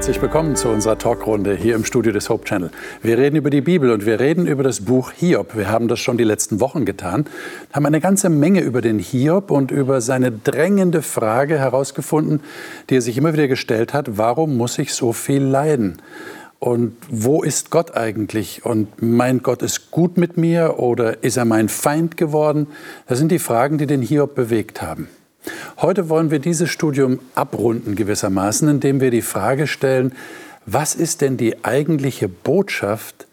Herzlich 0.00 0.22
willkommen 0.22 0.56
zu 0.56 0.70
unserer 0.70 0.96
Talkrunde 0.96 1.54
hier 1.54 1.74
im 1.74 1.84
Studio 1.84 2.10
des 2.10 2.30
Hope 2.30 2.46
Channel. 2.46 2.70
Wir 3.02 3.18
reden 3.18 3.36
über 3.36 3.50
die 3.50 3.60
Bibel 3.60 3.90
und 3.90 4.06
wir 4.06 4.18
reden 4.18 4.46
über 4.46 4.62
das 4.62 4.80
Buch 4.86 5.12
Hiob. 5.12 5.54
Wir 5.54 5.68
haben 5.68 5.88
das 5.88 6.00
schon 6.00 6.16
die 6.16 6.24
letzten 6.24 6.58
Wochen 6.58 6.86
getan, 6.86 7.26
haben 7.70 7.84
eine 7.84 8.00
ganze 8.00 8.30
Menge 8.30 8.62
über 8.62 8.80
den 8.80 8.98
Hiob 8.98 9.50
und 9.50 9.70
über 9.70 10.00
seine 10.00 10.32
drängende 10.32 11.02
Frage 11.02 11.58
herausgefunden, 11.58 12.40
die 12.88 12.96
er 12.96 13.02
sich 13.02 13.18
immer 13.18 13.34
wieder 13.34 13.46
gestellt 13.46 13.92
hat, 13.92 14.16
warum 14.16 14.56
muss 14.56 14.78
ich 14.78 14.94
so 14.94 15.12
viel 15.12 15.42
leiden? 15.42 15.98
Und 16.60 16.96
wo 17.10 17.42
ist 17.42 17.68
Gott 17.68 17.94
eigentlich? 17.94 18.64
Und 18.64 19.02
meint 19.02 19.42
Gott 19.42 19.60
ist 19.60 19.90
gut 19.90 20.16
mit 20.16 20.38
mir 20.38 20.78
oder 20.78 21.22
ist 21.22 21.36
er 21.36 21.44
mein 21.44 21.68
Feind 21.68 22.16
geworden? 22.16 22.68
Das 23.06 23.18
sind 23.18 23.30
die 23.30 23.38
Fragen, 23.38 23.76
die 23.76 23.86
den 23.86 24.00
Hiob 24.00 24.34
bewegt 24.34 24.80
haben. 24.80 25.10
Heute 25.78 26.08
wollen 26.08 26.30
wir 26.30 26.38
dieses 26.38 26.70
Studium 26.70 27.20
abrunden 27.34 27.96
gewissermaßen, 27.96 28.68
indem 28.68 29.00
wir 29.00 29.10
die 29.10 29.22
Frage 29.22 29.66
stellen, 29.66 30.12
was 30.66 30.94
ist 30.94 31.20
denn 31.20 31.36
die 31.36 31.64
eigentliche 31.64 32.28
Botschaft 32.28 33.26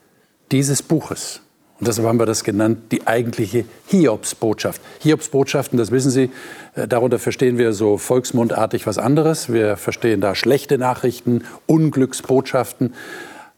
dieses 0.51 0.81
Buches? 0.81 1.41
Und 1.79 1.87
deshalb 1.87 2.07
haben 2.07 2.19
wir 2.19 2.25
das 2.25 2.43
genannt, 2.43 2.91
die 2.91 3.05
eigentliche 3.05 3.65
Hiobsbotschaft. 3.87 4.81
Hiobsbotschaften, 4.99 5.77
das 5.77 5.91
wissen 5.91 6.09
Sie, 6.09 6.31
äh, 6.75 6.87
darunter 6.87 7.19
verstehen 7.19 7.57
wir 7.59 7.73
so 7.73 7.97
volksmundartig 7.97 8.87
was 8.87 8.97
anderes. 8.97 9.53
Wir 9.53 9.77
verstehen 9.77 10.21
da 10.21 10.33
schlechte 10.33 10.79
Nachrichten, 10.79 11.43
Unglücksbotschaften. 11.67 12.95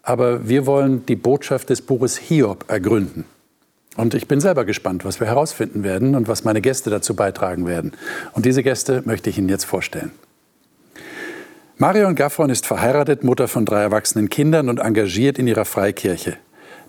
Aber 0.03 0.49
wir 0.49 0.65
wollen 0.65 1.05
die 1.05 1.15
Botschaft 1.15 1.69
des 1.69 1.81
Buches 1.81 2.17
Hiob 2.17 2.65
ergründen. 2.67 3.23
Und 3.95 4.13
ich 4.13 4.27
bin 4.27 4.39
selber 4.39 4.65
gespannt, 4.65 5.03
was 5.03 5.19
wir 5.19 5.27
herausfinden 5.27 5.83
werden 5.83 6.15
und 6.15 6.27
was 6.27 6.43
meine 6.43 6.61
Gäste 6.61 6.89
dazu 6.89 7.15
beitragen 7.15 7.67
werden. 7.67 7.93
Und 8.33 8.45
diese 8.45 8.63
Gäste 8.63 9.01
möchte 9.05 9.29
ich 9.29 9.37
Ihnen 9.37 9.49
jetzt 9.49 9.65
vorstellen. 9.65 10.11
Marion 11.77 12.15
Gaffron 12.15 12.49
ist 12.49 12.67
verheiratet, 12.67 13.23
Mutter 13.23 13.47
von 13.47 13.65
drei 13.65 13.81
erwachsenen 13.81 14.29
Kindern 14.29 14.67
und 14.67 14.79
engagiert 14.79 15.39
in 15.39 15.47
ihrer 15.47 15.63
Freikirche. 15.63 16.35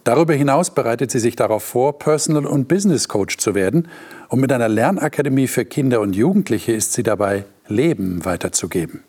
Darüber 0.04 0.34
hinaus 0.34 0.74
bereitet 0.74 1.10
sie 1.10 1.20
sich 1.20 1.36
darauf 1.36 1.62
vor, 1.62 1.98
Personal- 1.98 2.46
und 2.46 2.68
Business 2.68 3.06
Coach 3.06 3.36
zu 3.36 3.54
werden. 3.54 3.88
Und 4.28 4.40
mit 4.40 4.50
einer 4.50 4.68
Lernakademie 4.68 5.46
für 5.46 5.64
Kinder 5.64 6.00
und 6.00 6.16
Jugendliche 6.16 6.72
ist 6.72 6.94
sie 6.94 7.02
dabei, 7.02 7.44
Leben 7.68 8.24
weiterzugeben. 8.24 9.04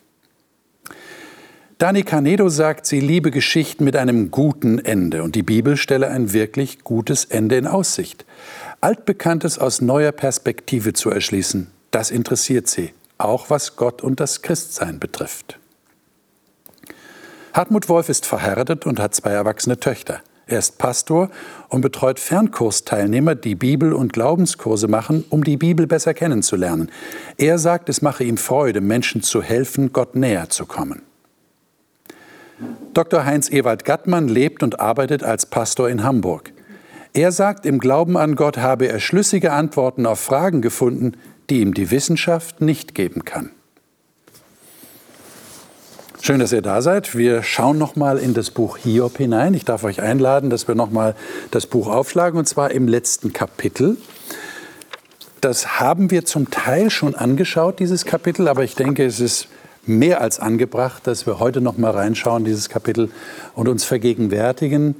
Dani 1.82 2.04
Canedo 2.04 2.48
sagt, 2.48 2.86
sie 2.86 3.00
liebe 3.00 3.32
Geschichten 3.32 3.86
mit 3.86 3.96
einem 3.96 4.30
guten 4.30 4.78
Ende 4.78 5.24
und 5.24 5.34
die 5.34 5.42
Bibel 5.42 5.78
stelle 5.78 6.10
ein 6.10 6.32
wirklich 6.32 6.84
gutes 6.84 7.26
Ende 7.26 7.58
in 7.58 7.66
Aussicht. 7.66 8.24
Altbekanntes 8.82 9.58
aus 9.58 9.82
neuer 9.82 10.12
Perspektive 10.12 10.94
zu 10.94 11.10
erschließen, 11.10 11.72
das 11.90 12.12
interessiert 12.12 12.68
sie, 12.68 12.94
auch 13.18 13.50
was 13.50 13.78
Gott 13.78 14.04
und 14.04 14.20
das 14.20 14.44
Christsein 14.44 15.00
betrifft. 15.00 15.58
Hartmut 17.54 17.90
Wolf 17.90 18.10
ist 18.10 18.28
verheiratet 18.28 18.86
und 18.86 19.00
hat 19.00 19.16
zwei 19.16 19.32
erwachsene 19.32 19.80
Töchter. 19.80 20.22
Er 20.46 20.60
ist 20.60 20.78
Pastor 20.78 21.32
und 21.70 21.82
betreut 21.82 22.20
Fernkursteilnehmer, 22.20 23.34
die 23.34 23.56
Bibel- 23.56 23.94
und 23.94 24.14
Glaubenskurse 24.14 24.88
machen, 24.88 25.24
um 25.32 25.44
die 25.44 25.58
Bibel 25.58 25.88
besser 25.88 26.14
kennenzulernen. 26.14 26.92
Er 27.38 27.58
sagt, 27.58 27.90
es 27.90 28.04
mache 28.04 28.24
ihm 28.24 28.38
Freude, 28.38 28.82
Menschen 28.82 29.24
zu 29.24 29.42
helfen, 29.42 29.92
Gott 29.92 30.16
näher 30.16 30.48
zu 30.50 30.68
kommen. 30.68 31.02
Dr. 32.94 33.26
Heinz 33.26 33.50
Ewald 33.52 33.86
Gattmann 33.86 34.28
lebt 34.28 34.64
und 34.64 34.80
arbeitet 34.80 35.24
als 35.24 35.46
Pastor 35.46 35.90
in 35.90 36.04
Hamburg. 36.04 36.52
Er 37.14 37.32
sagt, 37.32 37.66
im 37.66 37.80
Glauben 37.80 38.18
an 38.18 38.36
Gott 38.36 38.58
habe 38.58 38.88
er 38.88 39.00
schlüssige 39.00 39.52
Antworten 39.52 40.06
auf 40.06 40.20
Fragen 40.20 40.62
gefunden, 40.62 41.14
die 41.50 41.60
ihm 41.60 41.74
die 41.74 41.92
Wissenschaft 41.92 42.62
nicht 42.62 42.96
geben 42.96 43.26
kann. 43.26 43.52
Schön, 46.22 46.40
dass 46.40 46.54
ihr 46.54 46.62
da 46.62 46.84
seid. 46.84 47.18
Wir 47.18 47.42
schauen 47.42 47.80
noch 47.80 47.96
mal 47.96 48.20
in 48.20 48.36
das 48.36 48.52
Buch 48.52 48.78
Hiob 48.78 49.18
hinein. 49.18 49.56
Ich 49.56 49.66
darf 49.66 49.84
euch 49.84 50.02
einladen, 50.02 50.50
dass 50.52 50.68
wir 50.68 50.76
noch 50.76 50.92
mal 50.92 51.16
das 51.50 51.66
Buch 51.66 51.88
aufschlagen 51.88 52.38
und 52.38 52.48
zwar 52.48 52.72
im 52.72 52.88
letzten 52.88 53.34
Kapitel. 53.34 53.98
Das 55.42 55.80
haben 55.80 56.12
wir 56.12 56.24
zum 56.24 56.52
Teil 56.52 56.92
schon 56.92 57.16
angeschaut, 57.16 57.80
dieses 57.80 58.06
Kapitel, 58.06 58.48
aber 58.48 58.64
ich 58.64 58.76
denke, 58.76 59.04
es 59.04 59.20
ist 59.20 59.48
mehr 59.86 60.22
als 60.22 60.40
angebracht, 60.40 61.08
dass 61.08 61.26
wir 61.26 61.40
heute 61.40 61.62
noch 61.62 61.78
mal 61.78 61.92
reinschauen, 61.92 62.46
dieses 62.46 62.70
Kapitel, 62.70 63.10
und 63.56 63.68
uns 63.68 63.84
vergegenwärtigen, 63.84 64.96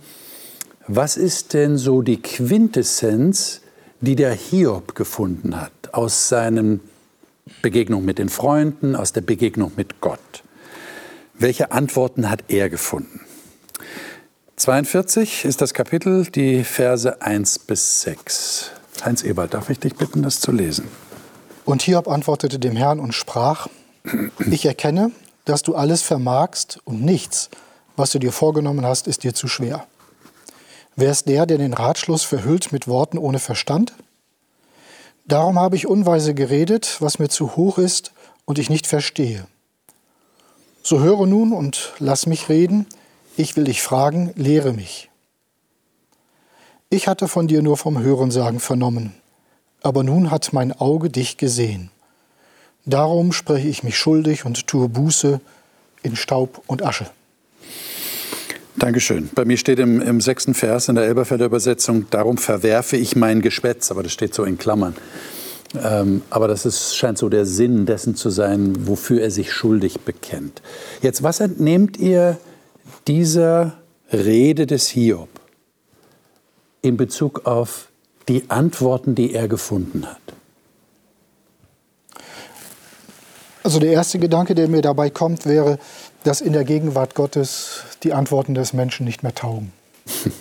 was 0.88 1.18
ist 1.18 1.54
denn 1.54 1.78
so 1.78 2.02
die 2.02 2.22
Quintessenz, 2.22 3.62
die 4.02 4.16
der 4.16 4.34
Hiob 4.34 4.96
gefunden 4.96 5.60
hat 5.60 5.72
aus 5.92 6.28
seinen 6.28 6.80
Begegnung 7.62 8.04
mit 8.04 8.18
den 8.18 8.30
Freunden, 8.30 8.96
aus 8.96 9.14
der 9.14 9.22
Begegnung 9.22 9.72
mit 9.76 10.02
Gott? 10.02 10.44
Welche 11.36 11.72
Antworten 11.72 12.30
hat 12.30 12.44
er 12.50 12.70
gefunden? 12.70 13.22
42 14.58 15.46
ist 15.46 15.62
das 15.62 15.74
Kapitel, 15.74 16.26
die 16.26 16.64
Verse 16.64 17.22
1 17.22 17.60
bis 17.60 18.02
6. 18.02 18.72
Heinz 19.04 19.24
Ebert, 19.24 19.54
darf 19.54 19.70
ich 19.70 19.80
dich 19.80 19.96
bitten, 19.96 20.22
das 20.22 20.40
zu 20.40 20.52
lesen? 20.52 20.88
Und 21.66 21.82
Hiob 21.84 22.08
antwortete 22.08 22.60
dem 22.60 22.76
Herrn 22.76 23.00
und 23.00 23.14
sprach, 23.14 23.68
ich 24.50 24.66
erkenne, 24.66 25.12
dass 25.46 25.64
du 25.64 25.76
alles 25.76 26.02
vermagst 26.02 26.80
und 26.84 27.04
nichts, 27.04 27.50
was 27.96 28.12
du 28.12 28.20
dir 28.20 28.32
vorgenommen 28.32 28.86
hast, 28.86 29.08
ist 29.08 29.24
dir 29.24 29.34
zu 29.34 29.48
schwer. 29.48 29.86
Wer 30.96 31.12
ist 31.12 31.28
der, 31.28 31.46
der 31.46 31.58
den 31.58 31.74
Ratschluss 31.74 32.24
verhüllt 32.24 32.72
mit 32.72 32.88
Worten 32.88 33.18
ohne 33.18 33.40
Verstand? 33.40 33.94
Darum 35.26 35.60
habe 35.60 35.76
ich 35.76 35.88
unweise 35.88 36.34
geredet, 36.34 36.98
was 37.00 37.20
mir 37.20 37.30
zu 37.30 37.56
hoch 37.56 37.78
ist 37.78 38.12
und 38.46 38.60
ich 38.60 38.70
nicht 38.70 38.88
verstehe. 38.88 39.46
So 40.84 41.00
höre 41.00 41.28
nun 41.28 41.54
und 41.54 41.94
lass 42.00 42.26
mich 42.26 42.50
reden, 42.50 42.88
ich 43.38 43.56
will 43.56 43.66
dich 43.66 43.82
fragen, 43.82 44.34
lehre 44.36 44.74
mich. 44.74 45.10
Ich 46.90 47.08
hatte 47.08 47.28
von 47.28 47.48
dir 47.48 47.62
nur 47.62 47.78
vom 47.78 48.00
Hörensagen 48.00 48.60
vernommen, 48.60 49.14
aber 49.82 50.04
nun 50.04 50.32
hat 50.32 50.54
mein 50.54 50.74
Auge 50.74 51.10
dich 51.10 51.38
gesehen. 51.38 51.92
Darum 52.86 53.32
spreche 53.32 53.68
ich 53.68 53.84
mich 53.84 53.98
schuldig 53.98 54.46
und 54.46 54.68
tue 54.68 54.90
Buße 54.90 55.40
in 56.04 56.16
Staub 56.16 56.64
und 56.68 56.84
Asche. 56.84 57.08
Dankeschön. 58.78 59.30
Bei 59.36 59.46
mir 59.46 59.58
steht 59.58 59.80
im, 59.80 60.02
im 60.02 60.22
sechsten 60.22 60.54
Vers 60.54 60.88
in 60.88 60.96
der 60.96 61.04
Elberfelder 61.06 61.46
Übersetzung, 61.46 62.08
darum 62.10 62.38
verwerfe 62.38 62.98
ich 62.98 63.16
mein 63.16 63.42
Geschwätz, 63.42 63.92
aber 63.92 64.02
das 64.02 64.14
steht 64.14 64.34
so 64.34 64.44
in 64.44 64.58
Klammern. 64.58 64.96
Ähm, 65.82 66.24
aber 66.30 66.48
das 66.48 66.66
ist, 66.66 66.96
scheint 66.96 67.18
so 67.18 67.30
der 67.30 67.46
Sinn 67.46 67.86
dessen 67.86 68.16
zu 68.16 68.30
sein, 68.30 68.88
wofür 68.88 69.22
er 69.22 69.32
sich 69.32 69.52
schuldig 69.52 70.02
bekennt. 70.02 70.62
Jetzt, 71.02 71.22
was 71.24 71.40
entnehmt 71.40 71.98
ihr 71.98 72.38
dieser 73.08 73.78
Rede 74.12 74.66
des 74.66 74.88
Hiob 74.88 75.30
in 76.82 76.98
Bezug 76.98 77.46
auf 77.46 77.90
die 78.28 78.50
Antworten, 78.50 79.16
die 79.16 79.34
er 79.34 79.48
gefunden 79.48 80.06
hat? 80.08 80.41
Also 83.64 83.80
der 83.80 83.92
erste 83.92 84.20
Gedanke, 84.20 84.56
der 84.56 84.68
mir 84.68 84.82
dabei 84.82 85.10
kommt, 85.10 85.46
wäre, 85.46 85.78
dass 86.24 86.42
in 86.42 86.54
der 86.54 86.64
Gegenwart 86.64 87.16
Gottes 87.16 87.84
die 88.04 88.14
Antworten 88.14 88.56
des 88.56 88.74
Menschen 88.74 89.06
nicht 89.06 89.24
mehr 89.24 89.36
taugen. 89.36 89.72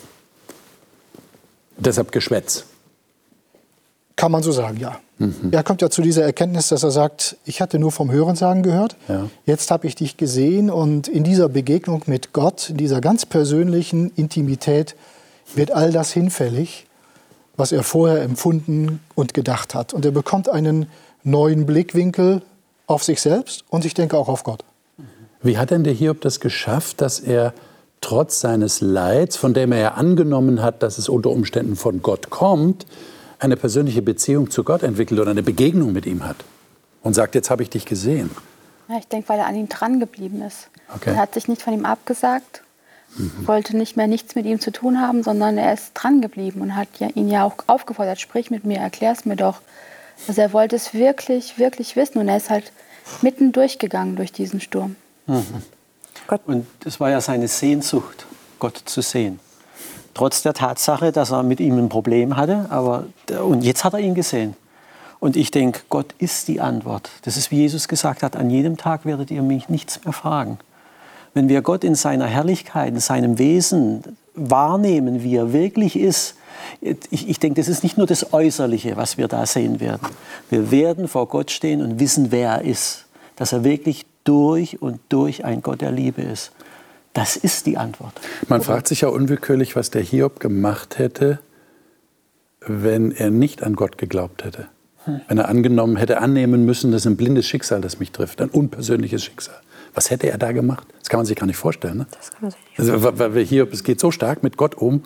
Deshalb 1.77 2.11
Geschwätz. 2.11 2.65
Kann 4.15 4.31
man 4.31 4.43
so 4.43 4.51
sagen, 4.51 4.77
ja. 4.77 4.99
Mhm. 5.17 5.49
Er 5.51 5.63
kommt 5.63 5.81
ja 5.81 5.89
zu 5.89 6.01
dieser 6.01 6.23
Erkenntnis, 6.23 6.69
dass 6.69 6.83
er 6.83 6.91
sagt, 6.91 7.37
ich 7.45 7.61
hatte 7.61 7.79
nur 7.79 7.91
vom 7.91 8.11
Hörensagen 8.11 8.63
gehört, 8.63 8.95
ja. 9.07 9.29
jetzt 9.45 9.71
habe 9.71 9.87
ich 9.87 9.95
dich 9.95 10.17
gesehen 10.17 10.69
und 10.69 11.07
in 11.07 11.23
dieser 11.23 11.49
Begegnung 11.49 12.03
mit 12.07 12.33
Gott, 12.33 12.69
in 12.69 12.77
dieser 12.77 13.01
ganz 13.01 13.25
persönlichen 13.25 14.11
Intimität 14.15 14.95
wird 15.55 15.71
all 15.71 15.91
das 15.91 16.11
hinfällig, 16.11 16.87
was 17.55 17.71
er 17.71 17.83
vorher 17.83 18.21
empfunden 18.23 18.99
und 19.15 19.33
gedacht 19.33 19.75
hat. 19.75 19.93
Und 19.93 20.05
er 20.05 20.11
bekommt 20.11 20.49
einen 20.49 20.87
neuen 21.23 21.65
Blickwinkel 21.65 22.41
auf 22.91 23.03
sich 23.03 23.21
selbst 23.21 23.63
und 23.69 23.85
ich 23.85 23.93
denke 23.93 24.17
auch 24.17 24.29
auf 24.29 24.43
Gott. 24.43 24.63
Wie 25.41 25.57
hat 25.57 25.71
denn 25.71 25.83
der 25.83 25.93
Hiob 25.93 26.21
das 26.21 26.39
geschafft, 26.39 27.01
dass 27.01 27.19
er 27.19 27.53
trotz 27.99 28.41
seines 28.41 28.81
Leids, 28.81 29.37
von 29.37 29.53
dem 29.53 29.71
er 29.71 29.79
ja 29.79 29.91
angenommen 29.93 30.61
hat, 30.61 30.83
dass 30.83 30.97
es 30.97 31.09
unter 31.09 31.29
Umständen 31.29 31.75
von 31.75 32.01
Gott 32.01 32.29
kommt, 32.29 32.85
eine 33.39 33.57
persönliche 33.57 34.01
Beziehung 34.01 34.51
zu 34.51 34.63
Gott 34.63 34.83
entwickelt 34.83 35.19
oder 35.19 35.31
eine 35.31 35.43
Begegnung 35.43 35.93
mit 35.93 36.05
ihm 36.05 36.25
hat 36.25 36.37
und 37.01 37.13
sagt, 37.13 37.35
jetzt 37.35 37.49
habe 37.49 37.63
ich 37.63 37.69
dich 37.69 37.85
gesehen? 37.85 38.29
Ja, 38.87 38.97
ich 38.97 39.07
denke, 39.07 39.29
weil 39.29 39.39
er 39.39 39.47
an 39.47 39.55
ihm 39.55 39.69
dran 39.69 39.99
geblieben 39.99 40.41
ist. 40.41 40.69
Okay. 40.93 41.11
Er 41.11 41.17
hat 41.17 41.33
sich 41.33 41.47
nicht 41.47 41.61
von 41.61 41.73
ihm 41.73 41.85
abgesagt, 41.85 42.61
mhm. 43.17 43.47
wollte 43.47 43.77
nicht 43.77 43.97
mehr 43.97 44.07
nichts 44.07 44.35
mit 44.35 44.45
ihm 44.45 44.59
zu 44.59 44.71
tun 44.71 44.99
haben, 44.99 45.23
sondern 45.23 45.57
er 45.57 45.73
ist 45.73 45.91
dran 45.93 46.21
geblieben 46.21 46.61
und 46.61 46.75
hat 46.75 46.89
ihn 47.15 47.29
ja 47.29 47.45
auch 47.45 47.55
aufgefordert, 47.67 48.19
sprich 48.19 48.51
mit 48.51 48.65
mir, 48.65 48.77
erklär 48.77 49.13
es 49.13 49.25
mir 49.25 49.35
doch. 49.35 49.61
Also 50.27 50.41
er 50.41 50.53
wollte 50.53 50.75
es 50.75 50.93
wirklich, 50.93 51.57
wirklich 51.57 51.95
wissen 51.95 52.19
und 52.19 52.27
er 52.27 52.37
ist 52.37 52.49
halt 52.49 52.71
mitten 53.21 53.51
durchgegangen 53.51 54.15
durch 54.15 54.31
diesen 54.31 54.61
Sturm. 54.61 54.95
Mhm. 55.27 55.63
Und 56.45 56.65
es 56.85 56.99
war 56.99 57.09
ja 57.09 57.19
seine 57.19 57.47
Sehnsucht, 57.47 58.25
Gott 58.59 58.81
zu 58.85 59.01
sehen. 59.01 59.39
Trotz 60.13 60.41
der 60.41 60.53
Tatsache, 60.53 61.11
dass 61.11 61.31
er 61.31 61.43
mit 61.43 61.59
ihm 61.59 61.77
ein 61.77 61.89
Problem 61.89 62.37
hatte, 62.37 62.67
aber 62.69 63.05
und 63.43 63.63
jetzt 63.63 63.83
hat 63.83 63.93
er 63.93 63.99
ihn 63.99 64.15
gesehen. 64.15 64.55
Und 65.19 65.35
ich 65.35 65.51
denke, 65.51 65.81
Gott 65.89 66.15
ist 66.17 66.47
die 66.47 66.61
Antwort. 66.61 67.09
Das 67.23 67.37
ist, 67.37 67.51
wie 67.51 67.57
Jesus 67.57 67.87
gesagt 67.87 68.23
hat, 68.23 68.35
an 68.35 68.49
jedem 68.49 68.77
Tag 68.77 69.05
werdet 69.05 69.29
ihr 69.29 69.41
mich 69.41 69.69
nichts 69.69 70.03
mehr 70.03 70.13
fragen. 70.13 70.57
Wenn 71.33 71.47
wir 71.47 71.61
Gott 71.61 71.83
in 71.83 71.95
seiner 71.95 72.25
Herrlichkeit, 72.25 72.93
in 72.93 72.99
seinem 72.99 73.37
Wesen 73.37 74.03
wahrnehmen, 74.33 75.23
wie 75.23 75.35
er 75.35 75.53
wirklich 75.53 75.95
ist, 75.95 76.35
ich, 76.81 77.29
ich 77.29 77.39
denke, 77.39 77.61
das 77.61 77.67
ist 77.67 77.83
nicht 77.83 77.97
nur 77.97 78.07
das 78.07 78.33
Äußerliche, 78.33 78.97
was 78.97 79.17
wir 79.17 79.27
da 79.27 79.45
sehen 79.45 79.79
werden. 79.79 80.07
Wir 80.49 80.71
werden 80.71 81.07
vor 81.07 81.27
Gott 81.27 81.51
stehen 81.51 81.81
und 81.81 81.99
wissen, 81.99 82.31
wer 82.31 82.51
er 82.51 82.61
ist. 82.61 83.05
Dass 83.35 83.53
er 83.53 83.63
wirklich 83.63 84.05
durch 84.23 84.81
und 84.81 84.99
durch 85.09 85.45
ein 85.45 85.61
Gott 85.61 85.81
der 85.81 85.91
Liebe 85.91 86.21
ist. 86.21 86.51
Das 87.13 87.35
ist 87.35 87.65
die 87.65 87.77
Antwort. 87.77 88.13
Man 88.47 88.61
fragt 88.61 88.87
sich 88.87 89.01
ja 89.01 89.09
unwillkürlich, 89.09 89.75
was 89.75 89.89
der 89.89 90.01
Hiob 90.01 90.39
gemacht 90.39 90.97
hätte, 90.97 91.39
wenn 92.61 93.11
er 93.11 93.31
nicht 93.31 93.63
an 93.63 93.75
Gott 93.75 93.97
geglaubt 93.97 94.43
hätte. 94.43 94.67
Wenn 95.05 95.37
er 95.37 95.49
angenommen 95.49 95.95
hätte, 95.95 96.19
annehmen 96.19 96.65
müssen, 96.65 96.91
das 96.91 97.01
ist 97.01 97.07
ein 97.07 97.17
blindes 97.17 97.47
Schicksal, 97.47 97.81
das 97.81 97.99
mich 97.99 98.11
trifft, 98.11 98.41
ein 98.41 98.49
unpersönliches 98.49 99.23
Schicksal. 99.23 99.55
Was 99.93 100.09
hätte 100.09 100.29
er 100.29 100.37
da 100.37 100.51
gemacht? 100.51 100.87
Das 100.99 101.09
kann 101.09 101.19
man 101.19 101.25
sich 101.25 101.35
gar 101.35 101.47
nicht 101.47 101.57
vorstellen. 101.57 101.97
Ne? 101.97 102.05
Das 102.11 102.31
kann 102.31 102.41
man 102.43 102.51
sich 102.51 102.59
nicht 102.61 102.75
vorstellen. 102.77 103.17
Also, 103.17 103.35
weil 103.35 103.45
Hiob, 103.45 103.73
es 103.73 103.83
geht 103.83 103.99
so 103.99 104.11
stark 104.11 104.43
mit 104.43 104.57
Gott 104.57 104.75
um 104.75 105.03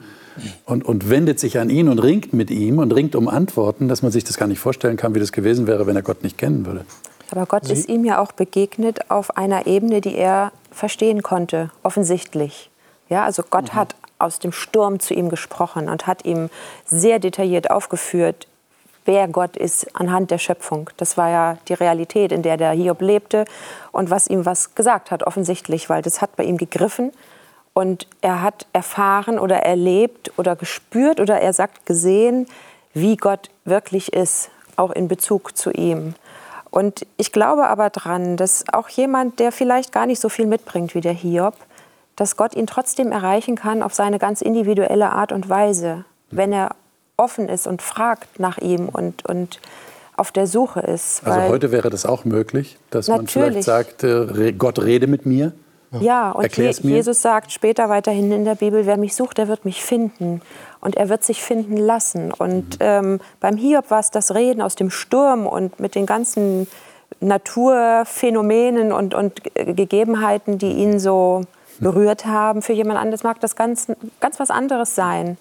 und, 0.65 0.85
und 0.85 1.09
wendet 1.09 1.39
sich 1.39 1.59
an 1.59 1.69
ihn 1.69 1.89
und 1.89 1.99
ringt 1.99 2.33
mit 2.33 2.51
ihm 2.51 2.79
und 2.79 2.91
ringt 2.91 3.15
um 3.15 3.27
Antworten, 3.27 3.87
dass 3.87 4.01
man 4.01 4.11
sich 4.11 4.23
das 4.23 4.37
gar 4.37 4.47
nicht 4.47 4.59
vorstellen 4.59 4.97
kann, 4.97 5.15
wie 5.15 5.19
das 5.19 5.31
gewesen 5.31 5.65
wäre, 5.65 5.87
wenn 5.87 5.95
er 5.95 6.03
Gott 6.03 6.23
nicht 6.23 6.37
kennen 6.37 6.65
würde. 6.65 6.85
Aber 7.31 7.45
Gott 7.45 7.65
Sie? 7.65 7.73
ist 7.73 7.89
ihm 7.89 8.05
ja 8.05 8.19
auch 8.19 8.31
begegnet 8.31 9.09
auf 9.09 9.37
einer 9.37 9.65
Ebene, 9.65 10.01
die 10.01 10.15
er 10.15 10.51
verstehen 10.71 11.23
konnte, 11.23 11.71
offensichtlich. 11.81 12.69
Ja, 13.09 13.23
also 13.23 13.43
Gott 13.49 13.73
mhm. 13.73 13.75
hat 13.75 13.95
aus 14.19 14.39
dem 14.39 14.51
Sturm 14.51 14.99
zu 14.99 15.13
ihm 15.13 15.29
gesprochen 15.29 15.89
und 15.89 16.07
hat 16.07 16.25
ihm 16.25 16.49
sehr 16.85 17.19
detailliert 17.19 17.71
aufgeführt, 17.71 18.47
wer 19.05 19.27
Gott 19.27 19.55
ist 19.55 19.95
anhand 19.95 20.31
der 20.31 20.37
Schöpfung. 20.37 20.89
Das 20.97 21.17
war 21.17 21.29
ja 21.29 21.57
die 21.67 21.73
Realität, 21.73 22.31
in 22.31 22.41
der 22.41 22.57
der 22.57 22.71
Hiob 22.71 23.01
lebte 23.01 23.45
und 23.91 24.09
was 24.09 24.27
ihm 24.27 24.45
was 24.45 24.75
gesagt 24.75 25.11
hat, 25.11 25.23
offensichtlich, 25.23 25.89
weil 25.89 26.01
das 26.01 26.21
hat 26.21 26.35
bei 26.35 26.43
ihm 26.43 26.57
gegriffen 26.57 27.11
und 27.73 28.07
er 28.21 28.41
hat 28.41 28.67
erfahren 28.73 29.37
oder 29.37 29.57
erlebt 29.57 30.31
oder 30.37 30.55
gespürt 30.55 31.19
oder 31.19 31.39
er 31.41 31.53
sagt 31.53 31.85
gesehen, 31.85 32.47
wie 32.93 33.17
Gott 33.17 33.49
wirklich 33.65 34.13
ist, 34.13 34.49
auch 34.77 34.91
in 34.91 35.07
Bezug 35.07 35.57
zu 35.57 35.71
ihm. 35.71 36.15
Und 36.71 37.05
ich 37.17 37.31
glaube 37.31 37.67
aber 37.67 37.89
dran, 37.89 38.37
dass 38.37 38.65
auch 38.73 38.89
jemand, 38.89 39.39
der 39.39 39.51
vielleicht 39.51 39.91
gar 39.91 40.05
nicht 40.05 40.19
so 40.19 40.29
viel 40.29 40.45
mitbringt 40.45 40.95
wie 40.95 41.01
der 41.01 41.13
Hiob, 41.13 41.55
dass 42.15 42.37
Gott 42.37 42.55
ihn 42.55 42.67
trotzdem 42.67 43.11
erreichen 43.11 43.55
kann 43.55 43.83
auf 43.83 43.93
seine 43.93 44.19
ganz 44.19 44.41
individuelle 44.41 45.11
Art 45.11 45.31
und 45.31 45.49
Weise, 45.49 46.05
wenn 46.31 46.53
er 46.53 46.75
offen 47.17 47.49
ist 47.49 47.67
und 47.67 47.81
fragt 47.81 48.39
nach 48.39 48.57
ihm 48.57 48.89
und, 48.89 49.25
und 49.25 49.59
auf 50.17 50.31
der 50.31 50.47
Suche 50.47 50.79
ist. 50.81 51.25
Also 51.25 51.49
heute 51.49 51.71
wäre 51.71 51.89
das 51.89 52.05
auch 52.05 52.25
möglich, 52.25 52.77
dass 52.89 53.07
man 53.07 53.27
vielleicht 53.27 53.63
sagt, 53.63 54.03
äh, 54.03 54.53
Gott 54.53 54.79
rede 54.79 55.07
mit 55.07 55.25
mir? 55.25 55.53
Ja, 55.99 56.31
und 56.31 56.57
Je 56.57 56.71
Jesus 56.81 57.21
sagt 57.21 57.51
später 57.51 57.89
weiterhin 57.89 58.31
in 58.31 58.43
der 58.43 58.55
Bibel, 58.55 58.85
wer 58.85 58.97
mich 58.97 59.15
sucht, 59.15 59.37
der 59.37 59.47
wird 59.47 59.65
mich 59.65 59.83
finden. 59.83 60.41
Und 60.81 60.95
er 60.95 61.09
wird 61.09 61.23
sich 61.23 61.41
finden 61.41 61.77
lassen. 61.77 62.31
Und 62.31 62.79
mhm. 62.79 62.85
ähm, 62.85 63.19
beim 63.39 63.57
Hiob 63.57 63.89
war 63.91 63.99
es 63.99 64.11
das 64.11 64.33
Reden 64.35 64.61
aus 64.61 64.75
dem 64.75 64.89
Sturm 64.89 65.47
und 65.47 65.79
mit 65.79 65.95
den 65.95 66.05
ganzen 66.05 66.67
Naturphänomenen 67.19 68.91
und, 68.91 69.13
und 69.13 69.41
Gegebenheiten, 69.53 70.57
die 70.57 70.73
ihn 70.73 70.99
so 70.99 71.41
berührt 71.79 72.25
haben. 72.25 72.61
Für 72.61 72.73
jemand 72.73 72.99
anderes 72.99 73.23
mag 73.23 73.39
das 73.39 73.55
ganz, 73.55 73.87
ganz 74.19 74.39
was 74.39 74.49
anderes 74.49 74.95
sein. 74.95 75.37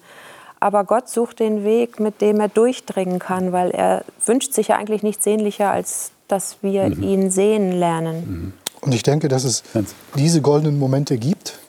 Aber 0.59 0.83
Gott 0.83 1.09
sucht 1.09 1.39
den 1.39 1.63
Weg, 1.63 1.99
mit 1.99 2.21
dem 2.21 2.39
er 2.39 2.47
durchdringen 2.47 3.19
kann, 3.19 3.51
weil 3.51 3.71
er 3.71 4.03
wünscht 4.25 4.53
sich 4.53 4.69
ja 4.69 4.77
eigentlich 4.77 5.03
nichts 5.03 5.23
sehnlicher, 5.23 5.71
als 5.71 6.11
dass 6.27 6.57
wir 6.61 6.89
mhm. 6.89 7.03
ihn 7.03 7.31
sehen 7.31 7.71
lernen. 7.71 8.15
Mhm. 8.15 8.53
Und 8.81 8.93
ich 8.93 9.03
denke, 9.03 9.27
dass 9.27 9.43
es 9.43 9.63
diese 10.15 10.41
goldenen 10.41 10.77
Momente 10.77 11.17
gibt 11.17 11.59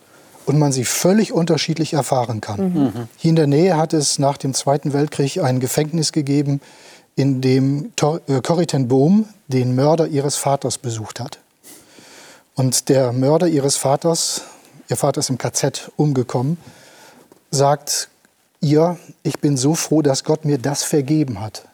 und 0.44 0.58
man 0.58 0.72
sie 0.72 0.84
völlig 0.84 1.32
unterschiedlich 1.32 1.94
erfahren 1.94 2.40
kann. 2.40 2.60
Mhm. 2.60 2.92
Hier 3.16 3.30
in 3.30 3.36
der 3.36 3.46
Nähe 3.46 3.76
hat 3.76 3.92
es 3.92 4.18
nach 4.18 4.36
dem 4.36 4.54
Zweiten 4.54 4.92
Weltkrieg 4.92 5.42
ein 5.42 5.60
Gefängnis 5.60 6.12
gegeben, 6.12 6.60
in 7.16 7.40
dem 7.40 7.92
äh, 8.28 8.40
Corrie 8.42 8.66
ten 8.66 8.88
Boom 8.88 9.26
den 9.48 9.74
Mörder 9.74 10.06
ihres 10.06 10.36
Vaters 10.36 10.78
besucht 10.78 11.20
hat. 11.20 11.38
Und 12.54 12.88
der 12.88 13.12
Mörder 13.12 13.48
ihres 13.48 13.76
Vaters, 13.76 14.42
ihr 14.88 14.96
Vater 14.96 15.20
ist 15.20 15.30
im 15.30 15.38
KZ 15.38 15.90
umgekommen, 15.96 16.58
sagt 17.50 18.08
ihr, 18.60 18.98
ich 19.22 19.38
bin 19.40 19.56
so 19.56 19.74
froh, 19.74 20.02
dass 20.02 20.24
Gott 20.24 20.44
mir 20.44 20.58
das 20.58 20.82
vergeben 20.82 21.40
hat. 21.40 21.64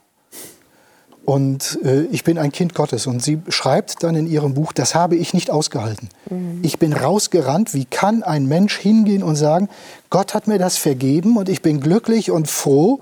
Und 1.25 1.79
äh, 1.85 2.03
ich 2.07 2.25
bin 2.25 2.37
ein 2.37 2.51
Kind 2.51 2.75
Gottes. 2.75 3.07
Und 3.07 3.23
sie 3.23 3.41
schreibt 3.49 4.03
dann 4.03 4.17
in 4.17 4.27
ihrem 4.27 4.55
Buch, 4.55 4.73
das 4.73 4.95
habe 4.95 5.17
ich 5.17 5.35
nicht 5.35 5.51
ausgehalten. 5.51 6.09
Mhm. 6.29 6.61
Ich 6.63 6.79
bin 6.79 6.93
rausgerannt. 6.93 7.75
Wie 7.75 7.85
kann 7.85 8.23
ein 8.23 8.47
Mensch 8.47 8.77
hingehen 8.77 9.23
und 9.23 9.37
sagen, 9.37 9.69
Gott 10.11 10.35
hat 10.35 10.49
mir 10.49 10.59
das 10.59 10.79
vergeben 10.79 11.37
und 11.37 11.49
ich 11.49 11.63
bin 11.63 11.81
glücklich 11.81 12.31
und 12.31 12.49
froh. 12.49 13.01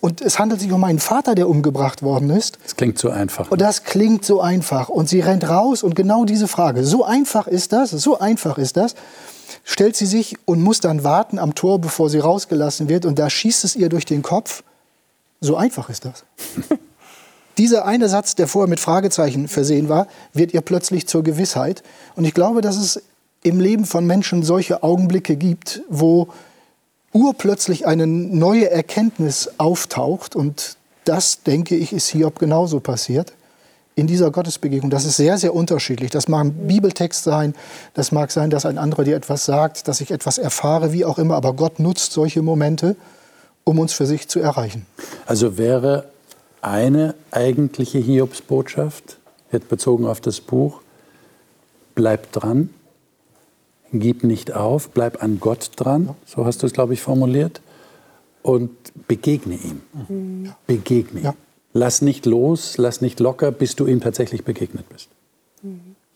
Und 0.00 0.20
es 0.20 0.38
handelt 0.38 0.60
sich 0.60 0.70
um 0.72 0.80
meinen 0.80 0.98
Vater, 0.98 1.34
der 1.34 1.48
umgebracht 1.48 2.02
worden 2.02 2.30
ist. 2.30 2.58
Das 2.62 2.76
klingt 2.76 2.98
so 2.98 3.10
einfach. 3.10 3.46
Ne? 3.46 3.50
Und 3.50 3.60
das 3.60 3.84
klingt 3.84 4.24
so 4.24 4.40
einfach. 4.40 4.88
Und 4.88 5.08
sie 5.08 5.20
rennt 5.20 5.48
raus 5.48 5.82
und 5.82 5.94
genau 5.94 6.24
diese 6.24 6.48
Frage, 6.48 6.84
so 6.84 7.04
einfach 7.04 7.46
ist 7.46 7.72
das, 7.72 7.90
so 7.90 8.18
einfach 8.18 8.58
ist 8.58 8.76
das, 8.76 8.94
stellt 9.68 9.96
sie 9.96 10.06
sich 10.06 10.36
und 10.46 10.62
muss 10.62 10.80
dann 10.80 11.04
warten 11.04 11.38
am 11.38 11.54
Tor, 11.54 11.78
bevor 11.78 12.08
sie 12.08 12.18
rausgelassen 12.18 12.88
wird. 12.88 13.04
Und 13.04 13.18
da 13.18 13.28
schießt 13.28 13.64
es 13.64 13.76
ihr 13.76 13.90
durch 13.90 14.06
den 14.06 14.22
Kopf. 14.22 14.64
So 15.42 15.56
einfach 15.56 15.90
ist 15.90 16.06
das. 16.06 16.24
Dieser 17.58 17.84
eine 17.84 18.08
Satz, 18.08 18.34
der 18.34 18.48
vorher 18.48 18.68
mit 18.68 18.80
Fragezeichen 18.80 19.46
versehen 19.46 19.90
war, 19.90 20.08
wird 20.32 20.54
ihr 20.54 20.62
plötzlich 20.62 21.06
zur 21.06 21.22
Gewissheit. 21.22 21.82
Und 22.16 22.24
ich 22.24 22.32
glaube, 22.32 22.62
dass 22.62 22.78
es 22.78 23.02
im 23.42 23.60
Leben 23.60 23.84
von 23.84 24.06
Menschen 24.06 24.42
solche 24.42 24.82
Augenblicke 24.82 25.36
gibt, 25.36 25.82
wo 25.90 26.28
urplötzlich 27.12 27.86
eine 27.86 28.06
neue 28.06 28.70
Erkenntnis 28.70 29.50
auftaucht. 29.58 30.34
Und 30.34 30.78
das, 31.04 31.42
denke 31.42 31.76
ich, 31.76 31.92
ist 31.92 32.08
Hiob 32.08 32.38
genauso 32.38 32.80
passiert 32.80 33.34
in 33.98 34.06
dieser 34.06 34.30
Gottesbegegnung. 34.30 34.90
Das 34.90 35.04
ist 35.04 35.16
sehr, 35.16 35.38
sehr 35.38 35.54
unterschiedlich. 35.54 36.10
Das 36.12 36.28
mag 36.28 36.46
ein 36.46 36.68
Bibeltext 36.68 37.24
sein, 37.24 37.54
das 37.94 38.12
mag 38.12 38.30
sein, 38.30 38.48
dass 38.48 38.64
ein 38.64 38.78
anderer 38.78 39.02
dir 39.02 39.16
etwas 39.16 39.44
sagt, 39.44 39.88
dass 39.88 40.00
ich 40.00 40.12
etwas 40.12 40.38
erfahre, 40.38 40.92
wie 40.92 41.04
auch 41.04 41.18
immer. 41.18 41.34
Aber 41.34 41.52
Gott 41.52 41.80
nutzt 41.80 42.12
solche 42.12 42.40
Momente, 42.40 42.94
um 43.64 43.80
uns 43.80 43.92
für 43.92 44.06
sich 44.06 44.28
zu 44.28 44.38
erreichen. 44.38 44.86
Also 45.26 45.58
wäre 45.58 46.04
eine 46.60 47.16
eigentliche 47.32 47.98
Hiobsbotschaft, 47.98 49.18
jetzt 49.50 49.68
bezogen 49.68 50.06
auf 50.06 50.20
das 50.20 50.40
Buch, 50.40 50.80
bleib 51.96 52.30
dran, 52.30 52.70
gib 53.92 54.22
nicht 54.22 54.54
auf, 54.54 54.90
bleib 54.90 55.24
an 55.24 55.40
Gott 55.40 55.72
dran, 55.74 56.14
so 56.24 56.46
hast 56.46 56.62
du 56.62 56.66
es, 56.66 56.72
glaube 56.72 56.94
ich, 56.94 57.02
formuliert, 57.02 57.60
und 58.42 58.70
begegne 59.08 59.56
ihm. 59.56 59.80
Mhm. 60.08 60.52
Begegne 60.66 61.20
ihm. 61.20 61.47
Lass 61.72 62.02
nicht 62.02 62.26
los, 62.26 62.78
lass 62.78 63.00
nicht 63.00 63.20
locker, 63.20 63.52
bis 63.52 63.76
du 63.76 63.86
ihm 63.86 64.00
tatsächlich 64.00 64.44
begegnet 64.44 64.88
bist. 64.88 65.08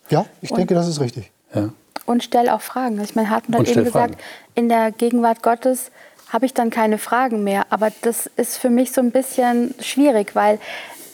Ja, 0.09 0.25
ich 0.41 0.51
und, 0.51 0.57
denke, 0.57 0.73
das 0.73 0.87
ist 0.87 0.99
richtig. 0.99 1.31
Ja. 1.53 1.69
Und 2.05 2.23
stell 2.23 2.49
auch 2.49 2.61
Fragen. 2.61 2.99
Ich 3.01 3.15
meine, 3.15 3.29
Hartmut 3.29 3.59
hat 3.59 3.67
eben 3.67 3.83
gesagt, 3.83 4.21
in 4.55 4.67
der 4.67 4.91
Gegenwart 4.91 5.41
Gottes 5.41 5.91
habe 6.29 6.45
ich 6.45 6.53
dann 6.53 6.69
keine 6.69 6.97
Fragen 6.97 7.43
mehr. 7.43 7.67
Aber 7.69 7.91
das 8.01 8.29
ist 8.35 8.57
für 8.57 8.69
mich 8.69 8.91
so 8.91 9.01
ein 9.01 9.11
bisschen 9.11 9.73
schwierig, 9.79 10.35
weil 10.35 10.59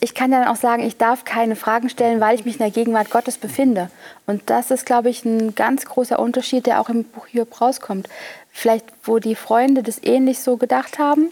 ich 0.01 0.15
kann 0.15 0.31
dann 0.31 0.48
auch 0.48 0.55
sagen, 0.55 0.84
ich 0.84 0.98
darf 0.98 1.25
keine 1.25 1.58
Fragen 1.58 1.89
stellen, 1.89 2.22
weil 2.22 2.36
ich 2.36 2.46
mich 2.46 2.55
in 2.55 2.60
der 2.60 2.72
Gegenwart 2.72 3.10
Gottes 3.10 3.38
befinde. 3.38 3.89
Und 4.25 4.50
das 4.50 4.72
ist, 4.72 4.86
glaube 4.86 5.10
ich, 5.10 5.25
ein 5.25 5.55
ganz 5.55 5.86
großer 5.86 6.17
Unterschied, 6.17 6.65
der 6.65 6.79
auch 6.79 6.89
im 6.89 7.03
Buch 7.03 7.27
Hiob 7.27 7.60
rauskommt. 7.60 8.08
Vielleicht, 8.51 8.86
wo 9.03 9.19
die 9.19 9.36
Freunde 9.36 9.84
das 9.84 10.01
ähnlich 10.01 10.39
so 10.39 10.55
gedacht 10.55 11.00
haben, 11.00 11.29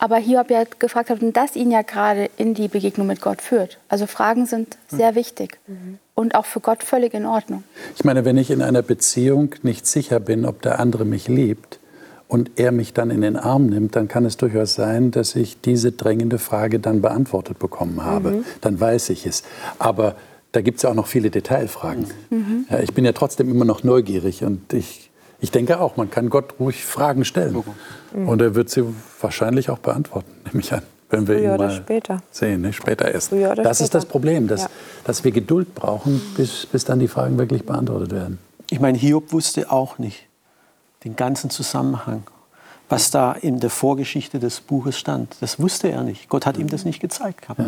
aber 0.00 0.16
Hiob 0.16 0.50
ja 0.50 0.64
gefragt 0.78 1.10
hat 1.10 1.22
und 1.22 1.36
das 1.36 1.54
ihn 1.54 1.70
ja 1.70 1.82
gerade 1.82 2.30
in 2.36 2.54
die 2.54 2.68
Begegnung 2.68 3.06
mit 3.06 3.20
Gott 3.20 3.40
führt. 3.42 3.78
Also 3.88 4.06
Fragen 4.06 4.46
sind 4.46 4.76
sehr 4.88 5.14
wichtig 5.14 5.58
mhm. 5.66 5.98
und 6.14 6.34
auch 6.34 6.46
für 6.46 6.60
Gott 6.60 6.82
völlig 6.82 7.14
in 7.14 7.26
Ordnung. 7.26 7.62
Ich 7.94 8.04
meine, 8.04 8.24
wenn 8.24 8.36
ich 8.36 8.50
in 8.50 8.62
einer 8.62 8.82
Beziehung 8.82 9.54
nicht 9.62 9.86
sicher 9.86 10.18
bin, 10.18 10.44
ob 10.46 10.62
der 10.62 10.80
andere 10.80 11.04
mich 11.04 11.28
liebt, 11.28 11.78
und 12.30 12.52
er 12.54 12.70
mich 12.70 12.94
dann 12.94 13.10
in 13.10 13.22
den 13.22 13.36
Arm 13.36 13.66
nimmt, 13.66 13.96
dann 13.96 14.06
kann 14.06 14.24
es 14.24 14.36
durchaus 14.36 14.74
sein, 14.74 15.10
dass 15.10 15.34
ich 15.34 15.60
diese 15.60 15.90
drängende 15.90 16.38
Frage 16.38 16.78
dann 16.78 17.02
beantwortet 17.02 17.58
bekommen 17.58 18.04
habe. 18.04 18.30
Mhm. 18.30 18.44
Dann 18.60 18.78
weiß 18.80 19.10
ich 19.10 19.26
es. 19.26 19.42
Aber 19.80 20.14
da 20.52 20.60
gibt 20.60 20.76
es 20.76 20.84
ja 20.84 20.90
auch 20.90 20.94
noch 20.94 21.08
viele 21.08 21.30
Detailfragen. 21.30 22.06
Mhm. 22.30 22.66
Ja, 22.70 22.78
ich 22.78 22.94
bin 22.94 23.04
ja 23.04 23.12
trotzdem 23.12 23.50
immer 23.50 23.64
noch 23.64 23.82
neugierig 23.82 24.44
und 24.44 24.72
ich, 24.72 25.09
ich 25.40 25.50
denke 25.50 25.80
auch, 25.80 25.96
man 25.96 26.10
kann 26.10 26.28
Gott 26.30 26.54
ruhig 26.60 26.84
Fragen 26.84 27.24
stellen. 27.24 27.62
Mhm. 28.14 28.28
Und 28.28 28.42
er 28.42 28.54
wird 28.54 28.70
sie 28.70 28.84
wahrscheinlich 29.20 29.70
auch 29.70 29.78
beantworten, 29.78 30.30
nehme 30.46 30.60
ich 30.60 30.72
an. 30.72 30.82
wenn 31.10 31.26
wir 31.26 31.38
Früher 31.38 31.52
ihn 31.54 31.56
mal 31.58 31.70
später. 31.70 32.22
sehen. 32.30 32.60
Ne? 32.62 32.72
Später 32.72 33.10
erst. 33.12 33.32
Das 33.32 33.38
später. 33.52 33.70
ist 33.84 33.94
das 33.94 34.06
Problem, 34.06 34.46
dass, 34.48 34.62
Ja. 34.62 34.68
dass 35.04 35.24
wir 35.24 35.32
Geduld 35.32 35.74
brauchen, 35.74 36.20
bis, 36.36 36.66
bis 36.66 36.84
dann 36.84 36.98
die 37.00 37.08
Fragen 37.08 37.38
wirklich 37.38 37.64
beantwortet 37.66 38.12
werden. 38.12 38.38
Ich 38.70 38.78
meine, 38.80 38.96
Hiob 38.98 39.32
wusste 39.32 39.70
auch 39.72 39.98
nicht 39.98 40.26
den 41.04 41.16
ganzen 41.16 41.50
Zusammenhang, 41.50 42.22
was 42.88 43.10
da 43.10 43.32
in 43.32 43.58
der 43.60 43.70
Vorgeschichte 43.70 44.38
des 44.38 44.60
Buches 44.60 44.98
stand. 44.98 45.36
Das 45.40 45.58
wusste 45.58 45.88
er 45.90 46.02
nicht. 46.02 46.28
Gott 46.28 46.44
hat 46.46 46.58
ihm 46.58 46.68
das 46.68 46.84
nicht 46.84 47.00
gezeigt 47.00 47.42
gehabt. 47.42 47.60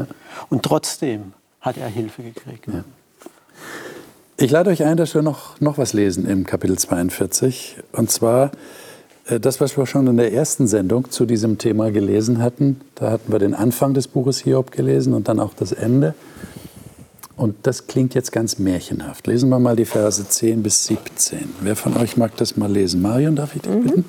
Und 0.50 0.62
trotzdem 0.64 1.32
hat 1.60 1.76
er 1.78 1.88
Hilfe 1.88 2.22
gekriegt. 2.22 2.66
Ich 4.38 4.50
lade 4.50 4.70
euch 4.70 4.82
ein, 4.82 4.96
dass 4.96 5.14
wir 5.14 5.22
noch, 5.22 5.60
noch 5.60 5.78
was 5.78 5.92
lesen 5.92 6.26
im 6.26 6.44
Kapitel 6.44 6.78
42. 6.78 7.76
Und 7.92 8.10
zwar 8.10 8.50
äh, 9.26 9.38
das, 9.38 9.60
was 9.60 9.76
wir 9.76 9.86
schon 9.86 10.06
in 10.06 10.16
der 10.16 10.32
ersten 10.32 10.66
Sendung 10.66 11.10
zu 11.10 11.26
diesem 11.26 11.58
Thema 11.58 11.90
gelesen 11.90 12.42
hatten. 12.42 12.80
Da 12.94 13.10
hatten 13.10 13.30
wir 13.30 13.38
den 13.38 13.54
Anfang 13.54 13.94
des 13.94 14.08
Buches 14.08 14.40
Hiob 14.40 14.72
gelesen 14.72 15.14
und 15.14 15.28
dann 15.28 15.38
auch 15.38 15.54
das 15.54 15.72
Ende. 15.72 16.14
Und 17.36 17.66
das 17.66 17.86
klingt 17.86 18.14
jetzt 18.14 18.30
ganz 18.30 18.58
märchenhaft. 18.58 19.26
Lesen 19.26 19.48
wir 19.48 19.58
mal 19.58 19.76
die 19.76 19.84
Verse 19.84 20.26
10 20.26 20.62
bis 20.62 20.86
17. 20.86 21.54
Wer 21.60 21.76
von 21.76 21.96
euch 21.96 22.16
mag 22.16 22.36
das 22.36 22.56
mal 22.56 22.70
lesen? 22.70 23.02
Marion, 23.02 23.36
darf 23.36 23.56
ich 23.56 23.62
dich 23.62 23.72
bitten? 23.72 24.04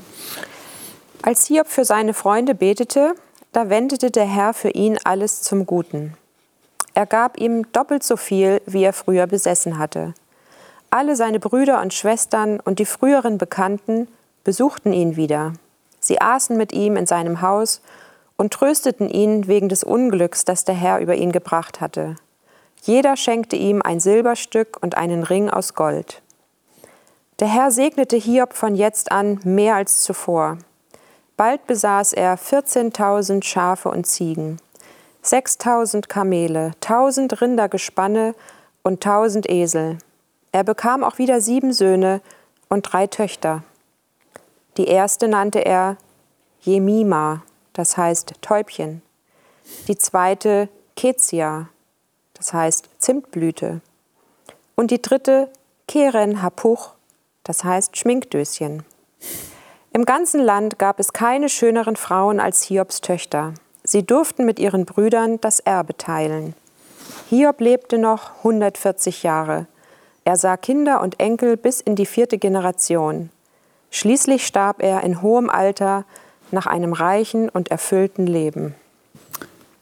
Als 1.22 1.48
Hiob 1.48 1.68
für 1.68 1.86
seine 1.86 2.14
Freunde 2.14 2.54
betete, 2.54 3.14
da 3.54 3.70
wendete 3.70 4.12
der 4.12 4.26
Herr 4.26 4.54
für 4.54 4.70
ihn 4.70 4.98
alles 5.04 5.42
zum 5.42 5.66
Guten. 5.66 6.14
Er 6.94 7.06
gab 7.06 7.40
ihm 7.40 7.72
doppelt 7.72 8.04
so 8.04 8.18
viel, 8.18 8.62
wie 8.66 8.84
er 8.84 8.94
früher 8.94 9.28
besessen 9.28 9.78
hatte. 9.78 10.14
Alle 10.90 11.16
seine 11.16 11.40
Brüder 11.40 11.82
und 11.82 11.94
Schwestern 11.94 12.60
und 12.60 12.80
die 12.80 12.86
früheren 12.86 13.38
Bekannten 13.38 14.08
besuchten 14.44 14.94
ihn 14.94 15.16
wieder. 15.16 15.54
Sie 16.00 16.22
aßen 16.22 16.56
mit 16.56 16.72
ihm 16.72 16.96
in 16.96 17.08
seinem 17.08 17.42
Haus 17.42 17.82
und 18.38 18.54
trösteten 18.54 19.10
ihn 19.10 19.48
wegen 19.48 19.70
des 19.70 19.84
Unglücks, 19.84 20.46
das 20.46 20.66
der 20.66 20.76
Herr 20.76 21.00
über 21.00 21.16
ihn 21.16 21.32
gebracht 21.32 21.82
hatte. 21.82 22.16
Jeder 22.84 23.16
schenkte 23.16 23.56
ihm 23.56 23.82
ein 23.82 24.00
Silberstück 24.00 24.78
und 24.82 24.98
einen 24.98 25.24
Ring 25.24 25.50
aus 25.50 25.74
Gold. 25.74 26.22
Der 27.40 27.48
Herr 27.48 27.72
segnete 27.72 28.18
Hiob 28.18 28.54
von 28.54 28.76
jetzt 28.76 29.12
an 29.12 29.40
mehr 29.44 29.76
als 29.76 30.02
zuvor. 30.02 30.58
Bald 31.38 31.66
besaß 31.66 32.14
er 32.14 32.38
14.000 32.38 33.44
Schafe 33.44 33.90
und 33.90 34.06
Ziegen, 34.06 34.60
6.000 35.24 36.08
Kamele, 36.08 36.74
1.000 36.82 37.42
Rindergespanne 37.42 38.36
und 38.84 39.06
1.000 39.06 39.50
Esel. 39.50 39.98
Er 40.52 40.64
bekam 40.64 41.04
auch 41.04 41.18
wieder 41.18 41.42
sieben 41.42 41.74
Söhne 41.74 42.22
und 42.70 42.84
drei 42.84 43.08
Töchter. 43.08 43.64
Die 44.78 44.88
erste 44.88 45.28
nannte 45.28 45.60
er 45.60 45.98
Jemima, 46.62 47.44
das 47.74 47.98
heißt 47.98 48.34
Täubchen. 48.42 49.02
Die 49.88 49.98
zweite 49.98 50.70
Kezia, 50.96 51.70
das 52.34 52.54
heißt 52.54 52.90
Zimtblüte. 52.98 53.82
Und 54.76 54.92
die 54.92 55.02
dritte 55.02 55.50
Keren 55.88 56.42
Hapuch, 56.42 56.92
das 57.44 57.64
heißt 57.64 57.98
Schminkdöschen. 57.98 58.84
Im 59.92 60.06
ganzen 60.06 60.42
Land 60.42 60.80
gab 60.80 61.00
es 61.00 61.14
keine 61.14 61.50
schöneren 61.50 61.96
Frauen 61.96 62.40
als 62.40 62.64
Hiobs 62.64 63.02
Töchter. 63.02 63.54
Sie 63.94 64.02
durften 64.02 64.48
mit 64.48 64.58
ihren 64.58 64.86
Brüdern 64.86 65.40
das 65.40 65.60
Erbe 65.60 65.96
teilen. 65.96 66.56
Hiob 67.30 67.62
lebte 67.62 68.00
noch 68.00 68.38
140 68.38 69.22
Jahre. 69.22 69.68
Er 70.26 70.36
sah 70.36 70.58
Kinder 70.58 71.00
und 71.00 71.20
Enkel 71.20 71.58
bis 71.58 71.80
in 71.80 71.96
die 71.96 72.08
vierte 72.08 72.40
Generation. 72.40 73.30
Schließlich 73.92 74.48
starb 74.48 74.82
er 74.82 75.04
in 75.04 75.22
hohem 75.22 75.48
Alter 75.48 76.06
nach 76.50 76.66
einem 76.66 76.94
reichen 76.94 77.50
und 77.50 77.70
erfüllten 77.70 78.26
Leben. 78.26 78.74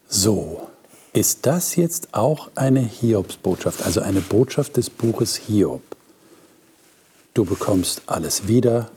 So, 0.08 0.60
ist 1.14 1.46
das 1.46 1.76
jetzt 1.76 2.12
auch 2.12 2.50
eine 2.54 2.80
Hiobsbotschaft, 2.80 3.82
also 3.82 4.02
eine 4.02 4.20
Botschaft 4.20 4.76
des 4.76 4.90
Buches 4.90 5.36
Hiob? 5.36 5.80
Du 7.32 7.46
bekommst 7.46 8.02
alles 8.04 8.46
wieder, 8.46 8.90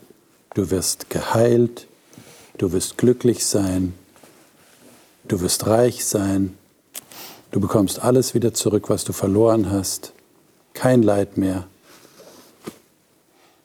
du 0.56 0.72
wirst 0.72 1.10
geheilt, 1.10 1.88
du 2.58 2.74
wirst 2.74 2.98
glücklich 2.98 3.46
sein, 3.46 3.94
du 5.28 5.42
wirst 5.42 5.68
reich 5.68 6.06
sein, 6.06 6.58
du 7.52 7.60
bekommst 7.60 8.02
alles 8.02 8.34
wieder 8.34 8.54
zurück, 8.54 8.90
was 8.90 9.04
du 9.04 9.14
verloren 9.14 9.72
hast, 9.72 10.14
kein 10.74 11.04
Leid 11.04 11.38
mehr. 11.38 11.66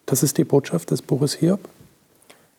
Das 0.06 0.22
ist 0.22 0.38
die 0.38 0.44
Botschaft 0.44 0.90
des 0.90 1.02
Buches 1.02 1.34
Hiob? 1.34 1.60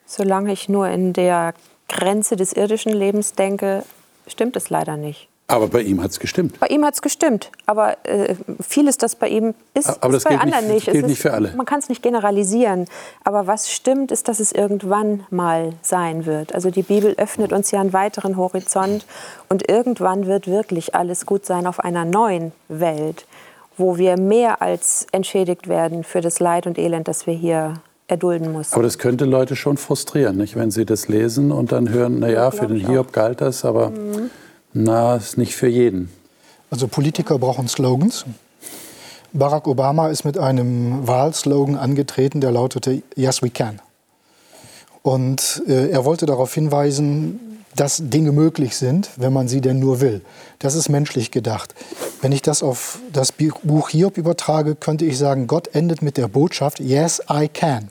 Solange 0.05 0.53
ich 0.53 0.69
nur 0.69 0.87
in 0.87 1.13
der 1.13 1.53
Grenze 1.87 2.35
des 2.35 2.53
irdischen 2.53 2.93
Lebens 2.93 3.33
denke, 3.33 3.83
stimmt 4.27 4.55
es 4.55 4.69
leider 4.69 4.97
nicht. 4.97 5.27
Aber 5.51 5.67
bei 5.67 5.81
ihm 5.81 6.01
hat 6.01 6.11
es 6.11 6.19
gestimmt. 6.19 6.59
Bei 6.59 6.67
ihm 6.67 6.85
hat 6.85 6.93
es 6.93 7.01
gestimmt, 7.01 7.51
aber 7.65 7.97
äh, 8.03 8.35
vieles, 8.67 8.97
das 8.97 9.15
bei 9.15 9.27
ihm 9.27 9.53
ist, 9.73 9.87
Aber 10.01 10.15
ist 10.15 10.23
das 10.23 10.23
bei 10.23 10.29
gilt 10.31 10.41
anderen 10.41 10.65
nicht- 10.67 10.73
nicht. 10.75 10.91
gilt 10.91 11.03
Es 11.03 11.09
nicht 11.09 11.21
für 11.21 11.33
alle. 11.33 11.51
Man 11.55 11.65
kann 11.65 11.79
es 11.79 11.89
nicht 11.89 12.01
generalisieren. 12.01 12.85
Aber 13.23 13.47
was 13.47 13.69
stimmt, 13.71 14.11
ist, 14.11 14.27
dass 14.27 14.39
es 14.39 14.51
irgendwann 14.51 15.25
mal 15.29 15.73
sein 15.81 16.25
wird. 16.25 16.55
Also 16.55 16.69
die 16.71 16.83
Bibel 16.83 17.13
öffnet 17.17 17.51
uns 17.53 17.69
ja 17.71 17.81
einen 17.81 17.93
weiteren 17.93 18.37
Horizont 18.37 19.05
und 19.49 19.69
irgendwann 19.69 20.25
wird 20.25 20.47
wirklich 20.47 20.95
alles 20.95 21.25
gut 21.25 21.45
sein 21.45 21.67
auf 21.67 21.79
einer 21.81 22.05
neuen 22.05 22.51
Welt, 22.69 23.25
wo 23.77 23.97
wir 23.97 24.17
mehr 24.17 24.61
als 24.61 25.05
entschädigt 25.11 25.67
werden 25.67 26.03
für 26.03 26.21
das 26.21 26.39
Leid 26.39 26.65
und 26.67 26.77
Elend, 26.77 27.07
das 27.07 27.27
wir 27.27 27.33
hier 27.33 27.75
erdulden 28.07 28.51
mussten. 28.51 28.73
Aber 28.75 28.83
das 28.83 28.97
könnte 28.97 29.25
Leute 29.25 29.55
schon 29.55 29.77
frustrieren, 29.77 30.37
nicht? 30.37 30.55
wenn 30.55 30.69
sie 30.71 30.85
das 30.85 31.07
lesen 31.07 31.51
und 31.51 31.71
dann 31.71 31.89
hören, 31.89 32.19
naja, 32.19 32.51
für 32.51 32.67
den 32.67 32.77
Hiob 32.85 33.13
galt 33.13 33.39
das, 33.41 33.63
aber 33.63 33.91
na, 34.73 35.15
ist 35.15 35.37
nicht 35.37 35.55
für 35.55 35.67
jeden. 35.67 36.09
Also 36.69 36.87
Politiker 36.87 37.37
brauchen 37.37 37.67
Slogans. 37.67 38.25
Barack 39.33 39.67
Obama 39.67 40.09
ist 40.09 40.25
mit 40.25 40.37
einem 40.37 41.07
Wahlslogan 41.07 41.75
angetreten, 41.77 42.41
der 42.41 42.51
lautete 42.51 43.01
Yes, 43.15 43.41
we 43.41 43.49
can. 43.49 43.79
Und 45.03 45.63
äh, 45.67 45.89
er 45.89 46.05
wollte 46.05 46.25
darauf 46.25 46.53
hinweisen, 46.53 47.39
dass 47.75 48.01
Dinge 48.01 48.31
möglich 48.31 48.75
sind, 48.75 49.09
wenn 49.17 49.33
man 49.33 49.47
sie 49.47 49.61
denn 49.61 49.79
nur 49.79 50.01
will. 50.01 50.21
Das 50.59 50.75
ist 50.75 50.89
menschlich 50.89 51.31
gedacht. 51.31 51.73
Wenn 52.21 52.31
ich 52.31 52.41
das 52.41 52.63
auf 52.63 52.99
das 53.11 53.31
Buch 53.31 53.89
Hiob 53.89 54.17
übertrage, 54.17 54.75
könnte 54.75 55.05
ich 55.05 55.17
sagen, 55.17 55.47
Gott 55.47 55.69
endet 55.73 56.01
mit 56.01 56.17
der 56.17 56.27
Botschaft 56.27 56.79
Yes, 56.79 57.21
I 57.29 57.47
can. 57.47 57.89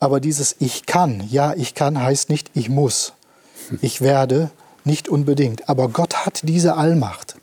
Aber 0.00 0.20
dieses 0.20 0.56
Ich 0.58 0.86
kann, 0.86 1.22
ja, 1.28 1.54
ich 1.54 1.74
kann 1.74 2.00
heißt 2.00 2.30
nicht 2.30 2.50
ich 2.54 2.68
muss. 2.68 3.12
Ich 3.80 4.00
werde 4.00 4.50
nicht 4.84 5.08
unbedingt. 5.08 5.68
Aber 5.68 5.88
Gott 5.88 6.26
hat 6.26 6.40
diese 6.44 6.76
Allmacht. 6.76 7.36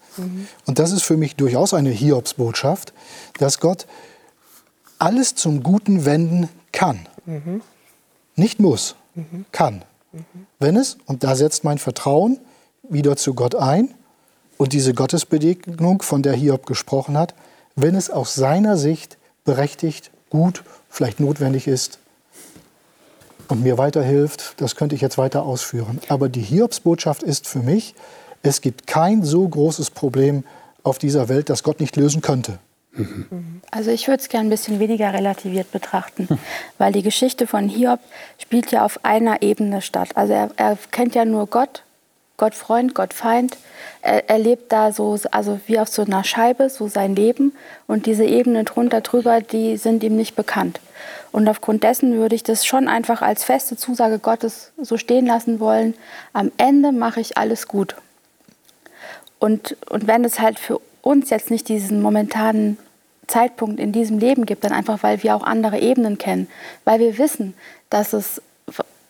Und 0.66 0.80
das 0.80 0.92
ist 0.92 1.04
für 1.04 1.18
mich 1.18 1.36
durchaus 1.36 1.74
eine 1.74 1.90
Hiobsbotschaft, 1.90 2.94
dass 3.40 3.60
Gott 3.60 3.88
alles 5.00 5.36
zum 5.36 5.64
Guten 5.64 6.06
wenden 6.06 6.50
kann. 6.72 7.08
Nicht 8.36 8.60
muss, 8.60 8.96
kann. 9.52 9.84
Wenn 10.60 10.76
es, 10.76 10.98
und 11.06 11.24
da 11.24 11.36
setzt 11.36 11.64
mein 11.64 11.78
Vertrauen 11.78 12.40
wieder 12.84 13.16
zu 13.16 13.34
Gott 13.34 13.56
ein 13.56 13.94
und 14.58 14.74
diese 14.74 14.94
Gottesbegegnung, 14.94 16.02
von 16.02 16.24
der 16.24 16.34
Hiob 16.34 16.66
gesprochen 16.66 17.18
hat, 17.18 17.34
wenn 17.76 17.96
es 17.96 18.10
aus 18.10 18.36
seiner 18.36 18.78
Sicht 18.78 19.18
berechtigt, 19.46 20.12
gut, 20.30 20.64
vielleicht 20.90 21.20
notwendig 21.20 21.68
ist 21.68 22.01
und 23.52 23.62
mir 23.62 23.78
weiterhilft, 23.78 24.54
das 24.58 24.76
könnte 24.76 24.96
ich 24.96 25.02
jetzt 25.02 25.18
weiter 25.18 25.44
ausführen. 25.44 26.00
Aber 26.08 26.30
die 26.30 26.42
Hiobsbotschaft 26.42 27.22
ist 27.22 27.48
für 27.48 27.60
mich, 27.60 27.94
es 28.44 28.62
gibt 28.62 28.88
kein 28.88 29.24
so 29.24 29.48
großes 29.48 29.92
Problem 29.92 30.44
auf 30.84 30.98
dieser 30.98 31.30
Welt, 31.30 31.50
das 31.50 31.62
Gott 31.62 31.80
nicht 31.80 31.96
lösen 31.96 32.22
könnte. 32.22 32.60
Also 33.70 33.92
ich 33.92 34.08
würde 34.08 34.22
es 34.22 34.28
gerne 34.28 34.48
ein 34.48 34.50
bisschen 34.50 34.80
weniger 34.80 35.14
relativiert 35.14 35.72
betrachten, 35.72 36.28
weil 36.78 36.92
die 36.92 37.04
Geschichte 37.04 37.48
von 37.48 37.70
Hiob 37.70 38.00
spielt 38.38 38.72
ja 38.72 38.84
auf 38.84 39.04
einer 39.06 39.42
Ebene 39.42 39.82
statt. 39.82 40.10
Also 40.16 40.34
er, 40.34 40.52
er 40.58 40.78
kennt 40.92 41.16
ja 41.16 41.24
nur 41.24 41.48
Gott, 41.48 41.84
Gott 42.42 42.56
Freund, 42.56 42.96
Gott 42.96 43.14
Feind. 43.14 43.56
Er, 44.02 44.28
er 44.28 44.40
lebt 44.40 44.72
da 44.72 44.92
so, 44.92 45.16
also 45.30 45.60
wie 45.68 45.78
auf 45.78 45.90
so 45.90 46.02
einer 46.02 46.24
Scheibe, 46.24 46.72
so 46.72 46.88
sein 46.88 47.16
Leben. 47.16 47.56
Und 47.86 48.08
diese 48.08 48.26
Ebenen 48.26 48.66
drunter, 48.66 49.02
drüber, 49.02 49.42
die 49.42 49.78
sind 49.78 50.02
ihm 50.02 50.16
nicht 50.18 50.36
bekannt. 50.36 50.80
Und 51.32 51.48
aufgrund 51.48 51.84
dessen 51.84 52.16
würde 52.16 52.34
ich 52.34 52.42
das 52.42 52.66
schon 52.66 52.88
einfach 52.88 53.22
als 53.22 53.44
feste 53.44 53.78
Zusage 53.78 54.18
Gottes 54.18 54.72
so 54.82 54.98
stehen 54.98 55.28
lassen 55.28 55.60
wollen. 55.60 55.94
Am 56.34 56.52
Ende 56.58 56.92
mache 56.92 57.22
ich 57.22 57.38
alles 57.38 57.68
gut. 57.68 57.96
Und, 59.38 59.78
und 59.92 60.08
wenn 60.08 60.26
es 60.26 60.40
halt 60.40 60.58
für 60.58 60.82
uns 61.04 61.30
jetzt 61.30 61.52
nicht 61.52 61.70
diesen 61.70 62.02
momentanen 62.02 62.80
Zeitpunkt 63.28 63.80
in 63.80 63.92
diesem 63.92 64.18
Leben 64.18 64.48
gibt, 64.48 64.64
dann 64.64 64.72
einfach, 64.72 65.04
weil 65.04 65.22
wir 65.22 65.36
auch 65.36 65.44
andere 65.44 65.78
Ebenen 65.78 66.18
kennen, 66.18 66.48
weil 66.86 67.00
wir 67.00 67.20
wissen, 67.20 67.54
dass 67.92 68.14
es 68.14 68.42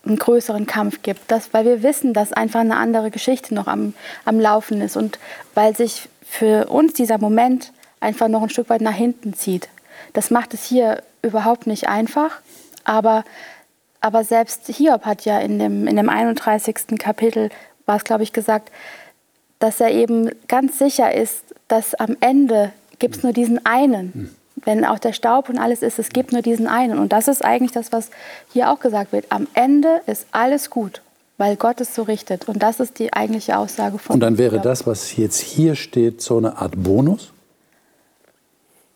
einen 0.05 0.17
größeren 0.17 0.65
Kampf 0.65 1.01
gibt, 1.03 1.29
dass, 1.31 1.53
weil 1.53 1.65
wir 1.65 1.84
wissen, 1.84 2.13
dass 2.13 2.34
einfach 2.34 2.62
eine 2.62 2.77
andere 2.77 3.12
Geschichte 3.12 3.53
noch 3.53 3.67
am, 3.67 3.93
am 4.25 4.39
Laufen 4.39 4.81
ist 4.81 4.98
und 4.98 5.20
weil 5.53 5.75
sich 5.75 6.10
für 6.24 6.67
uns 6.67 6.93
dieser 6.93 7.17
Moment 7.17 7.72
einfach 8.00 8.27
noch 8.27 8.41
ein 8.41 8.50
Stück 8.50 8.70
weit 8.70 8.81
nach 8.81 8.96
hinten 8.96 9.34
zieht. 9.34 9.70
Das 10.13 10.31
macht 10.31 10.53
es 10.53 10.63
hier 10.63 11.03
überhaupt 11.22 11.67
nicht 11.67 11.88
einfach, 11.88 12.41
aber, 12.84 13.24
aber 14.00 14.24
selbst 14.24 14.67
Hiob 14.67 15.05
hat 15.05 15.25
ja 15.25 15.39
in 15.39 15.60
dem, 15.60 15.88
in 15.88 15.98
dem 15.98 16.10
31. 16.10 16.98
Kapitel 16.98 17.50
war 17.86 17.98
es, 17.98 18.03
glaube 18.03 18.24
ich, 18.24 18.34
gesagt, 18.34 18.72
dass 19.60 19.79
er 19.79 19.91
eben 19.91 20.31
ganz 20.48 20.79
sicher 20.79 21.13
ist, 21.13 21.43
dass 21.67 21.93
am 21.93 22.17
Ende 22.20 22.72
gibt 22.98 23.17
es 23.17 23.24
nur 23.24 23.34
diesen 23.34 23.63
einen. 23.65 24.36
Wenn 24.63 24.86
auch 24.86 25.00
der 25.00 25.13
Staub 25.13 25.50
und 25.50 25.58
alles 25.58 25.82
ist, 25.82 26.00
es 26.00 26.10
gibt 26.10 26.32
nur 26.32 26.41
diesen 26.41 26.68
einen. 26.68 27.00
Und 27.00 27.12
das 27.12 27.27
ist 27.27 27.44
eigentlich 27.44 27.72
das, 27.72 27.91
was 27.91 28.10
hier 28.53 28.72
auch 28.72 28.80
gesagt 28.80 29.12
wird. 29.12 29.25
Am 29.30 29.48
Ende 29.53 30.01
ist 30.06 30.27
alles 30.32 30.70
gut, 30.70 31.01
weil 31.38 31.56
Gott 31.56 31.82
es 31.82 31.96
so 31.96 32.03
richtet. 32.03 32.48
Und 32.48 32.62
das 32.62 32.80
ist 32.80 33.00
die 33.00 33.13
eigentliche 33.13 33.58
Aussage 33.58 33.98
von. 33.98 34.15
Und 34.15 34.20
dann 34.20 34.38
wäre 34.38 34.60
das, 34.60 34.86
was 34.86 35.15
jetzt 35.18 35.39
hier 35.39 35.75
steht, 35.75 36.22
so 36.22 36.38
eine 36.38 36.58
Art 36.58 36.74
Bonus? 36.75 37.32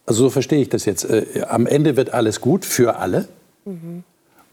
Also 0.06 0.26
so 0.26 0.30
verstehe 0.30 0.62
ich 0.62 0.70
das 0.70 0.86
jetzt. 0.86 1.06
Äh, 1.06 1.46
am 1.50 1.66
Ende 1.66 1.98
wird 1.98 2.14
alles 2.14 2.42
gut 2.42 2.64
für 2.64 2.98
alle. 2.98 3.28
Mhm. 3.66 4.04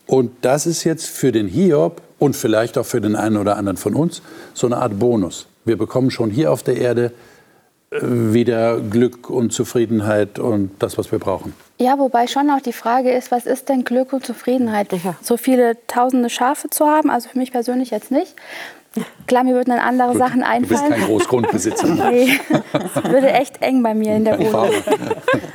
Und 0.07 0.33
das 0.41 0.67
ist 0.67 0.85
jetzt 0.85 1.07
für 1.07 1.31
den 1.31 1.47
Hiob 1.47 2.03
und 2.19 2.37
vielleicht 2.37 2.79
auch 2.79 2.87
für 2.87 3.01
den 3.01 3.17
einen 3.17 3.37
oder 3.37 3.57
anderen 3.57 3.77
von 3.77 3.95
uns 3.95 4.23
so 4.55 4.67
eine 4.67 4.79
Art 4.79 4.99
Bonus. 4.99 5.47
Wir 5.65 5.77
bekommen 5.77 6.11
schon 6.11 6.31
hier 6.31 6.51
auf 6.53 6.63
der 6.63 6.77
Erde 6.77 7.13
wieder 8.01 8.81
Glück 8.81 9.29
und 9.29 9.53
Zufriedenheit 9.53 10.39
und 10.39 10.71
das, 10.79 10.97
was 10.97 11.13
wir 11.13 11.19
brauchen. 11.19 11.53
Ja, 11.79 11.99
wobei 11.99 12.27
schon 12.27 12.49
auch 12.51 12.61
die 12.61 12.73
Frage 12.73 13.11
ist, 13.11 13.31
was 13.31 13.45
ist 13.45 13.69
denn 13.69 13.85
Glück 13.85 14.13
und 14.13 14.25
Zufriedenheit? 14.25 14.93
Ja. 14.93 15.15
So 15.21 15.37
viele 15.37 15.77
tausende 15.87 16.31
Schafe 16.31 16.71
zu 16.71 16.87
haben, 16.87 17.11
also 17.11 17.29
für 17.29 17.39
mich 17.39 17.53
persönlich 17.53 17.91
jetzt 17.91 18.11
nicht. 18.11 18.35
Klar, 19.27 19.45
mir 19.45 19.55
würden 19.55 19.71
dann 19.71 19.79
andere 19.79 20.11
Gut, 20.11 20.19
Sachen 20.19 20.43
einfallen. 20.43 20.63
Du 20.63 20.69
bist 20.69 20.87
kein 20.89 21.05
Großgrundbesitzer. 21.05 21.87
nee, 22.11 22.39
es 22.73 23.05
würde 23.05 23.33
echt 23.33 23.63
eng 23.63 23.83
bei 23.83 23.95
mir 23.95 24.17
in 24.17 24.25
der 24.25 24.39
Wohnung. 24.39 24.71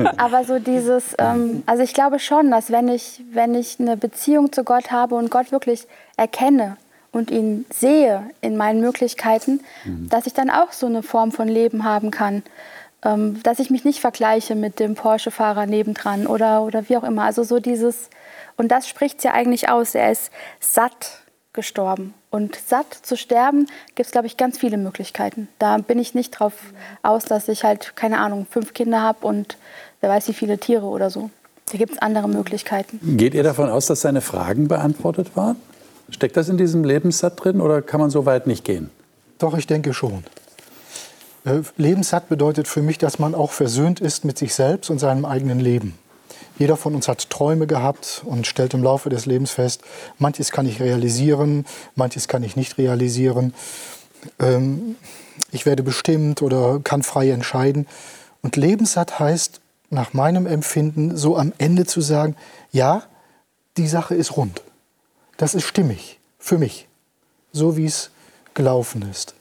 Aber 0.18 0.44
so 0.44 0.58
dieses, 0.58 1.16
ähm, 1.20 1.62
also 1.66 1.84
ich 1.84 1.94
glaube 1.94 2.18
schon, 2.20 2.50
dass 2.50 2.72
wenn 2.72 2.88
ich, 2.88 3.24
wenn 3.32 3.54
ich 3.54 3.80
eine 3.80 3.96
Beziehung 3.96 4.52
zu 4.52 4.64
Gott 4.64 4.92
habe 4.92 5.16
und 5.16 5.30
Gott 5.30 5.52
wirklich 5.52 5.88
erkenne 6.18 6.78
und 7.12 7.32
ihn 7.32 7.66
sehe 7.74 8.30
in 8.42 8.58
meinen 8.58 8.82
Möglichkeiten, 8.82 9.62
mhm. 9.86 10.10
dass 10.10 10.28
ich 10.28 10.34
dann 10.34 10.50
auch 10.50 10.72
so 10.72 10.86
eine 10.86 11.04
Form 11.04 11.32
von 11.32 11.48
Leben 11.48 11.84
haben 11.84 12.12
kann. 12.12 12.44
Ähm, 13.04 13.42
dass 13.44 13.60
ich 13.60 13.70
mich 13.70 13.86
nicht 13.86 14.00
vergleiche 14.00 14.56
mit 14.56 14.80
dem 14.80 14.96
Porsche-Fahrer 14.96 15.68
nebendran 15.68 16.26
oder, 16.26 16.64
oder 16.64 16.90
wie 16.90 16.98
auch 16.98 17.04
immer. 17.04 17.24
Also 17.24 17.44
so 17.44 17.60
dieses, 17.60 18.10
und 18.56 18.70
das 18.72 18.88
spricht 18.88 19.20
es 19.20 19.24
ja 19.24 19.34
eigentlich 19.34 19.70
aus. 19.70 19.94
Er 19.94 20.12
ist 20.12 20.32
satt 20.60 21.22
gestorben. 21.54 22.14
Und 22.30 22.56
satt 22.56 22.94
zu 22.94 23.18
sterben 23.18 23.68
gibt 23.96 24.08
es, 24.08 24.12
glaube 24.12 24.28
ich, 24.28 24.38
ganz 24.38 24.58
viele 24.58 24.78
Möglichkeiten. 24.78 25.48
Da 25.60 25.78
bin 25.78 25.98
ich 25.98 26.14
nicht 26.14 26.32
drauf 26.32 26.54
aus, 27.02 27.26
dass 27.26 27.48
ich 27.48 27.64
halt, 27.64 27.96
keine 27.96 28.20
Ahnung, 28.20 28.46
fünf 28.50 28.74
Kinder 28.74 29.02
habe 29.02 29.26
und 29.26 29.58
wer 30.02 30.10
weiß 30.10 30.28
wie 30.28 30.34
viele 30.34 30.58
Tiere 30.58 30.86
oder 30.86 31.10
so. 31.10 31.30
Da 31.72 31.78
gibt 31.78 31.94
es 31.94 31.98
andere 32.00 32.30
Möglichkeiten. 32.30 33.00
Geht 33.18 33.34
ihr 33.34 33.44
davon 33.44 33.70
aus, 33.70 33.88
dass 33.88 34.02
seine 34.02 34.22
Fragen 34.22 34.68
beantwortet 34.68 35.36
waren? 35.36 35.58
Steckt 36.10 36.38
das 36.38 36.50
in 36.50 36.58
diesem 36.58 36.84
Lebenssatt 36.84 37.44
drin 37.44 37.60
oder 37.62 37.82
kann 37.82 38.00
man 38.00 38.10
so 38.10 38.26
weit 38.26 38.48
nicht 38.48 38.64
gehen? 38.64 38.90
Doch, 39.40 39.58
ich 39.58 39.68
denke 39.68 39.94
schon. 39.94 40.24
Äh, 41.46 41.62
Lebenssatt 41.78 42.30
bedeutet 42.30 42.68
für 42.68 42.82
mich, 42.82 42.98
dass 42.98 43.20
man 43.20 43.36
auch 43.36 43.52
versöhnt 43.52 44.00
ist 44.00 44.26
mit 44.26 44.38
sich 44.38 44.54
selbst 44.54 44.90
und 44.90 45.00
seinem 45.00 45.26
eigenen 45.26 45.60
Leben. 45.60 45.98
Jeder 46.60 46.76
von 46.76 46.96
uns 46.96 47.08
hat 47.08 47.30
Träume 47.30 47.68
gehabt 47.68 48.24
und 48.26 48.48
stellt 48.48 48.74
im 48.74 48.82
Laufe 48.82 49.10
des 49.10 49.26
Lebens 49.26 49.52
fest, 49.52 49.82
manches 50.18 50.52
kann 50.52 50.66
ich 50.66 50.80
realisieren, 50.80 51.66
manches 51.96 52.28
kann 52.28 52.42
ich 52.42 52.56
nicht 52.56 52.78
realisieren. 52.78 53.54
Ähm, 54.40 54.96
ich 55.52 55.66
werde 55.66 55.84
bestimmt 55.84 56.42
oder 56.42 56.80
kann 56.84 57.04
frei 57.04 57.30
entscheiden. 57.30 57.86
Und 58.42 58.56
lebenssatt 58.56 59.20
heißt 59.20 59.62
nach 59.90 60.14
meinem 60.14 60.48
Empfinden 60.48 61.16
so 61.16 61.38
am 61.38 61.54
Ende 61.58 61.86
zu 61.86 62.02
sagen, 62.02 62.36
ja, 62.72 63.04
die 63.78 63.88
Sache 63.88 64.16
ist 64.16 64.36
rund. 64.36 64.62
Das 65.38 65.56
ist 65.56 65.66
stimmig 65.66 66.20
für 66.40 66.58
mich, 66.58 66.88
so 67.52 67.78
wie 67.78 67.86
es 67.86 68.12
gelaufen 68.54 69.08
ist. 69.10 69.36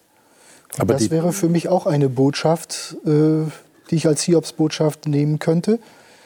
Aber 0.79 0.95
das 0.95 1.11
wäre 1.11 1.33
für 1.33 1.49
mich 1.49 1.69
auch 1.69 1.87
eine 1.87 2.09
Botschaft, 2.09 2.97
äh, 3.06 3.45
die 3.91 3.97
ich 3.97 4.06
als 4.06 4.23
Hiobs-Botschaft 4.23 5.06
nehmen 5.06 5.39
könnte. 5.39 5.78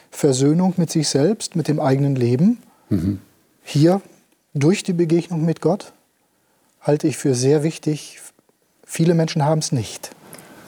Versöhnung 0.09 0.73
mit 0.77 0.91
sich 0.91 1.07
selbst, 1.07 1.55
mit 1.55 1.67
dem 1.69 1.79
eigenen 1.79 2.15
Leben. 2.15 2.61
Mhm. 2.89 3.21
Hier 3.63 4.01
durch 4.53 4.83
die 4.83 4.93
Begegnung 4.93 5.45
mit 5.45 5.61
Gott 5.61 5.93
halte 6.81 7.07
ich 7.07 7.17
für 7.17 7.33
sehr 7.33 7.63
wichtig. 7.63 8.19
Viele 8.85 9.13
Menschen 9.13 9.45
haben 9.45 9.59
es 9.59 9.71
nicht. 9.71 10.11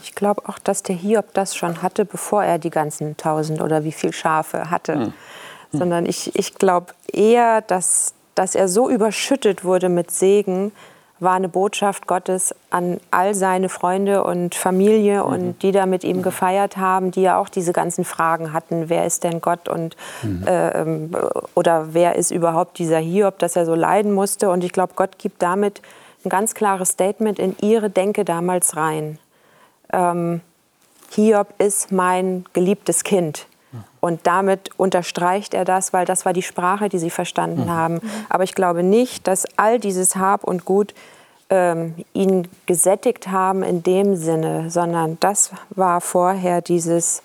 Ich 0.04 0.16
glaube 0.16 0.48
auch, 0.48 0.60
dass 0.60 0.84
der 0.84 0.96
Hiob 0.96 1.34
das 1.34 1.56
schon 1.56 1.82
hatte, 1.82 2.06
bevor 2.06 2.44
er 2.44 2.60
die 2.60 2.70
ganzen 2.70 3.18
tausend 3.18 3.62
oder 3.62 3.84
wie 3.84 3.92
viel 3.92 4.14
Schafe 4.14 4.70
hatte. 4.70 4.96
Mhm. 4.96 5.14
Sondern 5.74 6.06
ich, 6.06 6.36
ich 6.36 6.56
glaube 6.56 6.94
eher, 7.12 7.62
dass, 7.62 8.14
dass 8.36 8.56
er 8.56 8.68
so 8.68 8.90
überschüttet 8.90 9.64
wurde 9.64 9.90
mit 9.90 10.12
Segen, 10.12 10.72
war 11.20 11.36
eine 11.36 11.50
Botschaft 11.50 12.06
Gottes 12.08 12.54
an 12.70 13.00
all 13.12 13.34
seine 13.34 13.70
Freunde 13.70 14.24
und 14.24 14.56
Familie 14.56 15.24
mhm. 15.24 15.32
und 15.32 15.64
die 15.64 15.72
da 15.72 15.86
mit 15.86 16.04
ihm 16.04 16.22
gefeiert 16.22 16.78
haben, 16.78 17.12
die 17.12 17.22
ja 17.22 17.38
auch 17.38 17.50
diese 17.50 17.74
ganzen 17.74 18.04
Fragen 18.04 18.54
hatten, 18.54 18.90
wer 18.90 19.06
ist 19.06 19.24
denn 19.24 19.42
Gott 19.42 19.70
und 19.70 19.96
mhm. 20.22 20.44
äh, 20.46 20.86
oder 21.56 21.94
wer 21.94 22.16
ist 22.16 22.32
überhaupt 22.32 22.78
dieser 22.78 23.00
Hiob, 23.00 23.40
dass 23.40 23.56
er 23.56 23.66
so 23.66 23.76
leiden 23.76 24.12
musste. 24.12 24.50
Und 24.50 24.64
ich 24.64 24.74
glaube, 24.74 24.94
Gott 24.96 25.18
gibt 25.18 25.42
damit 25.42 25.82
ein 26.26 26.30
ganz 26.30 26.54
klares 26.54 26.90
Statement 26.90 27.40
in 27.40 27.56
ihre 27.62 27.90
Denke 27.90 28.26
damals 28.26 28.76
rein. 28.76 29.18
Ähm, 29.92 30.42
Hiob 31.12 31.48
ist 31.60 31.92
mein 31.92 32.46
geliebtes 32.54 33.04
Kind. 33.04 33.48
Und 34.04 34.28
damit 34.28 34.70
unterstreicht 34.76 35.54
er 35.54 35.64
das, 35.64 35.94
weil 35.94 36.04
das 36.04 36.26
war 36.26 36.34
die 36.34 36.42
Sprache, 36.42 36.90
die 36.90 37.00
sie 37.00 37.10
verstanden 37.10 37.64
mhm. 37.64 37.70
haben. 37.70 38.02
Aber 38.28 38.44
ich 38.44 38.54
glaube 38.54 38.84
nicht, 38.84 39.30
dass 39.30 39.46
all 39.56 39.80
dieses 39.80 40.18
Hab 40.18 40.44
und 40.44 40.66
Gut 40.66 40.94
ähm, 41.50 41.96
ihn 42.12 42.50
gesättigt 42.66 43.30
haben 43.30 43.64
in 43.64 43.82
dem 43.82 44.18
Sinne, 44.18 44.70
sondern 44.70 45.16
das 45.22 45.52
war 45.70 46.02
vorher 46.02 46.62
dieses, 46.62 47.22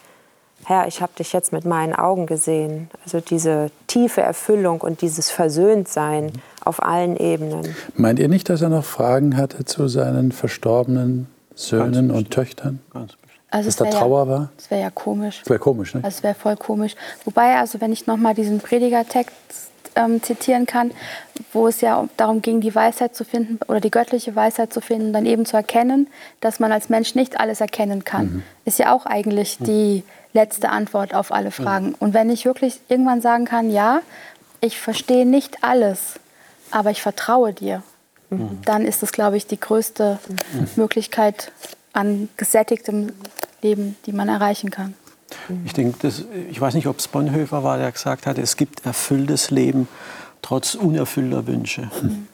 Herr, 0.67 0.87
ich 0.87 1.03
habe 1.03 1.11
dich 1.19 1.33
jetzt 1.33 1.53
mit 1.53 1.64
meinen 1.64 1.97
Augen 1.97 2.27
gesehen. 2.27 2.91
Also 3.03 3.19
diese 3.19 3.73
tiefe 3.88 4.21
Erfüllung 4.21 4.81
und 4.81 5.03
dieses 5.03 5.33
Versöhntsein 5.33 6.31
auf 6.64 6.81
allen 6.81 7.17
Ebenen. 7.17 7.75
Meint 7.97 8.21
ihr 8.21 8.29
nicht, 8.29 8.49
dass 8.49 8.62
er 8.62 8.69
noch 8.69 8.85
Fragen 8.85 9.37
hatte 9.37 9.64
zu 9.64 9.88
seinen 9.88 10.31
verstorbenen 10.31 11.27
Söhnen 11.57 12.12
und 12.12 12.31
Töchtern? 12.31 12.79
Ganz 12.93 13.17
also 13.51 13.69
dass 13.69 13.77
da 13.77 13.85
Trauer 13.87 14.25
ja, 14.25 14.29
war? 14.31 14.49
Das 14.57 14.71
wäre 14.71 14.83
ja 14.83 14.91
komisch. 14.91 15.41
Das 15.41 15.51
wäre 15.51 15.59
komisch, 15.59 15.95
ne? 15.95 16.05
Also 16.05 16.19
es 16.19 16.23
wäre 16.23 16.35
voll 16.35 16.57
komisch. 16.57 16.95
Wobei, 17.25 17.57
also 17.57 17.81
wenn 17.81 17.93
ich 17.93 18.07
nochmal 18.07 18.35
diesen 18.35 18.61
Predigertext 18.61 19.35
ähm, 19.95 20.23
zitieren 20.23 20.67
kann, 20.67 20.93
wo 21.53 21.69
es 21.69 21.81
ja 21.81 22.09
darum 22.17 22.43
ging, 22.43 22.61
die 22.61 22.75
Weisheit 22.75 23.15
zu 23.15 23.25
finden 23.25 23.59
oder 23.69 23.81
die 23.81 23.91
göttliche 23.91 24.37
Weisheit 24.37 24.73
zu 24.73 24.81
finden, 24.81 25.13
dann 25.13 25.27
eben 25.27 25.47
zu 25.47 25.57
erkennen, 25.57 26.09
dass 26.41 26.61
man 26.61 26.73
als 26.73 26.89
Mensch 26.89 27.15
nicht 27.15 27.41
alles 27.41 27.61
erkennen 27.61 28.05
kann, 28.05 28.27
mhm. 28.27 28.43
ist 28.65 28.79
ja 28.79 28.93
auch 28.93 29.07
eigentlich 29.07 29.61
mhm. 29.61 29.65
die 29.65 30.05
letzte 30.35 30.69
Antwort 30.69 31.15
auf 31.15 31.33
alle 31.33 31.51
Fragen. 31.51 31.89
Mhm. 31.89 31.97
Und 31.99 32.15
wenn 32.15 32.31
ich 32.31 32.45
wirklich 32.45 32.81
irgendwann 32.89 33.21
sagen 33.21 33.45
kann, 33.45 33.71
ja, 33.71 34.01
ich 34.61 34.79
verstehe 34.79 35.27
nicht 35.27 35.65
alles, 35.65 36.15
aber 36.71 36.91
ich 36.91 37.01
vertraue 37.01 37.53
dir, 37.53 37.83
mhm. 38.31 38.59
dann 38.65 38.85
ist 38.85 39.03
das, 39.03 39.13
glaube 39.13 39.37
ich, 39.37 39.47
die 39.47 39.59
größte 39.59 40.19
mhm. 40.29 40.69
Möglichkeit 40.77 41.51
an 41.99 42.29
gesättigtem 42.37 43.13
Leben, 43.61 43.97
die 44.07 44.13
man 44.13 44.29
erreichen 44.29 44.71
kann. 44.71 44.95
Ich 45.65 45.73
denke, 45.73 46.11
ich 46.51 46.61
weiß 46.61 46.75
nicht, 46.75 46.87
ob 46.87 47.01
es 47.01 47.09
Bonhoeffer 47.09 47.65
war, 47.65 47.77
der 47.77 47.91
gesagt 47.91 48.27
hat, 48.27 48.39
es 48.39 48.57
gibt 48.57 48.87
erfülltes 48.87 49.51
Leben 49.51 49.89
trotz 50.41 50.75
unerfüllter 50.75 51.47
Wünsche. 51.47 51.91
Mhm. 52.01 52.29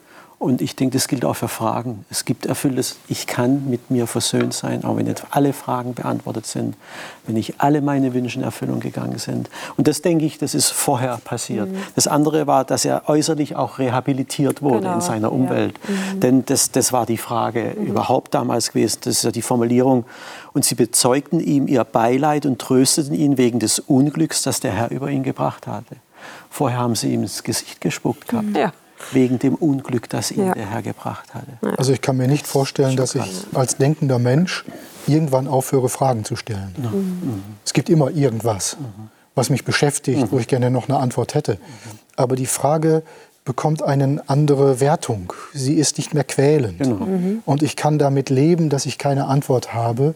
Und 0.44 0.60
ich 0.60 0.76
denke, 0.76 0.98
das 0.98 1.08
gilt 1.08 1.24
auch 1.24 1.36
für 1.36 1.48
Fragen. 1.48 2.04
Es 2.10 2.26
gibt 2.26 2.44
erfülltes, 2.44 2.96
ich 3.08 3.26
kann 3.26 3.70
mit 3.70 3.90
mir 3.90 4.06
versöhnt 4.06 4.52
sein, 4.52 4.84
auch 4.84 4.94
wenn 4.94 5.06
nicht 5.06 5.24
alle 5.30 5.54
Fragen 5.54 5.94
beantwortet 5.94 6.44
sind, 6.44 6.76
wenn 7.24 7.36
nicht 7.36 7.62
alle 7.62 7.80
meine 7.80 8.12
Wünsche 8.12 8.40
in 8.40 8.44
Erfüllung 8.44 8.78
gegangen 8.78 9.16
sind. 9.16 9.48
Und 9.78 9.88
das 9.88 10.02
denke 10.02 10.26
ich, 10.26 10.36
das 10.36 10.54
ist 10.54 10.70
vorher 10.70 11.16
passiert. 11.24 11.70
Mhm. 11.70 11.78
Das 11.94 12.06
andere 12.06 12.46
war, 12.46 12.66
dass 12.66 12.84
er 12.84 13.08
äußerlich 13.08 13.56
auch 13.56 13.78
rehabilitiert 13.78 14.60
wurde 14.60 14.80
genau. 14.80 14.96
in 14.96 15.00
seiner 15.00 15.32
Umwelt. 15.32 15.80
Ja. 15.82 15.94
Mhm. 16.14 16.20
Denn 16.20 16.44
das, 16.44 16.70
das 16.70 16.92
war 16.92 17.06
die 17.06 17.16
Frage 17.16 17.74
mhm. 17.74 17.86
überhaupt 17.86 18.34
damals 18.34 18.72
gewesen. 18.72 18.98
Das 19.04 19.16
ist 19.16 19.24
ja 19.24 19.30
die 19.30 19.40
Formulierung. 19.40 20.04
Und 20.52 20.66
sie 20.66 20.74
bezeugten 20.74 21.40
ihm 21.40 21.68
ihr 21.68 21.84
Beileid 21.84 22.44
und 22.44 22.58
trösteten 22.58 23.14
ihn 23.14 23.38
wegen 23.38 23.60
des 23.60 23.78
Unglücks, 23.78 24.42
das 24.42 24.60
der 24.60 24.72
Herr 24.72 24.90
über 24.90 25.08
ihn 25.08 25.22
gebracht 25.22 25.66
hatte. 25.66 25.96
Vorher 26.50 26.80
haben 26.80 26.96
sie 26.96 27.14
ihm 27.14 27.22
ins 27.22 27.42
Gesicht 27.42 27.80
gespuckt 27.80 28.28
gehabt. 28.28 28.54
Ja 28.54 28.74
wegen 29.12 29.38
dem 29.38 29.54
Unglück, 29.54 30.08
das 30.08 30.30
ihn 30.30 30.46
ja. 30.46 30.54
der 30.54 30.70
Herr 30.70 30.82
gebracht 30.82 31.34
hatte. 31.34 31.76
Also 31.76 31.92
ich 31.92 32.00
kann 32.00 32.16
mir 32.16 32.28
nicht 32.28 32.46
vorstellen, 32.46 32.96
dass 32.96 33.14
ich 33.14 33.46
als 33.52 33.76
denkender 33.76 34.18
Mensch 34.18 34.64
irgendwann 35.06 35.46
aufhöre, 35.46 35.88
Fragen 35.88 36.24
zu 36.24 36.36
stellen. 36.36 36.74
Mhm. 36.76 37.42
Es 37.64 37.72
gibt 37.72 37.90
immer 37.90 38.10
irgendwas, 38.10 38.76
mhm. 38.78 39.08
was 39.34 39.50
mich 39.50 39.64
beschäftigt, 39.64 40.20
mhm. 40.20 40.30
wo 40.30 40.38
ich 40.38 40.48
gerne 40.48 40.70
noch 40.70 40.88
eine 40.88 40.98
Antwort 40.98 41.34
hätte. 41.34 41.58
Aber 42.16 42.36
die 42.36 42.46
Frage 42.46 43.02
bekommt 43.44 43.82
eine 43.82 44.22
andere 44.26 44.80
Wertung. 44.80 45.32
Sie 45.52 45.74
ist 45.74 45.98
nicht 45.98 46.14
mehr 46.14 46.24
quälend. 46.24 46.78
Genau. 46.78 47.04
Mhm. 47.04 47.42
Und 47.44 47.62
ich 47.62 47.76
kann 47.76 47.98
damit 47.98 48.30
leben, 48.30 48.70
dass 48.70 48.86
ich 48.86 48.96
keine 48.96 49.26
Antwort 49.26 49.74
habe 49.74 50.14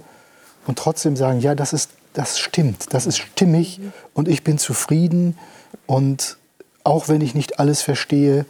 und 0.66 0.78
trotzdem 0.78 1.16
sagen, 1.16 1.40
ja, 1.40 1.54
das, 1.54 1.72
ist, 1.72 1.90
das 2.14 2.38
stimmt, 2.38 2.86
das 2.94 3.06
ist 3.06 3.18
stimmig 3.18 3.80
und 4.14 4.28
ich 4.28 4.44
bin 4.44 4.58
zufrieden. 4.58 5.36
Und 5.86 6.38
auch 6.84 7.08
wenn 7.08 7.20
ich 7.20 7.34
nicht 7.34 7.58
alles 7.58 7.82
verstehe, 7.82 8.46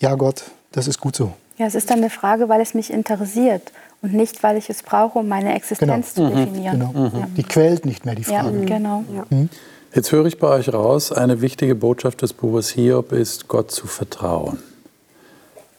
ja 0.00 0.14
Gott, 0.14 0.44
das 0.72 0.88
ist 0.88 1.00
gut 1.00 1.16
so. 1.16 1.32
Ja, 1.58 1.66
es 1.66 1.74
ist 1.74 1.90
dann 1.90 1.98
eine 1.98 2.10
Frage, 2.10 2.48
weil 2.48 2.60
es 2.60 2.74
mich 2.74 2.92
interessiert 2.92 3.72
und 4.00 4.14
nicht, 4.14 4.42
weil 4.42 4.56
ich 4.56 4.70
es 4.70 4.82
brauche, 4.82 5.18
um 5.18 5.28
meine 5.28 5.54
Existenz 5.54 6.14
genau. 6.14 6.28
zu 6.30 6.34
mhm. 6.34 6.38
definieren. 6.38 6.78
Genau. 6.78 6.92
Mhm. 6.92 7.34
Die 7.36 7.42
quält 7.42 7.84
nicht 7.84 8.04
mehr 8.04 8.14
die 8.14 8.24
Frage. 8.24 8.58
Ja, 8.60 8.64
genau. 8.64 9.04
Ja. 9.14 9.26
Mhm. 9.30 9.48
Jetzt 9.94 10.12
höre 10.12 10.26
ich 10.26 10.38
bei 10.38 10.48
euch 10.48 10.72
raus, 10.72 11.12
eine 11.12 11.40
wichtige 11.40 11.74
Botschaft 11.74 12.22
des 12.22 12.32
Buches 12.32 12.68
Hiob 12.70 13.12
ist, 13.12 13.48
Gott 13.48 13.70
zu 13.70 13.86
vertrauen. 13.86 14.58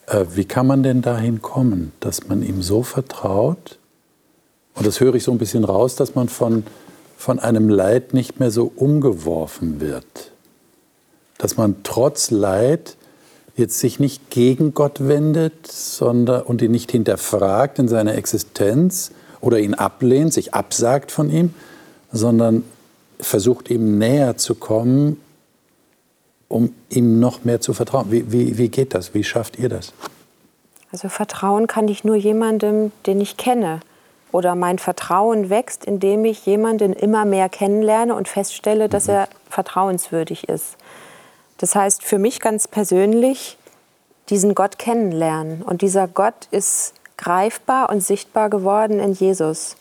Äh, 0.06 0.24
wie 0.34 0.44
kann 0.44 0.66
man 0.66 0.82
denn 0.82 1.00
dahin 1.00 1.40
kommen, 1.40 1.92
dass 2.00 2.26
man 2.26 2.42
ihm 2.42 2.60
so 2.60 2.82
vertraut? 2.82 3.78
Und 4.74 4.86
das 4.86 5.00
höre 5.00 5.14
ich 5.14 5.22
so 5.22 5.32
ein 5.32 5.38
bisschen 5.38 5.64
raus, 5.64 5.94
dass 5.94 6.14
man 6.14 6.28
von, 6.28 6.64
von 7.16 7.38
einem 7.38 7.68
Leid 7.68 8.12
nicht 8.12 8.40
mehr 8.40 8.50
so 8.50 8.70
umgeworfen 8.74 9.80
wird. 9.80 10.32
Dass 11.38 11.56
man 11.56 11.76
trotz 11.84 12.30
Leid 12.30 12.96
jetzt 13.60 13.78
sich 13.78 14.00
nicht 14.00 14.30
gegen 14.30 14.74
Gott 14.74 15.06
wendet 15.06 15.68
sondern, 15.68 16.42
und 16.42 16.60
ihn 16.62 16.72
nicht 16.72 16.90
hinterfragt 16.90 17.78
in 17.78 17.86
seiner 17.86 18.16
Existenz 18.16 19.12
oder 19.40 19.60
ihn 19.60 19.74
ablehnt, 19.74 20.32
sich 20.32 20.52
absagt 20.54 21.12
von 21.12 21.30
ihm, 21.30 21.54
sondern 22.10 22.64
versucht 23.20 23.70
ihm 23.70 23.98
näher 23.98 24.36
zu 24.36 24.56
kommen, 24.56 25.20
um 26.48 26.74
ihm 26.88 27.20
noch 27.20 27.44
mehr 27.44 27.60
zu 27.60 27.72
vertrauen. 27.72 28.10
Wie, 28.10 28.32
wie, 28.32 28.58
wie 28.58 28.68
geht 28.68 28.94
das? 28.94 29.14
Wie 29.14 29.22
schafft 29.22 29.58
ihr 29.58 29.68
das? 29.68 29.92
Also 30.90 31.08
Vertrauen 31.08 31.68
kann 31.68 31.86
ich 31.86 32.02
nur 32.02 32.16
jemandem, 32.16 32.90
den 33.06 33.20
ich 33.20 33.36
kenne. 33.36 33.80
Oder 34.32 34.54
mein 34.54 34.78
Vertrauen 34.78 35.50
wächst, 35.50 35.84
indem 35.84 36.24
ich 36.24 36.46
jemanden 36.46 36.92
immer 36.92 37.24
mehr 37.24 37.48
kennenlerne 37.48 38.14
und 38.14 38.28
feststelle, 38.28 38.88
dass 38.88 39.06
mhm. 39.06 39.14
er 39.14 39.28
vertrauenswürdig 39.48 40.48
ist. 40.48 40.76
Das 41.60 41.74
heißt 41.74 42.02
für 42.02 42.18
mich 42.18 42.40
ganz 42.40 42.66
persönlich, 42.66 43.58
diesen 44.30 44.54
Gott 44.54 44.78
kennenlernen. 44.78 45.62
Und 45.62 45.82
dieser 45.82 46.08
Gott 46.08 46.48
ist 46.50 46.94
greifbar 47.18 47.90
und 47.90 48.02
sichtbar 48.02 48.48
geworden 48.48 48.98
in 48.98 49.12
Jesus. 49.12 49.76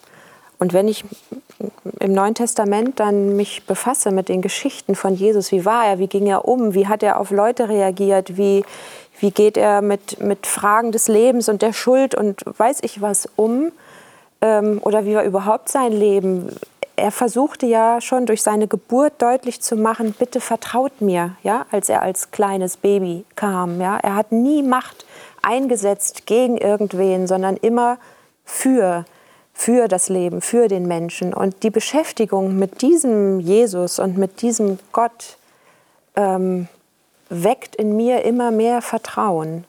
Und 0.57 0.73
wenn 0.73 0.89
ich 0.89 1.05
im 2.01 2.11
Neuen 2.11 2.35
Testament 2.35 2.99
dann 2.99 3.37
mich 3.37 3.65
befasse 3.65 4.11
mit 4.11 4.27
den 4.27 4.41
Geschichten 4.41 4.93
von 4.93 5.15
Jesus, 5.15 5.53
wie 5.53 5.63
war 5.63 5.85
er, 5.85 5.99
wie 5.99 6.07
ging 6.07 6.27
er 6.27 6.45
um, 6.45 6.73
wie 6.73 6.87
hat 6.87 7.01
er 7.01 7.17
auf 7.17 7.31
Leute 7.31 7.69
reagiert, 7.69 8.35
wie, 8.35 8.65
wie 9.19 9.31
geht 9.31 9.55
er 9.55 9.81
mit, 9.81 10.19
mit 10.19 10.47
Fragen 10.47 10.91
des 10.91 11.07
Lebens 11.07 11.47
und 11.47 11.61
der 11.61 11.71
Schuld 11.71 12.13
und 12.13 12.43
weiß 12.45 12.79
ich 12.81 13.01
was 13.01 13.29
um, 13.37 13.71
ähm, 14.41 14.79
oder 14.83 15.05
wie 15.05 15.15
war 15.15 15.23
überhaupt 15.23 15.69
sein 15.69 15.93
Leben, 15.93 16.49
er 16.99 17.11
versuchte 17.11 17.65
ja 17.65 18.01
schon 18.01 18.25
durch 18.25 18.43
seine 18.43 18.67
Geburt 18.67 19.21
deutlich 19.21 19.61
zu 19.61 19.75
machen, 19.75 20.13
bitte 20.17 20.41
vertraut 20.41 21.01
mir, 21.01 21.35
ja, 21.43 21.65
als 21.71 21.89
er 21.89 22.01
als 22.01 22.31
kleines 22.31 22.77
Baby 22.77 23.25
kam. 23.35 23.81
Ja. 23.81 23.97
Er 23.97 24.15
hat 24.15 24.31
nie 24.31 24.61
Macht 24.61 25.05
eingesetzt 25.41 26.25
gegen 26.25 26.57
irgendwen, 26.57 27.27
sondern 27.27 27.57
immer 27.57 27.97
für, 28.45 29.05
für 29.53 29.87
das 29.87 30.09
Leben, 30.09 30.41
für 30.41 30.67
den 30.67 30.87
Menschen. 30.87 31.33
Und 31.33 31.63
die 31.63 31.69
Beschäftigung 31.69 32.57
mit 32.57 32.81
diesem 32.81 33.39
Jesus 33.39 33.99
und 33.99 34.17
mit 34.17 34.41
diesem 34.41 34.79
Gott 34.91 35.37
ähm, 36.15 36.67
weckt 37.29 37.75
in 37.75 37.95
mir 37.95 38.23
immer 38.23 38.51
mehr 38.51 38.81
Vertrauen. 38.81 39.65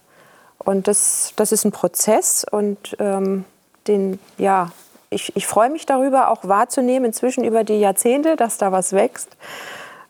Und 0.59 0.88
das, 0.88 1.33
das 1.37 1.53
ist 1.53 1.64
ein 1.64 1.73
Prozess 1.73 2.45
und 2.51 2.97
ähm, 2.99 3.45
den, 3.87 4.19
ja, 4.37 4.71
ich, 5.11 5.35
ich 5.37 5.46
freue 5.46 5.70
mich 5.70 5.87
darüber, 5.87 6.31
auch 6.31 6.44
wahrzunehmen, 6.44 7.05
inzwischen 7.07 7.44
über 7.44 7.64
die 7.64 7.81
Jahrzehnte, 7.81 8.37
dass 8.37 8.59
da 8.59 8.73
was 8.73 8.92
wächst. 8.92 9.29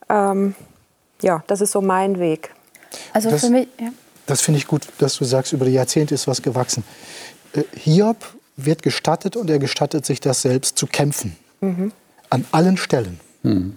Ähm, 0.08 0.54
ja, 1.22 1.42
das 1.46 1.62
ist 1.62 1.72
so 1.72 1.80
mein 1.80 2.18
Weg. 2.18 2.50
Also 3.12 3.30
das, 3.30 3.40
für 3.40 3.50
mich, 3.50 3.68
ja. 3.80 3.88
Das 4.26 4.42
finde 4.42 4.58
ich 4.58 4.66
gut, 4.66 4.86
dass 4.98 5.16
du 5.16 5.24
sagst, 5.24 5.52
über 5.52 5.64
die 5.64 5.72
Jahrzehnte 5.72 6.14
ist 6.14 6.28
was 6.28 6.42
gewachsen. 6.42 6.84
Äh, 7.54 7.62
Hiob 7.74 8.16
wird 8.56 8.82
gestattet 8.82 9.36
und 9.36 9.48
er 9.48 9.58
gestattet 9.58 10.04
sich 10.04 10.20
das 10.20 10.42
selbst 10.42 10.76
zu 10.76 10.86
kämpfen. 10.86 11.36
Mhm. 11.60 11.92
An 12.28 12.44
allen 12.52 12.76
Stellen. 12.76 13.20
Mhm. 13.42 13.76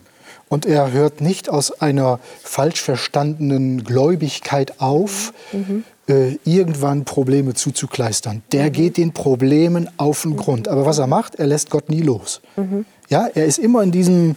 Und 0.49 0.65
er 0.65 0.91
hört 0.91 1.21
nicht 1.21 1.49
aus 1.49 1.81
einer 1.81 2.19
falsch 2.43 2.81
verstandenen 2.81 3.83
Gläubigkeit 3.83 4.79
auf, 4.81 5.33
mhm 5.51 5.86
äh, 6.07 6.37
irgendwann 6.43 7.05
Probleme 7.05 7.53
zuzukleistern. 7.53 8.43
Der 8.51 8.65
mhm. 8.65 8.71
geht 8.71 8.97
den 8.97 9.13
Problemen 9.13 9.89
auf 9.97 10.23
den 10.23 10.35
Grund. 10.35 10.67
Aber 10.67 10.85
was 10.85 10.97
er 10.97 11.07
macht, 11.07 11.35
er 11.35 11.47
lässt 11.47 11.69
Gott 11.69 11.89
nie 11.89 12.01
los. 12.01 12.41
Mhm. 12.55 12.85
Ja, 13.09 13.27
er 13.27 13.45
ist 13.45 13.59
immer 13.59 13.83
in 13.83 13.91
diesem 13.91 14.35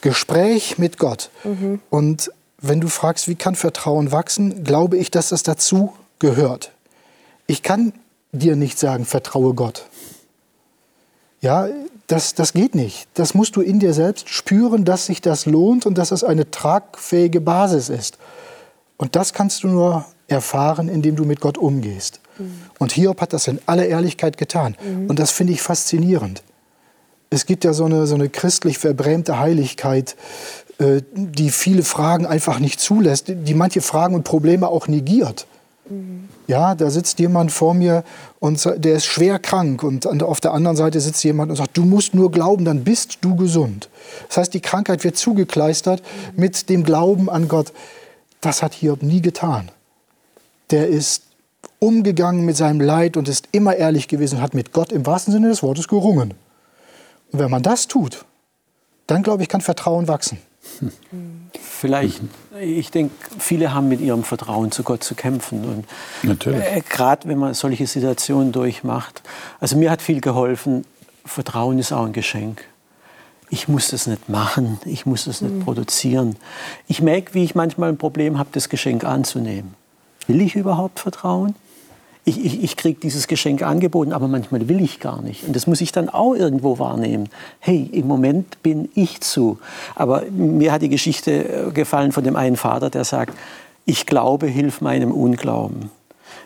Gespräch 0.00 0.78
mit 0.78 0.98
Gott. 0.98 1.30
Mhm. 1.44 1.80
Und 1.90 2.30
wenn 2.60 2.80
du 2.80 2.88
fragst, 2.88 3.28
wie 3.28 3.34
kann 3.34 3.54
Vertrauen 3.54 4.12
wachsen, 4.12 4.64
glaube 4.64 4.96
ich, 4.96 5.10
dass 5.10 5.30
das 5.30 5.42
dazu 5.42 5.92
gehört. 6.18 6.72
Ich 7.46 7.62
kann 7.62 7.92
dir 8.30 8.56
nicht 8.56 8.78
sagen, 8.78 9.04
vertraue 9.04 9.52
Gott. 9.54 9.86
Ja, 11.40 11.68
das, 12.06 12.34
das 12.34 12.52
geht 12.52 12.74
nicht. 12.74 13.08
Das 13.14 13.34
musst 13.34 13.56
du 13.56 13.60
in 13.60 13.80
dir 13.80 13.92
selbst 13.92 14.28
spüren, 14.28 14.84
dass 14.84 15.06
sich 15.06 15.20
das 15.20 15.44
lohnt 15.44 15.86
und 15.86 15.98
dass 15.98 16.10
das 16.10 16.24
eine 16.24 16.50
tragfähige 16.50 17.40
Basis 17.40 17.88
ist. 17.88 18.18
Und 18.96 19.16
das 19.16 19.32
kannst 19.32 19.64
du 19.64 19.68
nur 19.68 20.06
erfahren, 20.32 20.88
indem 20.88 21.16
du 21.16 21.24
mit 21.24 21.40
Gott 21.40 21.58
umgehst. 21.58 22.20
Mhm. 22.38 22.52
Und 22.78 22.92
Hiob 22.92 23.20
hat 23.20 23.32
das 23.32 23.48
in 23.48 23.60
aller 23.66 23.86
Ehrlichkeit 23.86 24.36
getan. 24.36 24.76
Mhm. 24.84 25.08
Und 25.08 25.18
das 25.18 25.30
finde 25.30 25.52
ich 25.52 25.62
faszinierend. 25.62 26.42
Es 27.30 27.46
gibt 27.46 27.64
ja 27.64 27.72
so 27.72 27.84
eine, 27.84 28.06
so 28.06 28.14
eine 28.14 28.28
christlich 28.28 28.78
verbrämte 28.78 29.38
Heiligkeit, 29.38 30.16
äh, 30.78 31.02
die 31.14 31.50
viele 31.50 31.82
Fragen 31.82 32.26
einfach 32.26 32.58
nicht 32.58 32.80
zulässt, 32.80 33.26
die 33.28 33.54
manche 33.54 33.80
Fragen 33.80 34.14
und 34.14 34.24
Probleme 34.24 34.68
auch 34.68 34.88
negiert. 34.88 35.46
Mhm. 35.88 36.28
Ja, 36.48 36.74
da 36.74 36.90
sitzt 36.90 37.18
jemand 37.20 37.52
vor 37.52 37.72
mir 37.72 38.04
und 38.40 38.68
der 38.76 38.94
ist 38.94 39.06
schwer 39.06 39.38
krank 39.38 39.82
und 39.84 40.06
auf 40.22 40.40
der 40.40 40.52
anderen 40.52 40.76
Seite 40.76 41.00
sitzt 41.00 41.22
jemand 41.22 41.50
und 41.50 41.56
sagt, 41.56 41.76
du 41.76 41.84
musst 41.84 42.14
nur 42.14 42.30
glauben, 42.30 42.64
dann 42.64 42.84
bist 42.84 43.18
du 43.22 43.36
gesund. 43.36 43.88
Das 44.28 44.38
heißt, 44.38 44.54
die 44.54 44.60
Krankheit 44.60 45.04
wird 45.04 45.16
zugekleistert 45.16 46.02
mhm. 46.02 46.40
mit 46.40 46.68
dem 46.68 46.84
Glauben 46.84 47.30
an 47.30 47.48
Gott. 47.48 47.72
Das 48.40 48.62
hat 48.62 48.74
Hiob 48.74 49.02
nie 49.02 49.22
getan 49.22 49.70
der 50.72 50.88
ist 50.88 51.22
umgegangen 51.78 52.44
mit 52.44 52.56
seinem 52.56 52.80
Leid 52.80 53.16
und 53.16 53.28
ist 53.28 53.48
immer 53.52 53.76
ehrlich 53.76 54.08
gewesen 54.08 54.36
und 54.36 54.42
hat 54.42 54.54
mit 54.54 54.72
Gott 54.72 54.92
im 54.92 55.06
wahrsten 55.06 55.32
Sinne 55.32 55.48
des 55.48 55.62
Wortes 55.62 55.88
gerungen. 55.88 56.34
Und 57.30 57.38
wenn 57.38 57.50
man 57.50 57.62
das 57.62 57.88
tut, 57.88 58.24
dann 59.06 59.22
glaube 59.22 59.42
ich, 59.42 59.48
kann 59.48 59.60
Vertrauen 59.60 60.08
wachsen. 60.08 60.38
Vielleicht, 61.60 62.20
ich 62.60 62.90
denke, 62.92 63.14
viele 63.38 63.74
haben 63.74 63.88
mit 63.88 64.00
ihrem 64.00 64.22
Vertrauen 64.22 64.70
zu 64.70 64.84
Gott 64.84 65.02
zu 65.02 65.14
kämpfen. 65.14 65.64
Und 65.64 65.84
Natürlich. 66.22 66.62
Äh, 66.62 66.82
Gerade 66.88 67.28
wenn 67.28 67.38
man 67.38 67.54
solche 67.54 67.86
Situationen 67.86 68.52
durchmacht. 68.52 69.22
Also 69.58 69.76
mir 69.76 69.90
hat 69.90 70.00
viel 70.00 70.20
geholfen, 70.20 70.84
Vertrauen 71.24 71.78
ist 71.78 71.92
auch 71.92 72.06
ein 72.06 72.12
Geschenk. 72.12 72.64
Ich 73.50 73.68
muss 73.68 73.88
das 73.88 74.06
nicht 74.06 74.28
machen, 74.28 74.78
ich 74.84 75.04
muss 75.04 75.24
das 75.24 75.42
nicht 75.42 75.54
mhm. 75.54 75.64
produzieren. 75.64 76.36
Ich 76.86 77.02
merke, 77.02 77.34
wie 77.34 77.44
ich 77.44 77.54
manchmal 77.54 77.90
ein 77.90 77.98
Problem 77.98 78.38
habe, 78.38 78.48
das 78.52 78.68
Geschenk 78.68 79.04
anzunehmen. 79.04 79.74
Will 80.26 80.40
ich 80.40 80.54
überhaupt 80.54 81.00
vertrauen? 81.00 81.54
Ich, 82.24 82.44
ich, 82.44 82.62
ich 82.62 82.76
kriege 82.76 83.00
dieses 83.00 83.26
Geschenk 83.26 83.62
angeboten, 83.62 84.12
aber 84.12 84.28
manchmal 84.28 84.68
will 84.68 84.80
ich 84.80 85.00
gar 85.00 85.20
nicht. 85.22 85.44
Und 85.44 85.56
das 85.56 85.66
muss 85.66 85.80
ich 85.80 85.90
dann 85.90 86.08
auch 86.08 86.34
irgendwo 86.34 86.78
wahrnehmen. 86.78 87.28
Hey, 87.58 87.90
im 87.92 88.06
Moment 88.06 88.62
bin 88.62 88.88
ich 88.94 89.20
zu. 89.20 89.58
Aber 89.96 90.22
mir 90.30 90.70
hat 90.70 90.82
die 90.82 90.88
Geschichte 90.88 91.32
äh, 91.32 91.70
gefallen 91.72 92.12
von 92.12 92.22
dem 92.22 92.36
einen 92.36 92.56
Vater, 92.56 92.90
der 92.90 93.04
sagt, 93.04 93.36
ich 93.86 94.06
glaube, 94.06 94.46
hilf 94.46 94.80
meinem 94.80 95.10
Unglauben. 95.10 95.90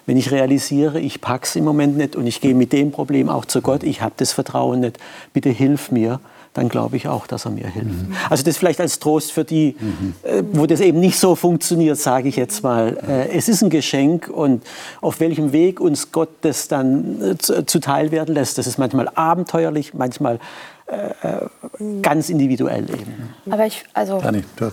Wenn 0.07 0.17
ich 0.17 0.31
realisiere, 0.31 0.99
ich 0.99 1.21
pack's 1.21 1.57
im 1.57 1.65
Moment 1.65 1.99
nicht 1.99 2.17
und 2.17 2.27
ich 2.27 2.41
gehe 2.41 2.55
mit 2.55 2.73
dem 2.73 2.91
Problem 2.91 3.29
auch 3.29 3.45
zu 3.45 3.61
Gott, 3.61 3.83
ich 3.83 4.01
habe 4.01 4.15
das 4.17 4.33
Vertrauen 4.33 4.81
nicht, 4.81 4.99
bitte 5.35 5.51
hilf 5.51 5.91
mir, 5.91 6.21
dann 6.57 6.69
glaube 6.69 6.97
ich 6.97 7.09
auch, 7.09 7.27
dass 7.27 7.45
er 7.45 7.51
mir 7.51 7.69
hilft. 7.69 8.09
Mhm. 8.09 8.14
Also 8.31 8.45
das 8.45 8.57
vielleicht 8.57 8.81
als 8.81 8.99
Trost 8.99 9.33
für 9.33 9.45
die, 9.45 9.77
mhm. 9.79 10.14
äh, 10.23 10.42
wo 10.53 10.66
das 10.66 10.81
eben 10.81 11.01
nicht 11.01 11.19
so 11.19 11.35
funktioniert, 11.35 11.99
sage 11.99 12.29
ich 12.29 12.37
jetzt 12.37 12.62
mal. 12.62 12.97
Äh, 13.07 13.37
es 13.37 13.49
ist 13.49 13.62
ein 13.62 13.71
Geschenk 13.71 14.29
und 14.29 14.64
auf 15.01 15.21
welchem 15.21 15.53
Weg 15.53 15.81
uns 15.81 16.12
Gott 16.12 16.31
das 16.40 16.69
dann 16.69 17.21
äh, 17.23 17.66
zuteil 17.66 18.11
werden 18.11 18.35
lässt, 18.35 18.59
das 18.59 18.66
ist 18.66 18.79
manchmal 18.79 19.09
abenteuerlich, 19.14 19.95
manchmal 19.95 20.38
äh, 20.87 21.09
äh, 21.29 22.01
ganz 22.01 22.31
individuell 22.31 22.85
eben. 22.88 23.35
Aber 23.51 23.66
ich, 23.66 23.85
also, 23.92 24.23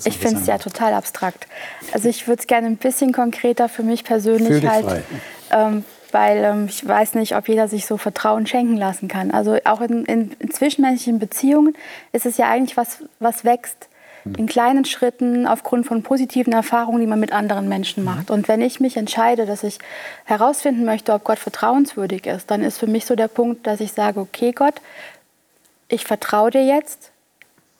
ich 0.06 0.18
finde 0.18 0.42
es 0.42 0.46
ja 0.46 0.60
total 0.60 0.94
abstrakt. 0.94 1.48
Also 1.92 2.08
ich 2.08 2.28
würde 2.28 2.42
es 2.42 2.48
gerne 2.48 2.68
ein 2.68 2.78
bisschen 2.78 3.12
konkreter 3.12 3.68
für 3.68 3.82
mich 3.82 4.04
persönlich 4.04 4.68
halt 4.68 5.04
ähm, 5.52 5.84
weil 6.14 6.44
ähm, 6.44 6.66
ich 6.70 6.88
weiß 6.88 7.16
nicht, 7.16 7.36
ob 7.36 7.48
jeder 7.48 7.68
sich 7.68 7.86
so 7.86 7.98
Vertrauen 7.98 8.46
schenken 8.46 8.78
lassen 8.78 9.08
kann. 9.08 9.32
Also 9.32 9.58
auch 9.66 9.82
in, 9.82 10.06
in, 10.06 10.32
in 10.40 10.52
zwischenmenschlichen 10.52 11.20
Beziehungen 11.20 11.76
ist 12.12 12.26
es 12.26 12.38
ja 12.38 12.50
eigentlich 12.50 12.78
was, 12.78 13.04
was 13.20 13.44
wächst 13.44 13.88
hm. 14.24 14.36
in 14.36 14.48
kleinen 14.48 14.86
Schritten 14.86 15.48
aufgrund 15.48 15.86
von 15.86 16.04
positiven 16.04 16.54
Erfahrungen, 16.54 17.02
die 17.02 17.08
man 17.08 17.20
mit 17.20 17.34
anderen 17.34 17.68
Menschen 17.68 18.04
mhm. 18.04 18.10
macht. 18.10 18.32
Und 18.32 18.48
wenn 18.48 18.62
ich 18.62 18.80
mich 18.80 18.98
entscheide, 18.98 19.46
dass 19.46 19.64
ich 19.64 19.80
herausfinden 20.26 20.86
möchte, 20.86 21.14
ob 21.14 21.24
Gott 21.24 21.40
vertrauenswürdig 21.40 22.26
ist, 22.28 22.52
dann 22.52 22.64
ist 22.64 22.78
für 22.78 22.88
mich 22.88 23.06
so 23.06 23.16
der 23.16 23.28
Punkt, 23.28 23.66
dass 23.68 23.80
ich 23.80 23.94
sage, 23.94 24.20
okay 24.20 24.52
Gott, 24.52 24.76
ich 25.90 26.06
vertraue 26.06 26.52
dir 26.52 26.66
jetzt, 26.66 27.12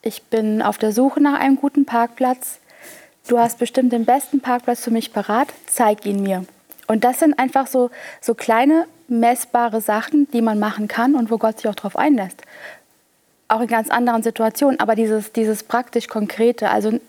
ich 0.02 0.24
bin 0.24 0.62
auf 0.62 0.78
der 0.78 0.92
Suche 0.92 1.22
nach 1.22 1.40
einem 1.40 1.56
guten 1.56 1.86
Parkplatz, 1.86 2.60
du 3.28 3.40
hast 3.40 3.58
bestimmt 3.60 3.94
den 3.94 4.06
besten 4.06 4.42
Parkplatz 4.42 4.84
für 4.84 4.92
mich 4.92 5.14
parat, 5.14 5.48
zeig 5.68 6.06
ihn 6.06 6.22
mir. 6.22 6.46
Und 6.88 7.04
das 7.04 7.20
sind 7.20 7.38
einfach 7.40 7.68
so, 7.68 7.92
so 8.22 8.34
kleine 8.34 8.86
messbare 9.08 9.82
Sachen, 9.82 10.30
die 10.32 10.42
man 10.42 10.60
machen 10.60 10.88
kann 10.88 11.16
und 11.16 11.32
wo 11.32 11.38
Gott 11.38 11.58
sich 11.58 11.70
auch 11.70 11.76
darauf 11.76 11.96
einlässt. 11.96 12.42
Auch 13.48 13.62
in 13.62 13.68
ganz 13.68 13.90
anderen 13.90 14.24
Situationen, 14.24 14.80
aber 14.80 14.96
dieses, 14.96 15.32
dieses 15.32 15.64
praktisch 15.64 16.08
Konkrete, 16.08 16.70
also 16.70 17.00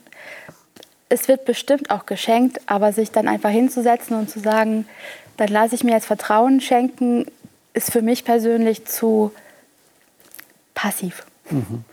es 1.08 1.28
wird 1.28 1.44
bestimmt 1.44 1.90
auch 1.90 2.06
geschenkt, 2.06 2.60
aber 2.66 2.92
sich 2.92 3.10
dann 3.10 3.28
einfach 3.28 3.50
hinzusetzen 3.50 4.16
und 4.16 4.30
zu 4.30 4.40
sagen, 4.40 4.87
dann 5.37 5.48
lasse 5.48 5.74
ich 5.74 5.84
mir 5.84 5.92
jetzt 5.92 6.06
Vertrauen 6.06 6.60
schenken, 6.60 7.26
ist 7.72 7.90
für 7.90 8.02
mich 8.02 8.24
persönlich 8.24 8.84
zu 8.84 9.32
passiv. 10.74 11.24
Mhm. 11.50 11.84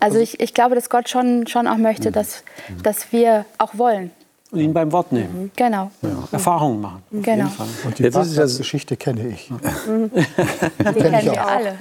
Also 0.00 0.18
ich, 0.18 0.40
ich 0.40 0.54
glaube, 0.54 0.74
dass 0.74 0.90
Gott 0.90 1.08
schon, 1.08 1.46
schon 1.46 1.66
auch 1.66 1.76
möchte, 1.76 2.10
dass, 2.10 2.42
dass 2.82 3.12
wir 3.12 3.44
auch 3.58 3.76
wollen. 3.78 4.10
Und 4.56 4.62
ihn 4.62 4.72
beim 4.72 4.90
Wort 4.92 5.12
nehmen. 5.12 5.42
Mhm. 5.42 5.50
Genau. 5.54 5.90
Ja. 6.00 6.28
Erfahrungen 6.32 6.80
machen. 6.80 7.02
Genau. 7.10 7.50
Und 7.84 7.98
die 7.98 8.04
Jetzt 8.04 8.58
Geschichte 8.58 8.96
kenne 8.96 9.28
ich. 9.28 9.48
die 9.86 11.00
kennen 11.00 11.24
wir 11.24 11.46
alle. 11.46 11.76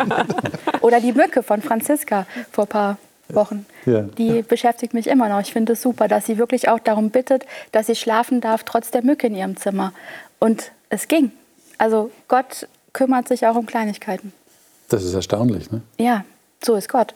Oder 0.80 1.00
die 1.00 1.12
Mücke 1.12 1.42
von 1.42 1.60
Franziska 1.60 2.26
vor 2.52 2.64
ein 2.64 2.68
paar 2.68 2.98
Wochen. 3.30 3.66
Ja. 3.84 4.02
Die 4.02 4.42
beschäftigt 4.42 4.94
mich 4.94 5.08
immer 5.08 5.28
noch. 5.28 5.40
Ich 5.40 5.52
finde 5.52 5.72
es 5.72 5.82
super, 5.82 6.06
dass 6.06 6.26
sie 6.26 6.38
wirklich 6.38 6.68
auch 6.68 6.78
darum 6.78 7.10
bittet, 7.10 7.46
dass 7.72 7.86
sie 7.86 7.96
schlafen 7.96 8.40
darf, 8.40 8.62
trotz 8.62 8.92
der 8.92 9.02
Mücke 9.02 9.26
in 9.26 9.34
ihrem 9.34 9.56
Zimmer. 9.56 9.92
Und 10.38 10.70
es 10.88 11.08
ging. 11.08 11.32
Also 11.78 12.10
Gott 12.28 12.68
kümmert 12.92 13.26
sich 13.26 13.46
auch 13.46 13.56
um 13.56 13.66
Kleinigkeiten. 13.66 14.32
Das 14.88 15.02
ist 15.02 15.14
erstaunlich, 15.14 15.72
ne? 15.72 15.82
Ja, 15.98 16.24
so 16.64 16.76
ist 16.76 16.88
Gott. 16.88 17.14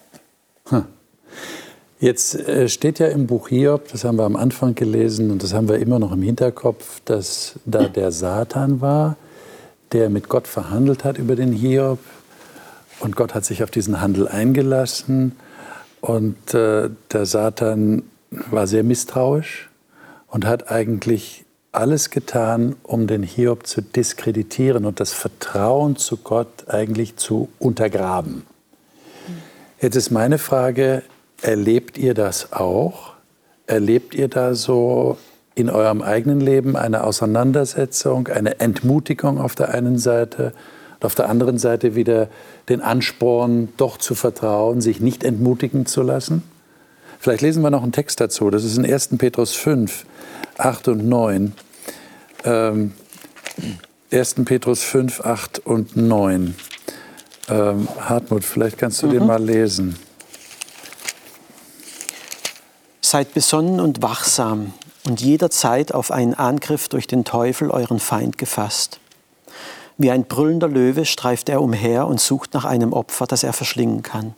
Hm. 0.71 0.87
Jetzt 2.01 2.37
äh, 2.37 2.69
steht 2.69 3.01
ja 3.01 3.09
im 3.09 3.27
Buch 3.27 3.49
Hiob, 3.49 3.89
das 3.91 4.05
haben 4.05 4.19
wir 4.19 4.25
am 4.25 4.37
Anfang 4.37 4.77
gelesen 4.77 5.33
und 5.33 5.43
das 5.43 5.53
haben 5.53 5.69
wir 5.69 5.79
immer 5.79 5.99
noch 5.99 6.13
im 6.13 6.23
Hinterkopf, 6.23 7.01
dass 7.05 7.59
da 7.65 7.89
der 7.89 8.13
Satan 8.13 8.81
war, 8.81 9.17
der 9.91 10.09
mit 10.09 10.29
Gott 10.29 10.47
verhandelt 10.47 11.03
hat 11.03 11.19
über 11.19 11.35
den 11.35 11.53
Hiob. 11.53 11.99
Und 13.01 13.17
Gott 13.17 13.35
hat 13.35 13.45
sich 13.45 13.65
auf 13.65 13.71
diesen 13.71 14.01
Handel 14.01 14.29
eingelassen. 14.29 15.33
Und 16.01 16.55
äh, 16.55 16.91
der 17.13 17.27
Satan 17.27 18.05
war 18.31 18.69
sehr 18.69 18.85
misstrauisch 18.85 19.69
und 20.29 20.47
hat 20.47 20.71
eigentlich 20.71 21.45
alles 21.73 22.11
getan, 22.11 22.77
um 22.85 23.09
den 23.09 23.25
Hiob 23.25 23.67
zu 23.67 23.83
diskreditieren 23.83 24.85
und 24.85 25.01
das 25.01 25.13
Vertrauen 25.13 25.97
zu 25.97 26.17
Gott 26.17 26.69
eigentlich 26.69 27.17
zu 27.17 27.49
untergraben. 27.59 28.45
Jetzt 29.81 29.97
ist 29.97 30.11
meine 30.11 30.39
Frage, 30.39 31.03
erlebt 31.43 31.99
ihr 31.99 32.15
das 32.15 32.53
auch? 32.53 33.13
Erlebt 33.67 34.15
ihr 34.15 34.29
da 34.29 34.55
so 34.55 35.19
in 35.55 35.69
eurem 35.69 36.03
eigenen 36.03 36.41
Leben 36.41 36.77
eine 36.77 37.05
Auseinandersetzung, 37.05 38.29
eine 38.29 38.61
Entmutigung 38.61 39.41
auf 39.41 39.55
der 39.55 39.75
einen 39.75 39.99
Seite 39.99 40.53
und 41.01 41.05
auf 41.07 41.15
der 41.15 41.29
anderen 41.29 41.59
Seite 41.59 41.95
wieder 41.95 42.29
den 42.69 42.81
Ansporn, 42.81 43.69
doch 43.77 43.99
zu 43.99 44.15
vertrauen, 44.15 44.81
sich 44.81 45.01
nicht 45.01 45.25
entmutigen 45.25 45.87
zu 45.87 46.03
lassen? 46.03 46.43
Vielleicht 47.21 47.43
lesen 47.43 47.63
wir 47.63 47.71
noch 47.71 47.83
einen 47.83 47.93
Text 47.93 48.21
dazu. 48.21 48.51
Das 48.51 48.65
ist 48.65 48.77
in 48.77 48.85
1. 48.85 49.11
Petrus 49.19 49.55
5, 49.55 50.07
8 50.57 50.89
und 50.89 51.09
9. 51.09 51.53
Ähm, 52.45 52.93
1. 54.13 54.35
Petrus 54.45 54.83
5, 54.83 55.21
8 55.21 55.59
und 55.61 55.97
9. 55.97 56.55
Ähm, 57.49 57.89
Hartmut, 58.01 58.45
vielleicht 58.45 58.79
kannst 58.79 59.03
du 59.03 59.07
mhm. 59.07 59.11
den 59.13 59.27
mal 59.27 59.43
lesen. 59.43 59.97
Seid 63.09 63.33
besonnen 63.33 63.81
und 63.81 64.03
wachsam 64.03 64.75
und 65.07 65.23
jederzeit 65.23 65.95
auf 65.95 66.11
einen 66.11 66.35
Angriff 66.35 66.91
durch 66.91 67.07
den 67.07 67.25
Teufel, 67.25 67.71
euren 67.71 68.01
Feind, 68.01 68.37
gefasst. 68.37 69.01
Wie 69.97 70.11
ein 70.11 70.25
brüllender 70.27 70.69
Löwe 70.69 71.07
streift 71.07 71.49
er 71.49 71.63
umher 71.63 72.07
und 72.07 72.21
sucht 72.21 72.53
nach 72.53 72.67
einem 72.67 72.93
Opfer, 72.93 73.27
das 73.27 73.45
er 73.45 73.55
verschlingen 73.55 74.03
kann. 74.03 74.35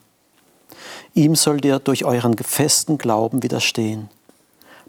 Ihm 1.14 1.34
sollt 1.34 1.64
ihr 1.64 1.80
durch 1.80 2.04
euren 2.04 2.38
festen 2.38 2.96
Glauben 2.96 3.42
widerstehen. 3.42 4.08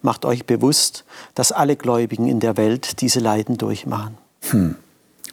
Macht 0.04 0.26
euch 0.26 0.46
bewusst, 0.46 1.04
dass 1.34 1.52
alle 1.52 1.76
Gläubigen 1.76 2.28
in 2.28 2.40
der 2.40 2.58
Welt 2.58 3.02
diese 3.02 3.20
Leiden 3.20 3.58
durchmachen. 3.58 4.16
Hm. 4.52 4.76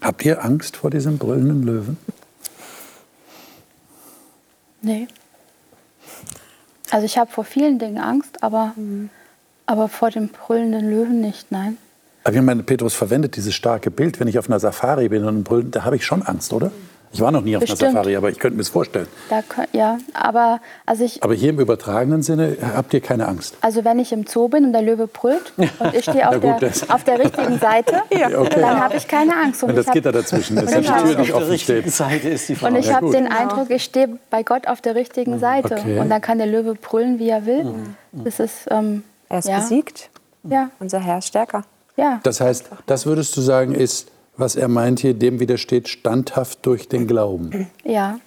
Habt 0.00 0.24
ihr 0.24 0.42
Angst 0.42 0.78
vor 0.78 0.88
diesem 0.88 1.18
brüllenden 1.18 1.64
Löwen? 1.64 1.98
Nee. 4.80 5.06
Also 6.90 7.04
ich 7.04 7.18
habe 7.18 7.30
vor 7.30 7.44
vielen 7.44 7.78
Dingen 7.78 7.98
Angst, 7.98 8.42
aber, 8.42 8.72
mhm. 8.76 9.10
aber 9.66 9.88
vor 9.88 10.10
dem 10.10 10.28
brüllenden 10.28 10.90
Löwen 10.90 11.20
nicht, 11.20 11.52
nein. 11.52 11.76
Aber 12.24 12.34
ich 12.34 12.42
meine, 12.42 12.62
Petrus 12.62 12.94
verwendet 12.94 13.36
dieses 13.36 13.54
starke 13.54 13.90
Bild, 13.90 14.20
wenn 14.20 14.28
ich 14.28 14.38
auf 14.38 14.48
einer 14.48 14.60
Safari 14.60 15.08
bin 15.08 15.24
und 15.24 15.44
brüllen, 15.44 15.70
da 15.70 15.84
habe 15.84 15.96
ich 15.96 16.04
schon 16.04 16.22
Angst, 16.22 16.52
oder? 16.52 16.72
Ich 17.12 17.20
war 17.20 17.30
noch 17.30 17.42
nie 17.42 17.56
auf 17.56 17.60
Bestimmt. 17.60 17.82
einer 17.82 17.92
Safari, 17.92 18.16
aber 18.16 18.30
ich 18.30 18.38
könnte 18.38 18.56
mir 18.56 18.62
das 18.62 18.68
vorstellen. 18.68 19.08
Da, 19.30 19.42
ja, 19.72 19.98
aber 20.12 20.60
also 20.84 21.04
ich. 21.04 21.22
Aber 21.22 21.34
hier 21.34 21.50
im 21.50 21.60
übertragenen 21.60 22.22
Sinne 22.22 22.56
habt 22.74 22.92
ihr 22.92 23.00
keine 23.00 23.28
Angst. 23.28 23.56
Also 23.60 23.84
wenn 23.84 23.98
ich 23.98 24.12
im 24.12 24.26
Zoo 24.26 24.48
bin 24.48 24.64
und 24.66 24.72
der 24.72 24.82
Löwe 24.82 25.06
brüllt 25.06 25.52
und 25.56 25.94
ich 25.94 26.02
stehe 26.02 26.28
auf, 26.28 26.38
der, 26.40 26.70
auf 26.88 27.04
der 27.04 27.18
richtigen 27.18 27.58
Seite, 27.58 28.02
ja. 28.10 28.38
okay. 28.38 28.60
dann 28.60 28.80
habe 28.80 28.96
ich 28.96 29.08
keine 29.08 29.36
Angst. 29.36 29.62
Und 29.62 29.70
wenn 29.70 29.76
das 29.76 29.90
Gitter 29.90 30.12
dazwischen 30.12 30.58
ist, 30.58 30.74
wenn 30.74 30.82
die 30.82 30.88
Tür 30.88 31.18
nicht 31.18 31.32
offen 31.32 31.58
steht. 31.58 31.90
Seite 31.90 32.28
ist 32.28 32.48
die 32.48 32.54
Frage. 32.54 32.74
Und 32.74 32.80
ich 32.80 32.92
habe 32.92 33.10
den 33.10 33.30
Eindruck, 33.30 33.70
ich 33.70 33.84
stehe 33.84 34.18
bei 34.30 34.42
Gott 34.42 34.68
auf 34.68 34.80
der 34.80 34.94
richtigen 34.94 35.34
mhm. 35.34 35.40
Seite. 35.40 35.76
Okay. 35.76 35.98
Und 35.98 36.10
dann 36.10 36.20
kann 36.20 36.38
der 36.38 36.46
Löwe 36.46 36.74
brüllen, 36.74 37.18
wie 37.18 37.28
er 37.28 37.46
will. 37.46 37.64
Mhm. 37.64 37.96
Das 38.12 38.40
ist, 38.40 38.66
ähm, 38.70 39.02
er 39.28 39.38
ist 39.38 39.48
ja. 39.48 39.58
besiegt. 39.58 40.10
Ja. 40.44 40.70
Unser 40.78 41.00
Herr 41.00 41.18
ist 41.18 41.28
stärker. 41.28 41.64
Ja. 41.96 42.20
Das 42.22 42.40
heißt, 42.40 42.66
das 42.86 43.06
würdest 43.06 43.36
du 43.36 43.40
sagen, 43.40 43.74
ist, 43.74 44.08
was 44.38 44.56
er 44.56 44.68
meint 44.68 45.00
hier, 45.00 45.14
dem 45.14 45.40
widersteht 45.40 45.88
standhaft 45.88 46.64
durch 46.64 46.88
den 46.88 47.06
Glauben. 47.06 47.70
Ja. 47.84 48.20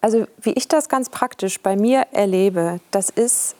Also 0.00 0.26
wie 0.40 0.52
ich 0.52 0.66
das 0.66 0.88
ganz 0.88 1.10
praktisch 1.10 1.60
bei 1.60 1.76
mir 1.76 2.06
erlebe, 2.10 2.80
das 2.90 3.08
ist 3.10 3.54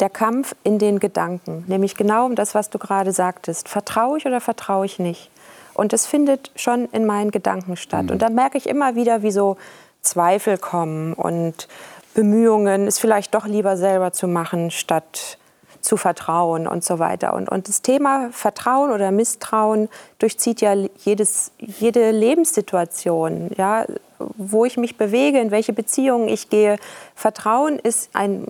der 0.00 0.10
Kampf 0.10 0.56
in 0.64 0.80
den 0.80 0.98
Gedanken, 0.98 1.64
nämlich 1.68 1.94
genau 1.94 2.26
um 2.26 2.34
das, 2.34 2.54
was 2.54 2.68
du 2.70 2.78
gerade 2.78 3.12
sagtest. 3.12 3.68
Vertraue 3.68 4.18
ich 4.18 4.26
oder 4.26 4.40
vertraue 4.40 4.86
ich 4.86 4.98
nicht? 4.98 5.30
Und 5.72 5.92
es 5.92 6.06
findet 6.06 6.50
schon 6.56 6.86
in 6.86 7.06
meinen 7.06 7.30
Gedanken 7.30 7.76
statt. 7.76 8.04
Mhm. 8.04 8.10
Und 8.10 8.22
da 8.22 8.30
merke 8.30 8.58
ich 8.58 8.68
immer 8.68 8.96
wieder, 8.96 9.22
wie 9.22 9.30
so 9.30 9.56
Zweifel 10.02 10.58
kommen 10.58 11.12
und 11.12 11.68
Bemühungen, 12.14 12.86
es 12.86 12.98
vielleicht 12.98 13.34
doch 13.34 13.46
lieber 13.46 13.76
selber 13.76 14.12
zu 14.12 14.28
machen, 14.28 14.70
statt 14.70 15.38
zu 15.84 15.96
vertrauen 15.96 16.66
und 16.66 16.84
so 16.84 16.98
weiter. 16.98 17.34
Und, 17.34 17.48
und 17.48 17.68
das 17.68 17.82
Thema 17.82 18.30
Vertrauen 18.32 18.90
oder 18.90 19.10
Misstrauen 19.10 19.88
durchzieht 20.18 20.60
ja 20.60 20.74
jedes, 21.04 21.52
jede 21.58 22.10
Lebenssituation, 22.10 23.50
ja, 23.56 23.84
wo 24.18 24.64
ich 24.64 24.76
mich 24.76 24.96
bewege, 24.96 25.40
in 25.40 25.50
welche 25.50 25.72
Beziehungen 25.72 26.28
ich 26.28 26.48
gehe. 26.48 26.78
Vertrauen 27.14 27.78
ist 27.78 28.10
ein 28.14 28.46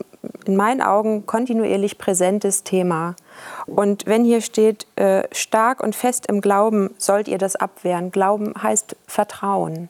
in 0.47 0.57
meinen 0.57 0.81
Augen 0.81 1.27
kontinuierlich 1.27 1.99
präsentes 1.99 2.64
Thema. 2.64 3.14
Und 3.66 4.07
wenn 4.07 4.25
hier 4.25 4.40
steht, 4.40 4.87
äh, 4.97 5.25
stark 5.33 5.83
und 5.83 5.94
fest 5.94 6.27
im 6.27 6.40
Glauben 6.40 6.94
sollt 6.99 7.29
ihr 7.29 7.38
das 7.38 7.57
abwehren. 7.57 8.11
Glauben 8.11 8.55
heißt 8.62 8.97
Vertrauen. 9.07 9.88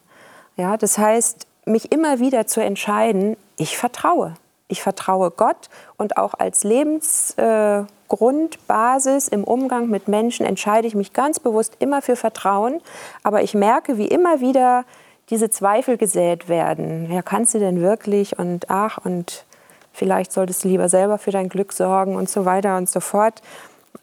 Ja, 0.56 0.76
das 0.76 0.98
heißt, 0.98 1.46
mich 1.66 1.92
immer 1.92 2.20
wieder 2.20 2.46
zu 2.46 2.62
entscheiden, 2.62 3.36
ich 3.56 3.76
vertraue. 3.76 4.34
Ich 4.74 4.82
vertraue 4.82 5.30
Gott 5.30 5.70
und 5.96 6.16
auch 6.16 6.34
als 6.34 6.64
Lebensgrundbasis 6.64 9.28
äh, 9.28 9.34
im 9.36 9.44
Umgang 9.44 9.88
mit 9.88 10.08
Menschen 10.08 10.44
entscheide 10.44 10.88
ich 10.88 10.96
mich 10.96 11.12
ganz 11.12 11.38
bewusst 11.38 11.76
immer 11.78 12.02
für 12.02 12.16
Vertrauen. 12.16 12.80
Aber 13.22 13.44
ich 13.44 13.54
merke, 13.54 13.98
wie 13.98 14.08
immer 14.08 14.40
wieder 14.40 14.84
diese 15.30 15.48
Zweifel 15.48 15.96
gesät 15.96 16.48
werden. 16.48 17.08
Ja, 17.08 17.22
kannst 17.22 17.54
du 17.54 17.60
denn 17.60 17.80
wirklich? 17.80 18.36
Und 18.36 18.68
ach, 18.68 18.98
und 18.98 19.44
vielleicht 19.92 20.32
solltest 20.32 20.64
du 20.64 20.68
lieber 20.68 20.88
selber 20.88 21.18
für 21.18 21.30
dein 21.30 21.48
Glück 21.48 21.72
sorgen 21.72 22.16
und 22.16 22.28
so 22.28 22.44
weiter 22.44 22.76
und 22.76 22.90
so 22.90 22.98
fort. 22.98 23.42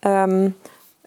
Ähm, 0.03 0.55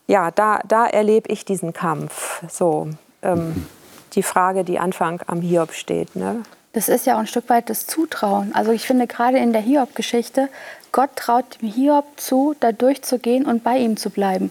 ja, 0.07 0.31
da, 0.31 0.59
da 0.69 0.85
erlebe 0.85 1.33
ich 1.33 1.47
diesen 1.47 1.73
Kampf. 1.73 2.43
So, 2.51 2.91
ähm, 3.23 3.67
die 4.13 4.23
Frage, 4.23 4.63
die 4.63 4.79
Anfang 4.79 5.23
am 5.27 5.41
Hiob 5.41 5.73
steht. 5.73 6.17
Ne? 6.17 6.43
Das 6.75 6.89
ist 6.89 7.07
ja 7.07 7.15
auch 7.15 7.21
ein 7.21 7.27
Stück 7.27 7.49
weit 7.49 7.71
das 7.71 7.87
Zutrauen. 7.87 8.55
Also 8.55 8.73
ich 8.73 8.87
finde 8.87 9.07
gerade 9.07 9.39
in 9.39 9.53
der 9.53 9.63
Hiob-Geschichte, 9.63 10.49
Gott 10.93 11.11
traut 11.17 11.63
dem 11.63 11.69
Hiob 11.69 12.05
zu, 12.17 12.55
da 12.61 12.73
durchzugehen 12.73 13.47
und 13.47 13.65
bei 13.65 13.79
ihm 13.79 13.97
zu 13.97 14.11
bleiben. 14.11 14.51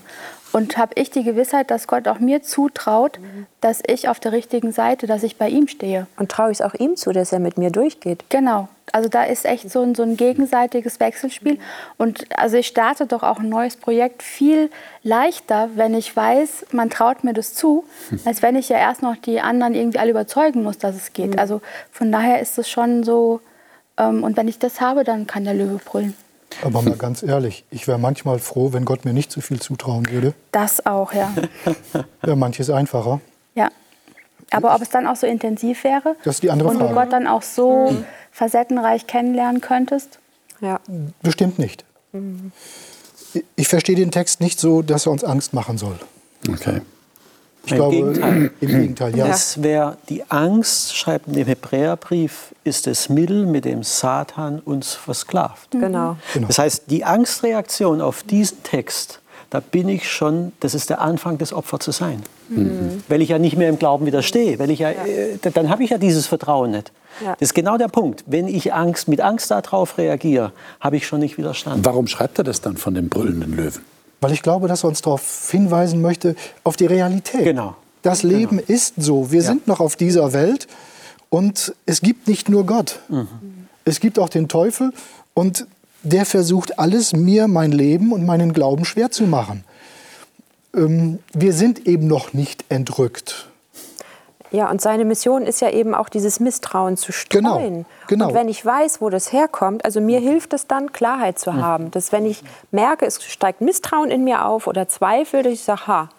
Und 0.54 0.78
habe 0.78 0.94
ich 0.96 1.10
die 1.10 1.24
Gewissheit, 1.24 1.72
dass 1.72 1.88
Gott 1.88 2.08
auch 2.08 2.20
mir 2.20 2.44
zutraut, 2.44 3.20
dass 3.60 3.82
ich 3.86 4.08
auf 4.08 4.20
der 4.20 4.32
richtigen 4.34 4.72
Seite, 4.72 5.08
dass 5.08 5.24
ich 5.24 5.38
bei 5.38 5.50
ihm 5.50 5.68
stehe. 5.68 6.06
Und 6.18 6.32
traue 6.32 6.52
ich 6.52 6.60
es 6.60 6.62
auch 6.62 6.76
ihm 6.76 6.96
zu, 6.96 7.12
dass 7.12 7.34
er 7.34 7.40
mit 7.40 7.58
mir 7.58 7.72
durchgeht. 7.72 8.24
Genau. 8.30 8.70
Also 8.92 9.10
da 9.10 9.24
ist 9.24 9.46
echt 9.46 9.72
so 9.72 9.82
ein, 9.82 9.96
so 9.96 10.04
ein 10.04 10.16
gegenseitiges 10.16 11.00
Wechselspiel. 11.00 11.58
Und 11.98 12.26
also 12.38 12.58
ich 12.58 12.68
starte 12.68 13.08
doch 13.08 13.24
auch 13.24 13.40
ein 13.40 13.50
neues 13.50 13.78
Projekt 13.78 14.22
viel 14.22 14.70
leichter, 15.02 15.70
wenn 15.74 15.96
ich 15.96 16.16
weiß, 16.16 16.68
man 16.72 16.92
traut 16.92 17.24
mir 17.24 17.34
das 17.34 17.56
zu, 17.56 17.86
als 18.26 18.44
wenn 18.44 18.56
ich 18.56 18.70
ja 18.70 18.78
erst 18.78 19.02
noch 19.02 19.18
die 19.18 19.42
anderen 19.42 19.74
irgendwie 19.74 19.98
alle 19.98 20.12
überzeugen 20.12 20.62
muss, 20.62 20.78
dass 20.78 20.96
es 20.96 21.14
geht. 21.14 21.34
Mhm. 21.34 21.40
Also 21.40 21.62
von 21.92 22.12
daher 22.12 22.40
ist 22.42 22.60
es 22.60 22.70
schon 22.70 23.04
so, 23.04 23.42
ähm, 23.98 24.24
und 24.24 24.38
wenn 24.38 24.48
ich 24.48 24.60
das 24.60 24.82
habe, 24.82 25.04
dann 25.04 25.26
kann 25.26 25.46
der 25.46 25.56
Löwe 25.56 25.80
brüllen. 25.84 26.14
Aber 26.62 26.82
mal 26.82 26.96
ganz 26.96 27.24
ehrlich, 27.24 27.66
ich 27.72 27.88
wäre 27.88 27.98
manchmal 27.98 28.40
froh, 28.40 28.74
wenn 28.74 28.86
Gott 28.86 29.06
mir 29.06 29.14
nicht 29.14 29.32
zu 29.32 29.42
viel 29.42 29.60
zutrauen 29.60 30.10
würde. 30.10 30.34
Das 30.52 30.86
auch, 30.86 31.14
ja. 31.14 31.34
Wäre 32.22 32.36
manches 32.36 32.70
einfacher. 32.70 33.20
Ja. 33.56 33.70
Aber 34.52 34.76
ob 34.76 34.82
es 34.82 34.90
dann 34.90 35.08
auch 35.08 35.16
so 35.16 35.26
intensiv 35.28 35.84
wäre? 35.84 36.16
Das 36.24 36.36
ist 36.36 36.44
die 36.44 36.52
andere 36.52 36.70
und 36.70 36.78
Frage. 36.78 36.90
Und 36.90 36.96
du 36.96 37.02
Gott 37.02 37.14
dann 37.14 37.28
auch 37.28 37.42
so 37.42 37.92
mhm. 37.92 38.06
facettenreich 38.32 39.08
kennenlernen 39.08 39.62
könntest? 39.62 40.20
Ja. 40.62 40.80
Bestimmt 41.22 41.60
nicht. 41.60 41.84
Mhm. 42.12 42.52
Ich 43.56 43.68
verstehe 43.68 43.96
den 43.96 44.12
Text 44.12 44.42
nicht 44.42 44.60
so, 44.60 44.82
dass 44.82 45.08
er 45.08 45.12
uns 45.12 45.24
Angst 45.24 45.54
machen 45.54 45.78
soll. 45.78 45.98
Okay. 46.48 46.82
Ich 47.66 47.72
Im 47.72 47.78
glaube, 47.78 47.96
Gegenteil. 47.96 48.52
im 48.60 48.68
Gegenteil, 48.68 49.18
ja. 49.18 49.28
Es 49.28 49.64
wäre 49.64 49.98
die 50.10 50.30
Angst, 50.30 50.98
schreibt 50.98 51.28
in 51.28 51.34
dem 51.34 51.48
Hebräerbrief, 51.48 52.54
ist 52.66 52.88
das 52.88 53.08
Mittel, 53.08 53.46
mit 53.46 53.64
dem 53.64 53.84
Satan 53.84 54.60
uns 54.60 54.94
versklavt. 54.94 55.74
Mhm. 55.74 55.80
Genau. 55.80 56.18
genau. 56.34 56.48
Das 56.48 56.60
heißt, 56.60 56.84
die 56.88 57.06
Angstreaktion 57.06 58.02
auf 58.02 58.24
diesen 58.24 58.64
Text, 58.64 59.22
da 59.50 59.62
bin 59.62 59.88
ich 59.88 60.12
schon, 60.12 60.52
das 60.60 60.74
ist 60.74 60.90
der 60.90 61.00
Anfang 61.00 61.38
des 61.38 61.54
Opfer 61.54 61.80
zu 61.80 61.92
sein. 61.92 62.22
Mhm. 62.50 63.04
Weil 63.08 63.22
ich 63.22 63.30
ja 63.30 63.40
nicht 63.40 63.56
mehr 63.56 63.70
im 63.70 63.80
Glauben 63.80 64.06
widerstehe, 64.06 64.60
weil 64.60 64.70
ich 64.70 64.80
ja, 64.80 64.90
ja. 64.90 65.06
Äh, 65.06 65.38
dann 65.54 65.70
habe 65.70 65.86
ich 65.86 65.92
ja 65.92 65.98
dieses 65.98 66.28
Vertrauen 66.28 66.72
nicht. 66.72 66.92
Ja. 67.24 67.32
Das 67.34 67.50
ist 67.50 67.54
genau 67.54 67.78
der 67.78 67.88
Punkt. 67.88 68.26
Wenn 68.28 68.50
ich 68.50 68.74
Angst, 68.74 69.08
mit 69.08 69.22
Angst 69.22 69.52
darauf 69.52 69.98
reagiere, 69.98 70.52
habe 70.82 70.98
ich 70.98 71.08
schon 71.08 71.20
nicht 71.22 71.38
widerstanden. 71.38 71.86
Warum 71.86 72.08
schreibt 72.08 72.40
er 72.40 72.44
das 72.44 72.60
dann 72.60 72.76
von 72.76 72.94
dem 72.94 73.08
brüllenden 73.08 73.56
Löwen? 73.56 73.82
Weil 74.24 74.32
ich 74.32 74.42
glaube, 74.42 74.68
dass 74.68 74.84
er 74.84 74.88
uns 74.88 75.02
darauf 75.02 75.50
hinweisen 75.52 76.02
möchte, 76.02 76.36
auf 76.64 76.78
die 76.78 76.86
Realität. 76.86 77.44
Genau. 77.44 77.76
Das 78.02 78.22
genau. 78.22 78.34
Leben 78.36 78.58
genau. 78.58 78.70
ist 78.70 78.94
so. 78.98 79.32
Wir 79.32 79.42
ja. 79.42 79.48
sind 79.48 79.68
noch 79.68 79.82
auf 79.82 79.98
dieser 79.98 80.32
Welt 80.32 80.68
und 81.30 81.76
es 81.86 82.02
gibt 82.02 82.28
nicht 82.28 82.48
nur 82.48 82.66
Gott. 82.66 83.02
Mhm. 83.10 83.28
Es 83.86 84.00
gibt 84.00 84.18
auch 84.20 84.30
den 84.30 84.48
Teufel 84.48 84.94
und 85.34 85.68
der 86.04 86.26
versucht 86.26 86.80
alles, 86.80 87.14
mir 87.14 87.48
mein 87.48 87.72
Leben 87.72 88.14
und 88.14 88.26
meinen 88.26 88.54
Glauben 88.54 88.86
schwer 88.86 89.12
zu 89.12 89.24
machen. 89.24 89.66
Ähm, 90.74 91.20
wir 91.34 91.52
sind 91.52 91.86
eben 91.86 92.08
noch 92.08 92.34
nicht 92.34 92.66
entrückt. 92.70 93.50
Ja, 94.54 94.70
und 94.70 94.82
seine 94.82 95.04
Mission 95.04 95.48
ist 95.48 95.62
ja 95.62 95.72
eben 95.72 95.96
auch 95.96 96.10
dieses 96.10 96.40
Misstrauen 96.40 96.96
zu 96.96 97.12
streuen. 97.12 97.44
Genau, 97.48 97.86
genau. 98.08 98.28
Und 98.28 98.34
wenn 98.36 98.48
ich 98.48 98.64
weiß, 98.64 99.02
wo 99.02 99.10
das 99.10 99.34
herkommt, 99.34 99.84
also 99.84 100.00
mir 100.00 100.20
hilft 100.20 100.54
es 100.54 100.68
dann, 100.68 100.94
Klarheit 100.94 101.40
zu 101.40 101.56
haben. 101.56 101.90
Dass 101.90 102.12
wenn 102.12 102.24
ich 102.28 102.44
merke, 102.70 103.08
es 103.08 103.24
steigt 103.24 103.62
Misstrauen 103.62 104.12
in 104.12 104.24
mir 104.24 104.46
auf 104.46 104.68
oder 104.68 104.88
Zweifel, 104.88 105.42
dass 105.42 105.54
ich 105.54 105.64
sage, 105.64 105.88
ha, 105.88 106.10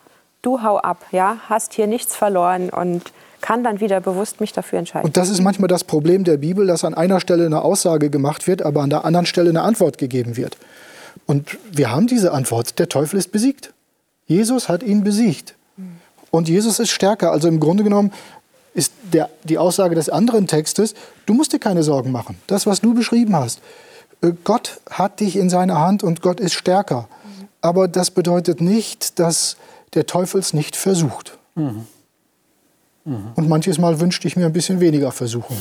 du 0.42 0.62
hau 0.64 0.78
ab, 0.78 0.98
ja, 1.12 1.36
hast 1.48 1.74
hier 1.74 1.86
nichts 1.86 2.16
verloren 2.16 2.70
und 2.70 3.12
kann 3.40 3.62
dann 3.62 3.78
wieder 3.78 4.00
bewusst 4.00 4.40
mich 4.40 4.52
dafür 4.52 4.80
entscheiden. 4.80 5.06
Und 5.06 5.16
das 5.16 5.28
ist 5.28 5.40
manchmal 5.40 5.68
das 5.68 5.84
Problem 5.84 6.24
der 6.24 6.38
Bibel, 6.38 6.66
dass 6.66 6.82
an 6.82 6.94
einer 6.94 7.20
Stelle 7.20 7.46
eine 7.46 7.62
Aussage 7.62 8.10
gemacht 8.10 8.48
wird, 8.48 8.62
aber 8.62 8.82
an 8.82 8.90
der 8.90 9.04
anderen 9.04 9.26
Stelle 9.26 9.50
eine 9.50 9.62
Antwort 9.62 9.96
gegeben 9.96 10.36
wird. 10.36 10.56
Und 11.26 11.56
wir 11.70 11.92
haben 11.92 12.08
diese 12.08 12.32
Antwort, 12.32 12.80
der 12.80 12.88
Teufel 12.88 13.16
ist 13.16 13.30
besiegt. 13.30 13.72
Jesus 14.26 14.68
hat 14.68 14.82
ihn 14.82 15.04
besiegt. 15.04 15.54
Und 16.34 16.48
Jesus 16.48 16.80
ist 16.80 16.90
stärker. 16.90 17.30
Also 17.30 17.46
im 17.46 17.60
Grunde 17.60 17.84
genommen 17.84 18.12
ist 18.74 18.92
der, 19.12 19.30
die 19.44 19.56
Aussage 19.56 19.94
des 19.94 20.08
anderen 20.08 20.48
Textes, 20.48 20.94
du 21.26 21.34
musst 21.34 21.52
dir 21.52 21.60
keine 21.60 21.84
Sorgen 21.84 22.10
machen. 22.10 22.36
Das, 22.48 22.66
was 22.66 22.80
du 22.80 22.92
beschrieben 22.92 23.36
hast. 23.36 23.60
Äh, 24.20 24.32
Gott 24.42 24.80
hat 24.90 25.20
dich 25.20 25.36
in 25.36 25.48
seiner 25.48 25.78
Hand 25.78 26.02
und 26.02 26.22
Gott 26.22 26.40
ist 26.40 26.54
stärker. 26.54 27.08
Aber 27.60 27.86
das 27.86 28.10
bedeutet 28.10 28.60
nicht, 28.60 29.20
dass 29.20 29.56
der 29.94 30.06
Teufel 30.06 30.40
es 30.40 30.54
nicht 30.54 30.74
versucht. 30.74 31.38
Mhm. 31.54 31.86
Mhm. 33.04 33.16
Und 33.36 33.48
manches 33.48 33.78
Mal 33.78 34.00
wünschte 34.00 34.26
ich 34.26 34.34
mir 34.34 34.46
ein 34.46 34.52
bisschen 34.52 34.80
weniger 34.80 35.12
Versuchung. 35.12 35.56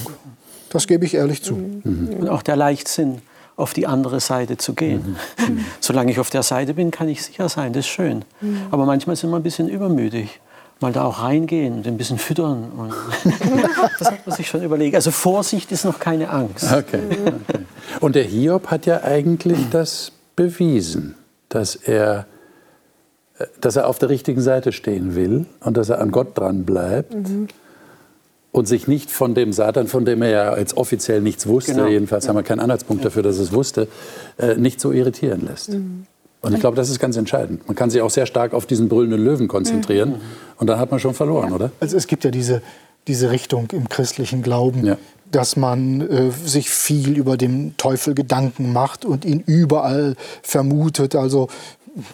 Das 0.69 0.87
gebe 0.87 1.05
ich 1.05 1.13
ehrlich 1.13 1.43
zu. 1.43 1.53
Mhm. 1.53 2.15
Und 2.19 2.29
auch 2.29 2.41
der 2.41 2.55
Leichtsinn, 2.55 3.21
auf 3.57 3.75
die 3.75 3.85
andere 3.85 4.19
Seite 4.19 4.57
zu 4.57 4.73
gehen. 4.73 5.17
Mhm. 5.37 5.65
Solange 5.79 6.11
ich 6.11 6.19
auf 6.19 6.31
der 6.31 6.41
Seite 6.41 6.73
bin, 6.73 6.89
kann 6.89 7.09
ich 7.09 7.21
sicher 7.21 7.47
sein, 7.47 7.73
das 7.73 7.85
ist 7.85 7.91
schön. 7.91 8.25
Mhm. 8.41 8.61
Aber 8.71 8.87
manchmal 8.87 9.15
sind 9.15 9.29
wir 9.29 9.35
ein 9.35 9.43
bisschen 9.43 9.69
übermütig 9.69 10.39
mal 10.83 10.93
da 10.93 11.03
auch 11.03 11.23
reingehen 11.23 11.73
und 11.73 11.87
ein 11.87 11.97
bisschen 11.97 12.19
füttern. 12.19 12.71
Und 12.77 12.93
das 13.99 14.11
hat 14.11 14.27
man 14.27 14.35
sich 14.35 14.47
schon 14.47 14.61
überlegt. 14.61 14.95
Also 14.95 15.09
Vorsicht 15.09 15.71
ist 15.71 15.85
noch 15.85 15.99
keine 15.99 16.29
Angst. 16.29 16.71
Okay. 16.71 17.01
okay. 17.09 17.65
Und 17.99 18.15
der 18.15 18.23
Hiob 18.23 18.67
hat 18.67 18.85
ja 18.85 19.01
eigentlich 19.01 19.57
das 19.71 20.11
bewiesen, 20.35 21.15
dass 21.49 21.75
er, 21.75 22.27
dass 23.59 23.75
er 23.75 23.87
auf 23.87 23.97
der 23.97 24.09
richtigen 24.09 24.41
Seite 24.41 24.71
stehen 24.71 25.15
will 25.15 25.47
und 25.61 25.77
dass 25.77 25.89
er 25.89 25.99
an 25.99 26.11
Gott 26.11 26.37
dran 26.37 26.65
bleibt. 26.65 27.13
Mhm. 27.13 27.47
Und 28.51 28.67
sich 28.67 28.87
nicht 28.87 29.09
von 29.09 29.33
dem 29.33 29.51
Satan, 29.51 29.87
von 29.87 30.05
dem 30.05 30.21
er 30.21 30.29
ja 30.29 30.57
jetzt 30.57 30.77
offiziell 30.77 31.21
nichts 31.21 31.47
wusste, 31.47 31.73
genau. 31.73 31.87
jedenfalls 31.87 32.29
haben 32.29 32.35
wir 32.35 32.43
keinen 32.43 32.59
Anhaltspunkt 32.59 33.03
dafür, 33.03 33.23
dass 33.23 33.37
er 33.37 33.45
es 33.45 33.51
wusste, 33.51 33.87
äh, 34.37 34.53
nicht 34.57 34.79
so 34.79 34.91
irritieren 34.91 35.47
lässt. 35.47 35.69
Mhm. 35.69 36.05
Und 36.43 36.53
ich 36.53 36.59
glaube, 36.59 36.75
das 36.75 36.89
ist 36.89 36.99
ganz 36.99 37.15
entscheidend. 37.15 37.65
Man 37.67 37.75
kann 37.75 37.89
sich 37.89 38.01
auch 38.01 38.09
sehr 38.09 38.25
stark 38.25 38.53
auf 38.53 38.65
diesen 38.65 38.89
brüllenden 38.89 39.23
Löwen 39.23 39.47
konzentrieren 39.47 40.09
mhm. 40.09 40.21
und 40.57 40.67
dann 40.67 40.77
hat 40.77 40.91
man 40.91 40.99
schon 40.99 41.13
verloren, 41.13 41.49
ja. 41.49 41.55
oder? 41.55 41.71
Also 41.79 41.95
es 41.95 42.05
gibt 42.05 42.25
ja 42.25 42.31
diese, 42.31 42.61
diese 43.07 43.31
Richtung 43.31 43.69
im 43.71 43.87
christlichen 43.87 44.43
Glauben, 44.43 44.85
ja. 44.85 44.97
dass 45.31 45.55
man 45.55 46.01
äh, 46.01 46.31
sich 46.45 46.69
viel 46.69 47.17
über 47.17 47.37
den 47.37 47.75
Teufel 47.77 48.13
Gedanken 48.13 48.73
macht 48.73 49.05
und 49.05 49.23
ihn 49.23 49.41
überall 49.45 50.15
vermutet. 50.41 51.15
Also 51.15 51.47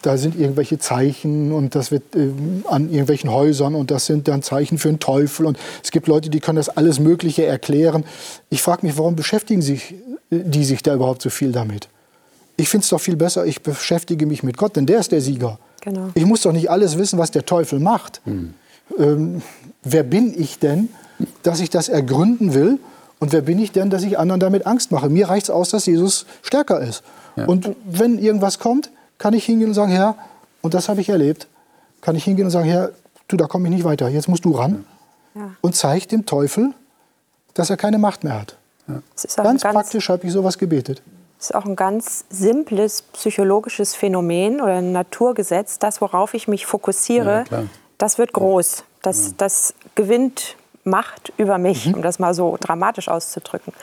da 0.04 0.16
sind 0.16 0.40
irgendwelche 0.40 0.78
Zeichen 0.78 1.52
und 1.52 1.74
das 1.74 1.90
wird 1.90 2.16
äh, 2.16 2.30
an 2.68 2.90
irgendwelchen 2.90 3.32
Häusern 3.32 3.74
und 3.74 3.90
das 3.90 4.06
sind 4.06 4.28
dann 4.28 4.44
Zeichen 4.44 4.78
für 4.78 4.90
den 4.90 5.00
Teufel 5.00 5.48
und 5.48 5.58
es 5.84 5.90
gibt 5.90 6.08
Leute, 6.08 6.30
die 6.30 6.40
können 6.40 6.58
das 6.58 6.70
alles 6.70 7.00
Mögliche 7.00 7.48
erklären. 7.48 8.06
Ich 8.52 8.62
frage 8.62 8.86
mich, 8.86 8.96
warum 8.96 9.16
beschäftigen 9.16 9.64
sich 9.64 9.96
äh, 10.30 10.44
die 10.44 10.66
sich 10.66 10.84
da 10.84 10.94
überhaupt 10.94 11.24
so 11.24 11.32
viel 11.32 11.52
damit? 11.52 11.90
Ich 12.60 12.68
finde 12.68 12.84
es 12.84 12.90
doch 12.90 13.00
viel 13.00 13.16
besser, 13.16 13.46
ich 13.46 13.62
beschäftige 13.62 14.26
mich 14.26 14.44
mit 14.44 14.58
Gott, 14.58 14.76
denn 14.76 14.86
der 14.86 15.00
ist 15.00 15.14
der 15.14 15.22
Sieger. 15.22 15.58
Genau. 15.80 16.10
Ich 16.14 16.26
muss 16.26 16.42
doch 16.42 16.52
nicht 16.52 16.70
alles 16.70 16.98
wissen, 16.98 17.18
was 17.18 17.32
der 17.32 17.46
Teufel 17.46 17.80
macht. 17.80 18.22
Mhm. 18.26 18.54
Ähm, 18.98 19.42
wer 19.84 20.04
bin 20.04 20.34
ich 20.38 20.60
denn, 20.60 20.90
dass 21.44 21.62
ich 21.62 21.70
das 21.70 21.88
ergründen 21.88 22.54
will? 22.54 22.80
Und 23.20 23.32
wer 23.32 23.42
bin 23.42 23.60
ich 23.60 23.72
denn, 23.72 23.90
dass 23.90 24.04
ich 24.04 24.20
anderen 24.20 24.42
damit 24.42 24.66
Angst 24.66 24.92
mache? 24.92 25.10
Mir 25.10 25.30
reicht 25.30 25.46
es 25.46 25.50
aus, 25.50 25.70
dass 25.70 25.86
Jesus 25.86 26.26
stärker 26.42 26.82
ist. 26.82 27.02
Ja. 27.38 27.46
Und 27.46 27.76
wenn 27.86 28.20
irgendwas 28.20 28.60
kommt, 28.60 28.92
kann 29.18 29.34
ich 29.34 29.46
hingehen 29.46 29.70
und 29.70 29.74
sagen, 29.74 29.92
Herr, 29.92 30.16
und 30.62 30.74
das 30.74 30.90
habe 30.90 31.00
ich 31.00 31.08
erlebt, 31.08 31.48
kann 32.02 32.16
ich 32.16 32.26
hingehen 32.26 32.46
und 32.46 32.52
sagen, 32.52 32.68
Herr, 32.68 32.92
du, 33.30 33.38
da 33.38 33.48
komme 33.48 33.70
ich 33.70 33.74
nicht 33.74 33.84
weiter, 33.86 34.10
jetzt 34.10 34.28
musst 34.28 34.44
du 34.44 34.52
ran. 34.52 34.84
Ja. 35.34 35.52
Und 35.62 35.76
zeigt 35.76 36.12
dem 36.12 36.26
Teufel, 36.26 36.74
dass 37.54 37.70
er 37.70 37.78
keine 37.78 38.00
Macht 38.00 38.26
mehr 38.26 38.40
hat. 38.42 38.58
Ja. 38.88 39.02
Ganz, 39.16 39.36
ganz 39.36 39.62
praktisch 39.62 40.10
habe 40.10 40.28
ich 40.28 40.34
sowas 40.34 40.58
gebetet. 40.58 41.02
Das 41.40 41.52
ist 41.52 41.56
auch 41.56 41.66
ein 41.66 41.78
ganz 41.78 42.26
simples 42.30 43.02
psychologisches 43.02 43.96
Phänomen 43.96 44.60
oder 44.60 44.76
ein 44.76 44.92
Naturgesetz. 44.92 45.80
Das, 45.80 46.02
worauf 46.02 46.34
ich 46.34 46.50
mich 46.50 46.66
fokussiere, 46.66 47.46
ja, 47.50 47.64
das 47.98 48.18
wird 48.18 48.34
groß. 48.34 48.84
Das, 49.02 49.36
das 49.38 49.74
gewinnt 49.96 50.58
Macht 50.86 51.32
über 51.38 51.58
mich, 51.58 51.88
mhm. 51.88 51.96
um 51.96 52.02
das 52.02 52.20
mal 52.20 52.34
so 52.34 52.58
dramatisch 52.60 53.10
auszudrücken. 53.10 53.74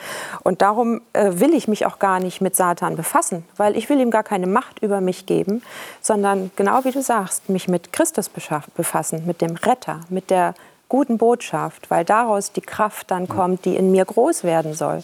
Und 0.43 0.61
darum 0.61 1.01
äh, 1.13 1.31
will 1.33 1.53
ich 1.53 1.67
mich 1.67 1.85
auch 1.85 1.99
gar 1.99 2.19
nicht 2.19 2.41
mit 2.41 2.55
Satan 2.55 2.95
befassen, 2.95 3.45
weil 3.55 3.77
ich 3.77 3.89
will 3.89 3.99
ihm 3.99 4.11
gar 4.11 4.23
keine 4.23 4.47
Macht 4.47 4.79
über 4.79 5.01
mich 5.01 5.25
geben, 5.25 5.61
sondern 6.01 6.51
genau 6.55 6.83
wie 6.83 6.91
du 6.91 7.01
sagst, 7.01 7.49
mich 7.49 7.67
mit 7.67 7.93
Christus 7.93 8.29
befassen, 8.29 9.25
mit 9.25 9.41
dem 9.41 9.55
Retter, 9.55 10.01
mit 10.09 10.29
der 10.29 10.53
guten 10.89 11.17
Botschaft, 11.17 11.89
weil 11.89 12.05
daraus 12.05 12.51
die 12.51 12.61
Kraft 12.61 13.11
dann 13.11 13.27
kommt, 13.27 13.65
die 13.65 13.75
in 13.75 13.91
mir 13.91 14.05
groß 14.05 14.43
werden 14.43 14.73
soll. 14.73 15.03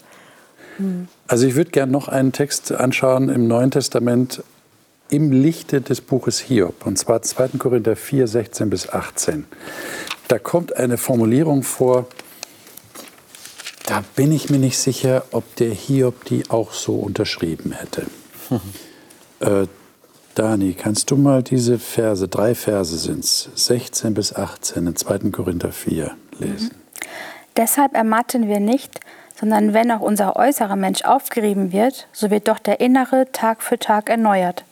Also 1.26 1.46
ich 1.46 1.54
würde 1.54 1.70
gerne 1.70 1.92
noch 1.92 2.08
einen 2.08 2.32
Text 2.32 2.72
anschauen 2.72 3.28
im 3.28 3.46
Neuen 3.46 3.70
Testament 3.70 4.42
im 5.10 5.30
Lichte 5.30 5.80
des 5.80 6.00
Buches 6.00 6.40
Hiob, 6.40 6.86
und 6.86 6.98
zwar 6.98 7.22
2. 7.22 7.58
Korinther 7.58 7.94
4, 7.94 8.26
16 8.26 8.70
bis 8.70 8.88
18. 8.88 9.46
Da 10.28 10.38
kommt 10.38 10.76
eine 10.76 10.96
Formulierung 10.96 11.62
vor, 11.62 12.06
da 13.86 14.02
bin 14.16 14.32
ich 14.32 14.48
mir 14.48 14.58
nicht 14.58 14.78
sicher, 14.78 15.24
ob 15.30 15.56
der 15.56 15.70
Hiob 15.70 16.24
die 16.24 16.48
auch 16.50 16.72
so 16.72 16.94
unterschrieben 16.94 17.72
hätte. 17.72 18.06
äh, 19.40 19.66
Dani, 20.34 20.72
kannst 20.72 21.10
du 21.10 21.16
mal 21.16 21.42
diese 21.42 21.78
Verse, 21.78 22.26
drei 22.26 22.54
Verse 22.54 22.96
sind 22.96 23.24
es, 23.24 23.50
16 23.54 24.14
bis 24.14 24.34
18 24.34 24.86
in 24.86 24.96
2. 24.96 25.30
Korinther 25.30 25.70
4 25.70 26.16
lesen? 26.38 26.70
Mhm. 26.72 26.84
Deshalb 27.56 27.94
ermatten 27.94 28.48
wir 28.48 28.58
nicht, 28.58 28.98
sondern 29.44 29.74
wenn 29.74 29.90
auch 29.90 30.00
unser 30.00 30.36
äußerer 30.36 30.74
Mensch 30.74 31.04
aufgerieben 31.04 31.70
wird, 31.70 32.08
so 32.14 32.30
wird 32.30 32.48
doch 32.48 32.58
der 32.58 32.80
innere 32.80 33.30
Tag 33.30 33.62
für 33.62 33.78
Tag 33.78 34.08
erneuert. 34.08 34.64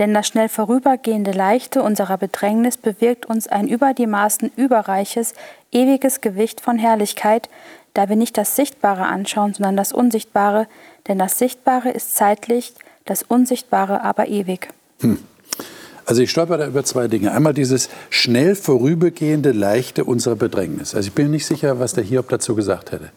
Denn 0.00 0.12
das 0.12 0.26
schnell 0.26 0.48
vorübergehende 0.48 1.30
Leichte 1.30 1.80
unserer 1.80 2.18
Bedrängnis 2.18 2.76
bewirkt 2.76 3.26
uns 3.26 3.46
ein 3.46 3.68
über 3.68 3.94
die 3.94 4.08
Maßen 4.08 4.50
überreiches, 4.56 5.34
ewiges 5.70 6.20
Gewicht 6.20 6.60
von 6.60 6.76
Herrlichkeit, 6.76 7.48
da 7.94 8.08
wir 8.08 8.16
nicht 8.16 8.36
das 8.36 8.56
Sichtbare 8.56 9.04
anschauen, 9.06 9.54
sondern 9.54 9.76
das 9.76 9.92
Unsichtbare, 9.92 10.66
denn 11.06 11.20
das 11.20 11.38
Sichtbare 11.38 11.90
ist 11.90 12.16
zeitlich, 12.16 12.74
das 13.04 13.22
Unsichtbare 13.22 14.02
aber 14.02 14.26
ewig. 14.26 14.70
Hm. 15.02 15.18
Also 16.04 16.22
ich 16.22 16.32
stolper 16.32 16.58
da 16.58 16.66
über 16.66 16.82
zwei 16.82 17.06
Dinge. 17.06 17.30
Einmal 17.30 17.54
dieses 17.54 17.88
schnell 18.08 18.56
vorübergehende 18.56 19.52
Leichte 19.52 20.04
unserer 20.04 20.34
Bedrängnis. 20.34 20.96
Also 20.96 21.06
ich 21.06 21.14
bin 21.14 21.30
nicht 21.30 21.46
sicher, 21.46 21.78
was 21.78 21.92
der 21.92 22.02
Hiob 22.02 22.28
dazu 22.28 22.56
gesagt 22.56 22.90
hätte. 22.90 23.12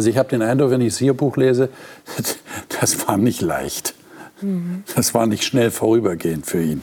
Also 0.00 0.08
ich 0.08 0.16
habe 0.16 0.30
den 0.30 0.40
Eindruck, 0.40 0.70
wenn 0.70 0.80
ich 0.80 0.94
das 0.94 0.98
Hiob-Buch 1.00 1.36
lese, 1.36 1.68
das 2.80 3.06
war 3.06 3.18
nicht 3.18 3.42
leicht. 3.42 3.92
Das 4.96 5.12
war 5.12 5.26
nicht 5.26 5.44
schnell 5.44 5.70
vorübergehend 5.70 6.46
für 6.46 6.62
ihn. 6.62 6.80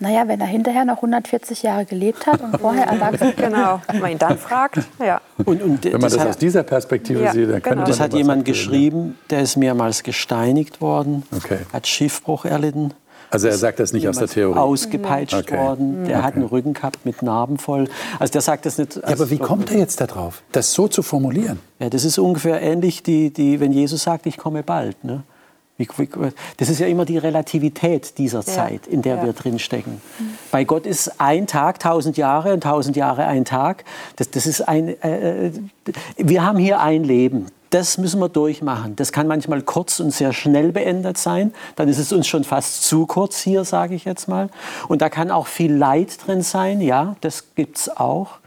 Naja, 0.00 0.26
wenn 0.26 0.40
er 0.40 0.48
hinterher 0.48 0.84
noch 0.84 0.96
140 0.96 1.62
Jahre 1.62 1.84
gelebt 1.84 2.26
hat 2.26 2.40
und 2.40 2.58
vorher 2.58 2.86
erwachsen 2.86 3.32
Genau, 3.36 3.80
wenn 3.86 4.00
man 4.00 4.10
ihn 4.10 4.18
dann 4.18 4.38
fragt, 4.38 4.78
ja. 4.98 5.20
Und, 5.44 5.62
und 5.62 5.84
wenn 5.84 5.92
man 5.92 6.00
das, 6.00 6.14
das 6.14 6.20
hat, 6.20 6.28
aus 6.30 6.38
dieser 6.38 6.64
Perspektive 6.64 7.22
ja, 7.22 7.32
sieht, 7.32 7.48
dann 7.48 7.62
genau. 7.62 7.84
Das 7.84 8.00
hat 8.00 8.12
jemand 8.12 8.44
geschrieben, 8.44 9.16
der 9.30 9.42
ist 9.42 9.54
mehrmals 9.56 10.02
gesteinigt 10.02 10.80
worden, 10.80 11.22
okay. 11.30 11.58
hat 11.72 11.86
Schiffbruch 11.86 12.44
erlitten. 12.44 12.92
Also 13.30 13.48
er 13.48 13.56
sagt 13.58 13.78
das 13.80 13.92
nicht 13.92 14.08
aus 14.08 14.18
der 14.18 14.28
Theorie. 14.28 14.58
Ausgepeitscht 14.58 15.34
okay. 15.34 15.58
worden. 15.58 16.04
Der 16.04 16.18
okay. 16.18 16.26
hat 16.26 16.34
einen 16.34 16.44
Rücken 16.44 16.72
gehabt 16.72 17.04
mit 17.04 17.22
Narben 17.22 17.58
voll. 17.58 17.88
Also 18.18 18.32
der 18.32 18.40
sagt 18.40 18.66
das 18.66 18.78
nicht. 18.78 18.96
Ja, 18.96 19.02
aber 19.04 19.30
wie 19.30 19.38
kommt 19.38 19.70
er 19.70 19.78
jetzt 19.78 20.00
darauf, 20.00 20.42
das 20.52 20.72
so 20.72 20.88
zu 20.88 21.02
formulieren? 21.02 21.58
Ja, 21.78 21.90
das 21.90 22.04
ist 22.04 22.18
ungefähr 22.18 22.60
ähnlich, 22.60 23.02
die, 23.02 23.30
die, 23.30 23.60
wenn 23.60 23.72
Jesus 23.72 24.02
sagt, 24.02 24.26
ich 24.26 24.36
komme 24.36 24.62
bald. 24.62 25.04
Ne? 25.04 25.22
Das 26.56 26.68
ist 26.68 26.80
ja 26.80 26.88
immer 26.88 27.04
die 27.04 27.18
Relativität 27.18 28.18
dieser 28.18 28.42
Zeit, 28.42 28.88
in 28.88 29.02
der 29.02 29.16
ja. 29.16 29.24
wir 29.26 29.32
drinstecken. 29.32 30.00
Mhm. 30.18 30.24
Bei 30.50 30.64
Gott 30.64 30.86
ist 30.86 31.20
ein 31.20 31.46
Tag 31.46 31.78
tausend 31.78 32.16
Jahre 32.16 32.52
und 32.52 32.64
tausend 32.64 32.96
Jahre 32.96 33.26
ein 33.26 33.44
Tag. 33.44 33.84
Das, 34.16 34.28
das 34.30 34.46
ist 34.46 34.62
ein, 34.62 35.00
äh, 35.02 35.46
äh, 35.46 35.52
wir 36.16 36.44
haben 36.44 36.58
hier 36.58 36.80
ein 36.80 37.04
Leben. 37.04 37.46
Das 37.70 37.98
müssen 37.98 38.20
wir 38.20 38.28
durchmachen. 38.28 38.96
Das 38.96 39.12
kann 39.12 39.26
manchmal 39.26 39.62
kurz 39.62 40.00
und 40.00 40.12
sehr 40.12 40.32
schnell 40.32 40.72
beendet 40.72 41.18
sein. 41.18 41.52
Dann 41.76 41.88
ist 41.88 41.98
es 41.98 42.12
uns 42.12 42.26
schon 42.26 42.44
fast 42.44 42.84
zu 42.84 43.06
kurz 43.06 43.40
hier, 43.40 43.64
sage 43.64 43.94
ich 43.94 44.04
jetzt 44.04 44.26
mal. 44.28 44.48
Und 44.88 45.02
da 45.02 45.10
kann 45.10 45.30
auch 45.30 45.46
viel 45.46 45.74
Leid 45.74 46.26
drin 46.26 46.42
sein. 46.42 46.80
Ja, 46.80 47.16
das 47.20 47.54
gibt 47.54 47.76
es 47.76 47.96
auch. 47.96 48.38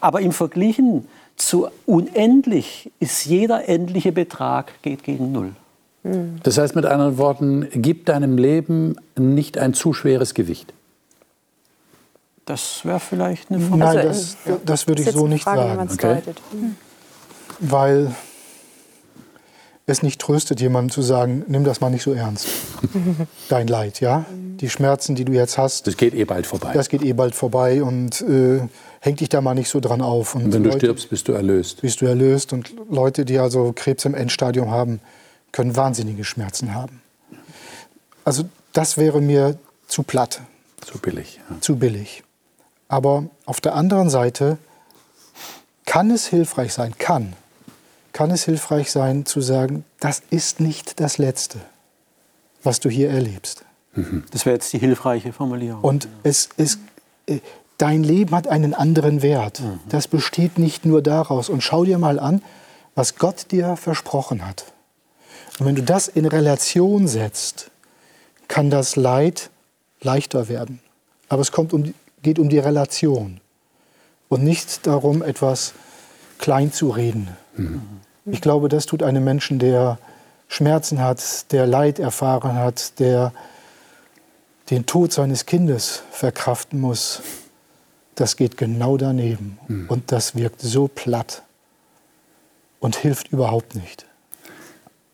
Aber 0.00 0.20
im 0.20 0.32
Verglichen 0.32 1.06
zu 1.36 1.68
unendlich 1.86 2.90
ist 3.00 3.24
jeder 3.24 3.68
endliche 3.68 4.12
Betrag 4.12 4.72
geht 4.82 5.02
gegen 5.04 5.32
Null. 5.32 5.52
Das 6.42 6.56
heißt 6.56 6.74
mit 6.76 6.86
anderen 6.86 7.18
Worten, 7.18 7.68
gib 7.72 8.06
deinem 8.06 8.38
Leben 8.38 8.96
nicht 9.18 9.58
ein 9.58 9.74
zu 9.74 9.92
schweres 9.92 10.32
Gewicht. 10.32 10.72
Das 12.46 12.84
wäre 12.84 13.00
vielleicht 13.00 13.50
eine 13.50 13.60
Frage. 13.60 13.78
Nein, 13.78 14.06
das, 14.06 14.36
das 14.64 14.88
würde 14.88 15.02
ich 15.02 15.10
so 15.10 15.26
nicht 15.26 15.44
Frage, 15.44 15.60
sagen. 15.60 15.88
Okay. 15.92 16.22
Weil 17.60 18.14
es 19.90 20.02
nicht 20.02 20.20
tröstet, 20.20 20.60
jemandem 20.60 20.90
zu 20.90 21.02
sagen, 21.02 21.44
nimm 21.48 21.64
das 21.64 21.80
mal 21.80 21.90
nicht 21.90 22.02
so 22.02 22.12
ernst. 22.12 22.46
Dein 23.48 23.66
Leid, 23.66 24.00
ja? 24.00 24.24
Die 24.30 24.70
Schmerzen, 24.70 25.14
die 25.14 25.24
du 25.24 25.32
jetzt 25.32 25.58
hast. 25.58 25.86
Das 25.86 25.96
geht 25.96 26.14
eh 26.14 26.24
bald 26.24 26.46
vorbei. 26.46 26.72
Das 26.74 26.88
geht 26.88 27.02
eh 27.02 27.12
bald 27.12 27.34
vorbei 27.34 27.82
und 27.82 28.20
äh, 28.22 28.60
häng 29.00 29.16
dich 29.16 29.28
da 29.28 29.40
mal 29.40 29.54
nicht 29.54 29.68
so 29.68 29.80
dran 29.80 30.02
auf. 30.02 30.34
Und, 30.34 30.44
und 30.44 30.52
wenn 30.52 30.64
Leute, 30.64 30.78
du 30.78 30.84
stirbst, 30.86 31.10
bist 31.10 31.28
du 31.28 31.32
erlöst. 31.32 31.80
Bist 31.80 32.00
du 32.00 32.06
erlöst. 32.06 32.52
Und 32.52 32.74
Leute, 32.90 33.24
die 33.24 33.38
also 33.38 33.72
Krebs 33.74 34.04
im 34.04 34.14
Endstadium 34.14 34.70
haben, 34.70 35.00
können 35.52 35.76
wahnsinnige 35.76 36.24
Schmerzen 36.24 36.74
haben. 36.74 37.02
Also 38.24 38.44
das 38.72 38.96
wäre 38.96 39.20
mir 39.20 39.58
zu 39.86 40.02
platt. 40.02 40.42
Zu 40.80 40.98
billig. 40.98 41.40
Ja. 41.50 41.60
Zu 41.60 41.76
billig. 41.76 42.22
Aber 42.88 43.24
auf 43.46 43.60
der 43.60 43.74
anderen 43.74 44.10
Seite 44.10 44.58
kann 45.86 46.10
es 46.10 46.26
hilfreich 46.26 46.72
sein, 46.72 46.94
kann, 46.98 47.34
kann 48.12 48.30
es 48.30 48.44
hilfreich 48.44 48.90
sein 48.90 49.26
zu 49.26 49.40
sagen, 49.40 49.84
das 50.00 50.22
ist 50.30 50.60
nicht 50.60 51.00
das 51.00 51.18
Letzte, 51.18 51.58
was 52.62 52.80
du 52.80 52.88
hier 52.88 53.10
erlebst. 53.10 53.64
Mhm. 53.94 54.24
Das 54.30 54.46
wäre 54.46 54.54
jetzt 54.54 54.72
die 54.72 54.78
hilfreiche 54.78 55.32
Formulierung. 55.32 55.82
Und 55.82 56.08
es, 56.22 56.48
es, 56.56 56.78
äh, 57.26 57.40
dein 57.78 58.02
Leben 58.02 58.34
hat 58.34 58.48
einen 58.48 58.74
anderen 58.74 59.22
Wert. 59.22 59.60
Mhm. 59.60 59.80
Das 59.88 60.08
besteht 60.08 60.58
nicht 60.58 60.84
nur 60.84 61.02
daraus. 61.02 61.48
Und 61.48 61.62
schau 61.62 61.84
dir 61.84 61.98
mal 61.98 62.18
an, 62.18 62.42
was 62.94 63.16
Gott 63.16 63.50
dir 63.50 63.76
versprochen 63.76 64.46
hat. 64.46 64.64
Und 65.58 65.66
wenn 65.66 65.74
du 65.74 65.82
das 65.82 66.08
in 66.08 66.26
Relation 66.26 67.08
setzt, 67.08 67.70
kann 68.48 68.70
das 68.70 68.96
Leid 68.96 69.50
leichter 70.00 70.48
werden. 70.48 70.80
Aber 71.28 71.42
es 71.42 71.52
kommt 71.52 71.72
um, 71.72 71.94
geht 72.22 72.38
um 72.38 72.48
die 72.48 72.58
Relation 72.58 73.40
und 74.28 74.42
nicht 74.42 74.86
darum, 74.86 75.22
etwas 75.22 75.74
klein 76.38 76.72
zu 76.72 76.90
reden. 76.90 77.28
Mhm. 77.56 77.82
Ich 78.26 78.40
glaube, 78.40 78.68
das 78.68 78.86
tut 78.86 79.02
einem 79.02 79.24
Menschen, 79.24 79.58
der 79.58 79.98
Schmerzen 80.48 81.00
hat, 81.00 81.52
der 81.52 81.66
Leid 81.66 81.98
erfahren 81.98 82.54
hat, 82.56 82.98
der 82.98 83.32
den 84.70 84.86
Tod 84.86 85.12
seines 85.12 85.46
Kindes 85.46 86.02
verkraften 86.10 86.80
muss. 86.80 87.22
Das 88.14 88.36
geht 88.36 88.56
genau 88.56 88.96
daneben. 88.96 89.58
Mhm. 89.68 89.88
Und 89.88 90.12
das 90.12 90.36
wirkt 90.36 90.60
so 90.60 90.88
platt 90.88 91.42
und 92.78 92.96
hilft 92.96 93.28
überhaupt 93.28 93.74
nicht. 93.74 94.06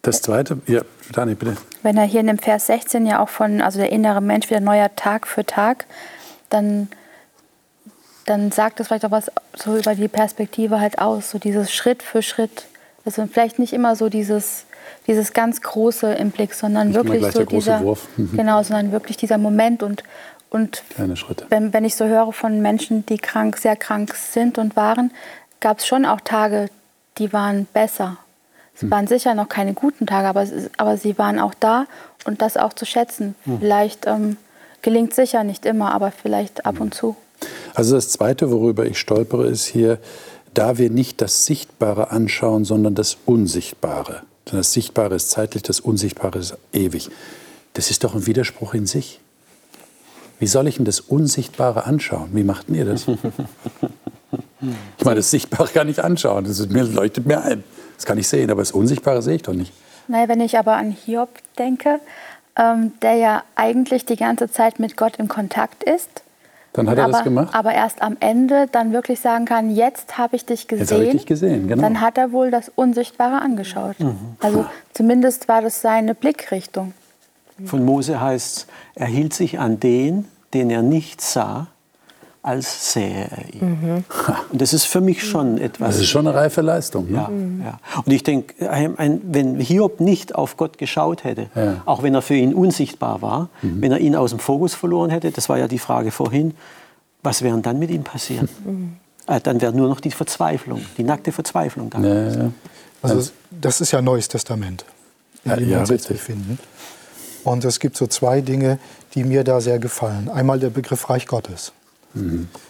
Das 0.03 0.23
zweite, 0.23 0.59
ja, 0.67 0.83
Dani, 1.13 1.35
bitte. 1.35 1.57
Wenn 1.83 1.97
er 1.97 2.05
hier 2.05 2.21
in 2.21 2.29
dem 2.29 2.39
Vers 2.39 2.69
16 2.69 3.07
ja 3.07 3.21
auch 3.21 3.29
von, 3.29 3.61
also 3.61 3.79
der 3.79 3.91
innere 3.91 4.21
Mensch 4.21 4.49
wieder 4.49 4.61
neuer 4.61 4.95
Tag 4.95 5.27
für 5.27 5.45
Tag, 5.45 5.85
dann, 6.49 6.89
dann 8.27 8.53
sagt 8.53 8.81
das 8.81 8.89
vielleicht 8.89 9.05
auch 9.05 9.11
was 9.11 9.31
so 9.55 9.77
über 9.77 9.95
die 9.95 10.09
Perspektive 10.09 10.81
halt 10.81 10.99
aus, 10.99 11.31
so 11.31 11.39
dieses 11.39 11.73
Schritt 11.73 12.03
für 12.03 12.23
Schritt. 12.23 12.67
Also 13.05 13.27
vielleicht 13.27 13.59
nicht 13.59 13.73
immer 13.73 13.97
so 13.97 14.09
dieses, 14.09 14.67
dieses 15.07 15.33
ganz 15.33 15.61
große 15.63 16.13
im 16.15 16.31
Blick, 16.31 16.55
sondern 16.55 16.89
nicht 16.89 16.97
wirklich 16.97 17.33
so 17.33 17.45
dieser, 17.45 17.81
mhm. 17.81 18.33
genau, 18.37 18.63
sondern 18.63 18.93
wirklich 18.93 19.17
dieser 19.17 19.39
Moment 19.39 19.83
und, 19.83 20.03
und 20.51 20.83
Kleine 20.91 21.17
Schritte. 21.17 21.47
Wenn, 21.49 21.73
wenn 21.73 21.85
ich 21.85 21.95
so 21.95 22.05
höre 22.05 22.33
von 22.33 22.61
Menschen, 22.61 23.07
die 23.07 23.19
krank, 23.19 23.57
sehr 23.59 23.77
krank 23.77 24.15
sind 24.15 24.59
und 24.59 24.77
waren, 24.77 25.13
gab 25.61 25.79
es 25.79 25.87
schon 25.87 26.05
auch 26.05 26.21
Tage, 26.21 26.69
die 27.19 27.33
waren 27.33 27.67
besser 27.73 28.19
es 28.77 28.83
hm. 28.83 28.91
waren 28.91 29.07
sicher 29.07 29.35
noch 29.35 29.49
keine 29.49 29.75
guten 29.75 30.07
Tage, 30.07 30.29
aber, 30.29 30.47
aber 30.77 30.97
sie 30.97 31.19
waren 31.19 31.41
auch 31.41 31.55
da 31.59 31.87
und 32.25 32.43
das 32.43 32.57
auch 32.57 32.73
zu 32.73 32.85
schätzen. 32.85 33.35
Hm. 33.45 33.59
Vielleicht 33.59 34.07
ähm, 34.07 34.37
gelingt 34.83 35.15
sicher 35.15 35.45
nicht 35.45 35.67
immer, 35.67 35.93
aber 35.93 36.11
vielleicht 36.11 36.67
ab 36.67 36.81
und 36.81 36.95
zu. 36.95 37.17
Also 37.75 37.95
das 37.95 38.09
Zweite, 38.09 38.51
worüber 38.51 38.87
ich 38.87 38.99
stolpere, 38.99 39.47
ist 39.47 39.67
hier, 39.67 39.99
da 40.55 40.79
wir 40.79 40.91
nicht 40.91 41.21
das 41.21 41.45
Sichtbare 41.45 42.11
anschauen, 42.11 42.65
sondern 42.65 42.95
das 42.95 43.19
Unsichtbare. 43.27 44.23
Denn 44.51 44.59
das 44.59 44.73
Sichtbare 44.73 45.15
ist 45.15 45.31
zeitlich, 45.31 45.63
das 45.63 45.81
Unsichtbare 45.81 46.39
ist 46.39 46.57
ewig. 46.73 47.11
Das 47.75 47.91
ist 47.91 48.05
doch 48.05 48.15
ein 48.15 48.27
Widerspruch 48.27 48.75
in 48.75 48.87
sich. 48.87 49.21
Wie 50.39 50.47
soll 50.47 50.69
ich 50.69 50.77
denn 50.77 50.85
das 50.85 51.01
Unsichtbare 51.01 51.85
anschauen? 51.85 52.31
Wie 52.33 52.45
macht 52.45 52.69
ihr 52.69 52.85
das? 52.85 53.07
Ich 54.99 55.05
meine, 55.05 55.17
das 55.17 55.31
Sichtbare 55.31 55.69
kann 55.69 55.89
ich 55.89 56.03
anschauen. 56.03 56.45
Das 56.45 56.59
leuchtet 56.67 57.27
mir 57.27 57.43
ein. 57.43 57.63
Das 57.97 58.05
kann 58.05 58.19
ich 58.19 58.29
sehen, 58.29 58.51
aber 58.51 58.63
das 58.63 58.73
Unsichtbare 58.73 59.23
sehe 59.23 59.37
ich 59.37 59.43
doch 59.43 59.55
nicht. 59.55 59.73
Naja, 60.09 60.29
wenn 60.29 60.41
ich 60.41 60.59
aber 60.59 60.77
an 60.77 60.91
Hiob 60.91 61.29
denke, 61.59 62.01
ähm, 62.57 62.93
der 63.03 63.15
ja 63.15 63.43
eigentlich 63.55 64.05
die 64.07 64.17
ganze 64.17 64.51
Zeit 64.51 64.79
mit 64.79 64.97
Gott 64.97 65.17
in 65.17 65.29
Kontakt 65.29 65.85
ist. 65.85 66.23
Dann 66.77 66.91
hat 66.91 66.99
er 66.99 67.05
aber, 67.05 67.13
das 67.15 67.25
gemacht? 67.25 67.55
Aber 67.55 67.73
erst 67.73 68.03
am 68.03 68.17
Ende 68.21 68.69
dann 68.71 68.93
wirklich 68.93 69.21
sagen 69.21 69.47
kann, 69.47 69.75
jetzt 69.75 70.19
habe 70.19 70.37
ich 70.37 70.45
dich 70.45 70.69
gesehen. 70.69 70.83
Jetzt 70.83 70.93
habe 70.93 71.05
ich 71.05 71.11
dich 71.13 71.27
gesehen, 71.27 71.69
genau. 71.69 71.83
Dann 71.83 72.01
hat 72.01 72.19
er 72.19 72.33
wohl 72.33 72.51
das 72.51 72.71
Unsichtbare 72.75 73.41
angeschaut. 73.41 73.99
Mhm. 73.99 74.17
Also 74.41 74.67
zumindest 74.93 75.49
war 75.49 75.63
das 75.63 75.81
seine 75.81 76.15
Blickrichtung. 76.15 76.93
Von 77.65 77.85
Mose 77.85 78.21
heißt 78.21 78.57
es, 78.57 78.67
er 78.95 79.07
hielt 79.07 79.33
sich 79.33 79.59
an 79.59 79.81
den, 79.81 80.27
den 80.53 80.69
er 80.69 80.83
nicht 80.83 81.23
sah, 81.23 81.69
als 82.47 82.93
sähe 82.93 83.29
er 83.29 83.55
ihn. 83.55 83.81
Mhm. 83.81 84.05
Und 84.53 84.63
das 84.63 84.73
ist 84.73 84.85
für 84.85 85.01
mich 85.01 85.25
schon 85.25 85.59
etwas. 85.59 85.89
Das 85.89 86.01
ist 86.01 86.09
schon 86.09 86.29
eine 86.29 86.37
reife 86.37 86.61
Leistung. 86.61 87.11
Ne? 87.11 87.17
Ja, 87.17 87.29
mhm. 87.29 87.63
ja. 87.65 87.79
Und 88.05 88.13
ich 88.13 88.23
denke, 88.23 88.55
wenn 88.61 89.59
Hiob 89.59 89.99
nicht 90.01 90.35
auf 90.35 90.57
Gott 90.57 90.79
geschaut 90.79 91.25
hätte, 91.25 91.49
ja. 91.57 91.83
auch 91.87 92.05
wenn 92.05 92.15
er 92.15 92.23
für 92.23 92.37
ihn 92.37 92.55
unsichtbar 92.55 93.21
war, 93.21 93.49
mhm. 93.63 93.83
wenn 93.83 93.91
er 93.91 93.99
ihn 93.99 94.15
aus 94.15 94.31
dem 94.31 94.39
Fokus 94.39 94.75
verloren 94.75 95.11
hätte, 95.11 95.33
das 95.33 95.49
war 95.49 95.59
ja 95.59 95.67
die 95.67 95.81
Frage 95.81 96.13
vorhin, 96.13 96.55
was 97.25 97.43
wäre 97.43 97.59
dann 97.59 97.79
mit 97.79 97.91
ihm 97.91 98.05
passiert? 98.05 98.49
Mhm. 98.65 98.97
Äh, 99.29 99.41
dann 99.41 99.61
wäre 99.61 99.73
nur 99.73 99.89
noch 99.89 100.01
die 100.01 100.13
Verzweiflung, 100.13 100.81
die 100.99 101.03
nackte 101.03 101.33
Verzweiflung 101.33 101.91
da. 101.91 101.99
Ja, 101.99 102.51
also 103.03 103.31
das 103.51 103.81
ist 103.81 103.91
ja 103.91 104.01
Neues 104.01 104.29
Testament, 104.29 104.85
in 105.45 105.57
dem 105.57 105.69
wir 105.69 105.81
uns 105.81 105.91
jetzt 105.91 106.09
befinden. 106.09 106.59
Und 107.43 107.65
es 107.65 107.81
gibt 107.81 107.97
so 107.97 108.07
zwei 108.07 108.41
Dinge, 108.41 108.79
die 109.15 109.25
mir 109.25 109.45
da 109.45 109.61
sehr 109.61 109.79
gefallen. 109.79 110.29
Einmal 110.29 110.59
der 110.61 110.71
Begriff 110.71 111.11
Reich 111.11 111.27
Gottes. 111.27 111.73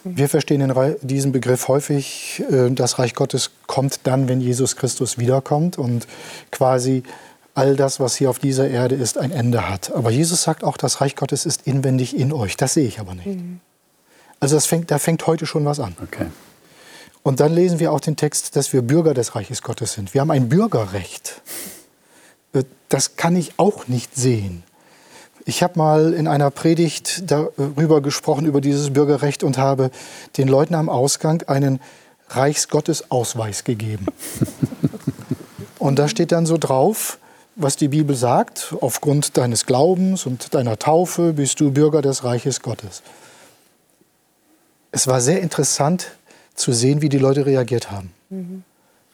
Wir 0.03 0.29
verstehen 0.29 0.73
diesen 1.01 1.31
Begriff 1.31 1.67
häufig, 1.67 2.43
äh, 2.51 2.69
das 2.71 2.99
Reich 2.99 3.13
Gottes 3.13 3.51
kommt 3.65 4.01
dann, 4.03 4.27
wenn 4.27 4.41
Jesus 4.41 4.75
Christus 4.75 5.17
wiederkommt 5.17 5.77
und 5.77 6.07
quasi 6.51 7.03
all 7.53 7.75
das, 7.75 7.99
was 7.99 8.15
hier 8.15 8.29
auf 8.29 8.39
dieser 8.39 8.69
Erde 8.69 8.95
ist, 8.95 9.17
ein 9.17 9.31
Ende 9.31 9.67
hat. 9.67 9.91
Aber 9.91 10.11
Jesus 10.11 10.43
sagt 10.43 10.63
auch, 10.63 10.77
das 10.77 11.01
Reich 11.01 11.15
Gottes 11.15 11.45
ist 11.45 11.65
inwendig 11.65 12.15
in 12.15 12.31
euch. 12.31 12.55
Das 12.55 12.75
sehe 12.75 12.87
ich 12.87 12.99
aber 12.99 13.15
nicht. 13.15 13.39
Also 14.39 14.55
das 14.55 14.67
fängt, 14.67 14.91
da 14.91 14.99
fängt 14.99 15.25
heute 15.25 15.45
schon 15.47 15.65
was 15.65 15.79
an. 15.79 15.95
Okay. 16.03 16.27
Und 17.23 17.39
dann 17.39 17.53
lesen 17.53 17.79
wir 17.79 17.91
auch 17.91 17.99
den 17.99 18.15
Text, 18.15 18.55
dass 18.55 18.71
wir 18.73 18.81
Bürger 18.81 19.13
des 19.13 19.35
Reiches 19.35 19.63
Gottes 19.63 19.93
sind. 19.93 20.13
Wir 20.13 20.21
haben 20.21 20.31
ein 20.31 20.49
Bürgerrecht. 20.49 21.41
Äh, 22.53 22.63
das 22.89 23.15
kann 23.15 23.35
ich 23.35 23.53
auch 23.57 23.87
nicht 23.87 24.15
sehen. 24.15 24.63
Ich 25.47 25.63
habe 25.63 25.79
mal 25.79 26.13
in 26.13 26.27
einer 26.27 26.51
Predigt 26.51 27.31
darüber 27.31 28.01
gesprochen, 28.01 28.45
über 28.45 28.59
dieses 28.59 28.91
Bürgerrecht 28.91 29.45
und 29.45 29.57
habe 29.57 29.91
den 30.35 30.49
Leuten 30.49 30.75
am 30.75 30.89
Ausgang 30.89 31.41
einen 31.43 31.79
Reichsgottesausweis 32.27 33.63
gegeben. 33.63 34.07
und 35.79 35.99
da 35.99 36.09
steht 36.09 36.33
dann 36.33 36.45
so 36.45 36.57
drauf, 36.57 37.17
was 37.55 37.77
die 37.77 37.87
Bibel 37.87 38.13
sagt. 38.13 38.75
Aufgrund 38.81 39.37
deines 39.37 39.65
Glaubens 39.65 40.25
und 40.25 40.53
deiner 40.53 40.77
Taufe 40.77 41.31
bist 41.31 41.61
du 41.61 41.71
Bürger 41.71 42.01
des 42.01 42.25
Reiches 42.25 42.61
Gottes. 42.61 43.01
Es 44.91 45.07
war 45.07 45.21
sehr 45.21 45.39
interessant 45.39 46.07
zu 46.55 46.73
sehen, 46.73 47.01
wie 47.01 47.07
die 47.07 47.19
Leute 47.19 47.45
reagiert 47.45 47.89
haben. 47.89 48.11
Mhm. 48.29 48.63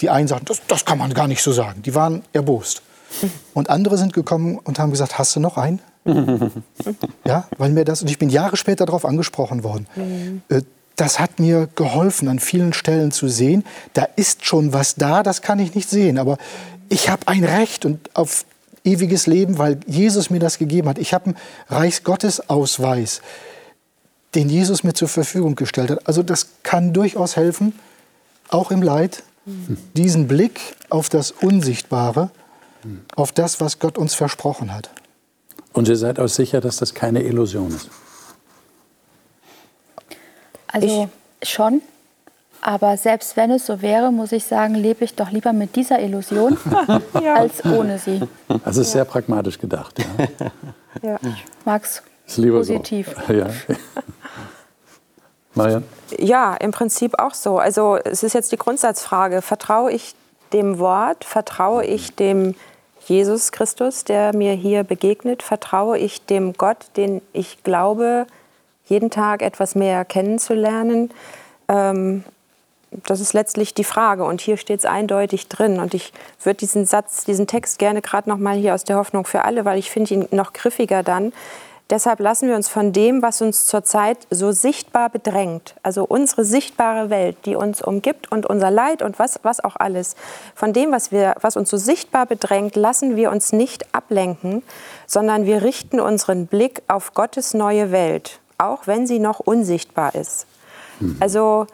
Die 0.02 0.10
einen 0.10 0.28
sagten, 0.28 0.46
das, 0.46 0.62
das 0.68 0.84
kann 0.84 0.98
man 0.98 1.14
gar 1.14 1.28
nicht 1.28 1.44
so 1.44 1.52
sagen. 1.52 1.84
Die 1.84 1.94
waren 1.94 2.24
erbost. 2.34 2.82
Und 3.54 3.70
andere 3.70 4.00
sind 4.00 4.14
gekommen 4.14 4.58
und 4.58 4.80
haben 4.80 4.90
gesagt, 4.90 5.20
hast 5.20 5.36
du 5.36 5.40
noch 5.40 5.58
einen? 5.58 5.80
ja, 7.26 7.48
weil 7.58 7.72
mir 7.72 7.86
das, 7.86 8.02
und 8.02 8.10
ich 8.10 8.20
bin 8.20 8.30
Jahre 8.30 8.58
später 8.58 8.86
darauf 8.86 9.06
angesprochen 9.06 9.64
worden. 9.64 9.88
Mhm. 9.96 10.42
Äh, 10.50 10.62
das 10.96 11.20
hat 11.20 11.40
mir 11.40 11.68
geholfen, 11.76 12.28
an 12.28 12.40
vielen 12.40 12.74
Stellen 12.74 13.12
zu 13.12 13.28
sehen, 13.28 13.66
da 13.94 14.08
ist 14.16 14.46
schon 14.46 14.74
was 14.74 14.96
da, 14.96 15.24
das 15.24 15.42
kann 15.42 15.60
ich 15.60 15.74
nicht 15.74 15.90
sehen, 15.90 16.20
aber 16.20 16.38
ich 16.90 17.10
habe 17.10 17.28
ein 17.28 17.44
Recht 17.44 17.86
und 17.86 18.16
auf 18.16 18.46
ewiges 18.84 19.28
Leben, 19.28 19.58
weil 19.58 19.80
Jesus 19.88 20.30
mir 20.30 20.40
das 20.40 20.58
gegeben 20.58 20.88
hat. 20.90 21.00
Ich 21.00 21.14
habe 21.14 21.28
einen 21.28 21.38
Reichsgottesausweis, 21.70 23.22
den 24.36 24.50
Jesus 24.50 24.84
mir 24.84 24.94
zur 24.94 25.08
Verfügung 25.08 25.56
gestellt 25.56 25.90
hat. 25.90 26.08
Also 26.08 26.22
das 26.22 26.48
kann 26.64 26.94
durchaus 26.94 27.36
helfen, 27.36 27.74
auch 28.50 28.72
im 28.72 28.82
Leid, 28.82 29.24
diesen 29.96 30.28
Blick 30.28 30.60
auf 30.90 31.10
das 31.10 31.32
Unsichtbare, 31.32 32.30
auf 33.16 33.32
das, 33.32 33.60
was 33.60 33.80
Gott 33.80 33.98
uns 33.98 34.14
versprochen 34.14 34.74
hat. 34.74 34.90
Und 35.74 35.88
ihr 35.88 35.98
seid 35.98 36.20
auch 36.20 36.28
sicher, 36.28 36.62
dass 36.62 36.78
das 36.78 36.94
keine 36.94 37.24
Illusion 37.24 37.70
ist? 37.70 37.90
Also 40.68 41.10
ich? 41.42 41.50
schon. 41.50 41.82
Aber 42.62 42.96
selbst 42.96 43.36
wenn 43.36 43.52
es 43.52 43.66
so 43.66 43.82
wäre, 43.82 44.12
muss 44.12 44.32
ich 44.32 44.46
sagen, 44.46 44.76
lebe 44.76 45.04
ich 45.04 45.16
doch 45.16 45.32
lieber 45.32 45.52
mit 45.52 45.76
dieser 45.76 46.00
Illusion 46.00 46.58
ja. 47.22 47.36
als 47.36 47.66
ohne 47.66 48.00
sie. 48.00 48.22
Das 48.64 48.78
ist 48.78 48.88
ja. 48.88 48.94
sehr 48.94 49.06
pragmatisch 49.06 49.60
gedacht. 49.60 50.00
Ja. 50.00 50.28
ja. 51.02 51.20
Ich 51.22 51.46
mag 51.66 51.84
es 51.84 52.02
positiv. 52.28 53.14
So. 53.28 53.34
Ja. 53.38 53.48
Marian? 55.56 55.84
Ja, 56.18 56.56
im 56.56 56.72
Prinzip 56.72 57.20
auch 57.20 57.34
so. 57.34 57.60
Also 57.60 57.98
es 57.98 58.24
ist 58.24 58.34
jetzt 58.34 58.52
die 58.52 58.58
Grundsatzfrage, 58.58 59.42
vertraue 59.42 59.92
ich 59.92 60.16
dem 60.54 60.80
Wort, 60.80 61.26
vertraue 61.26 61.86
ich 61.86 62.16
dem 62.16 62.56
Jesus 63.06 63.52
Christus, 63.52 64.04
der 64.04 64.36
mir 64.36 64.54
hier 64.54 64.84
begegnet, 64.84 65.44
vertraue 65.44 65.98
ich 65.98 66.26
dem 66.26 66.54
Gott, 66.54 66.78
den 66.96 67.22
ich 67.34 67.64
glaube, 67.64 68.28
jeden 68.86 69.10
Tag 69.10 69.42
etwas 69.42 69.76
mehr 69.76 70.06
kennenzulernen. 70.06 71.12
Ähm, 71.68 72.24
das 73.06 73.20
ist 73.20 73.34
letztlich 73.34 73.74
die 73.74 73.84
Frage 73.84 74.24
und 74.24 74.40
hier 74.40 74.58
steht 74.58 74.80
es 74.80 74.86
eindeutig 74.86 75.48
drin 75.48 75.80
und 75.80 75.94
ich 75.94 76.14
würde 76.44 76.58
diesen 76.58 76.86
Satz, 76.86 77.26
diesen 77.26 77.48
Text 77.48 77.80
gerne 77.80 78.02
gerade 78.02 78.30
noch 78.30 78.38
mal 78.38 78.56
hier 78.56 78.76
aus 78.76 78.84
der 78.84 78.98
Hoffnung 78.98 79.26
für 79.26 79.46
alle, 79.46 79.66
weil 79.66 79.80
ich 79.80 79.90
finde 79.90 80.14
ihn 80.14 80.28
noch 80.32 80.54
griffiger 80.54 81.02
dann. 81.02 81.34
Deshalb 81.94 82.20
lassen 82.20 82.50
wir 82.50 82.56
uns 82.56 82.68
von 82.68 82.92
dem, 82.92 83.22
was 83.22 83.42
uns 83.42 83.66
zurzeit 83.66 84.18
so 84.30 84.52
sichtbar 84.52 85.10
bedrängt, 85.10 85.76
also 85.84 86.04
unsere 86.04 86.44
sichtbare 86.44 87.10
Welt, 87.10 87.38
die 87.46 87.56
uns 87.56 87.82
umgibt 87.82 88.32
und 88.32 88.46
unser 88.46 88.72
Leid 88.72 89.02
und 89.02 89.20
was, 89.20 89.40
was 89.44 89.64
auch 89.64 89.76
alles, 89.78 90.16
von 90.56 90.74
dem, 90.74 90.92
was, 90.92 91.12
wir, 91.12 91.36
was 91.42 91.56
uns 91.56 91.70
so 91.70 91.78
sichtbar 91.78 92.26
bedrängt, 92.26 92.76
lassen 92.76 93.16
wir 93.16 93.32
uns 93.32 93.54
nicht 93.54 93.94
ablenken, 93.94 94.64
sondern 95.08 95.46
wir 95.46 95.62
richten 95.62 96.00
unseren 96.00 96.48
Blick 96.48 96.82
auf 96.88 97.14
Gottes 97.14 97.54
neue 97.54 97.92
Welt 97.92 98.40
auch 98.58 98.88
wenn 98.88 99.06
sie 99.08 99.20
noch 99.20 99.40
unsichtbar 99.40 100.16
ist. 100.16 100.48
Mhm. 101.00 101.18
Also 101.20 101.68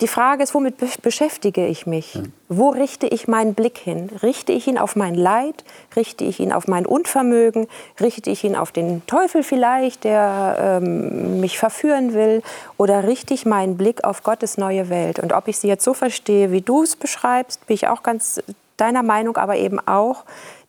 die 0.00 0.08
Frage 0.08 0.42
ist, 0.42 0.54
womit 0.54 0.76
beschäftige 1.02 1.66
ich 1.66 1.86
mich? 1.86 2.18
Wo 2.48 2.70
richte 2.70 3.06
ich 3.06 3.28
meinen 3.28 3.54
Blick 3.54 3.78
hin? 3.78 4.10
Richte 4.22 4.52
ich 4.52 4.66
ihn 4.66 4.78
auf 4.78 4.96
mein 4.96 5.14
Leid? 5.14 5.64
Richte 5.94 6.24
ich 6.24 6.40
ihn 6.40 6.52
auf 6.52 6.68
mein 6.68 6.86
Unvermögen? 6.86 7.66
Richte 8.00 8.30
ich 8.30 8.44
ihn 8.44 8.56
auf 8.56 8.72
den 8.72 9.06
Teufel 9.06 9.42
vielleicht, 9.42 10.04
der 10.04 10.80
ähm, 10.82 11.40
mich 11.40 11.58
verführen 11.58 12.14
will? 12.14 12.42
Oder 12.76 13.04
richte 13.04 13.34
ich 13.34 13.46
meinen 13.46 13.76
Blick 13.76 14.04
auf 14.04 14.22
Gottes 14.22 14.58
neue 14.58 14.88
Welt? 14.88 15.18
Und 15.18 15.32
ob 15.32 15.48
ich 15.48 15.58
sie 15.58 15.68
jetzt 15.68 15.84
so 15.84 15.94
verstehe, 15.94 16.52
wie 16.52 16.60
du 16.62 16.82
es 16.82 16.96
beschreibst, 16.96 17.66
bin 17.66 17.74
ich 17.74 17.88
auch 17.88 18.02
ganz 18.02 18.42
deiner 18.76 19.02
Meinung, 19.02 19.36
aber 19.36 19.56
eben 19.56 19.80
auch, 19.86 20.24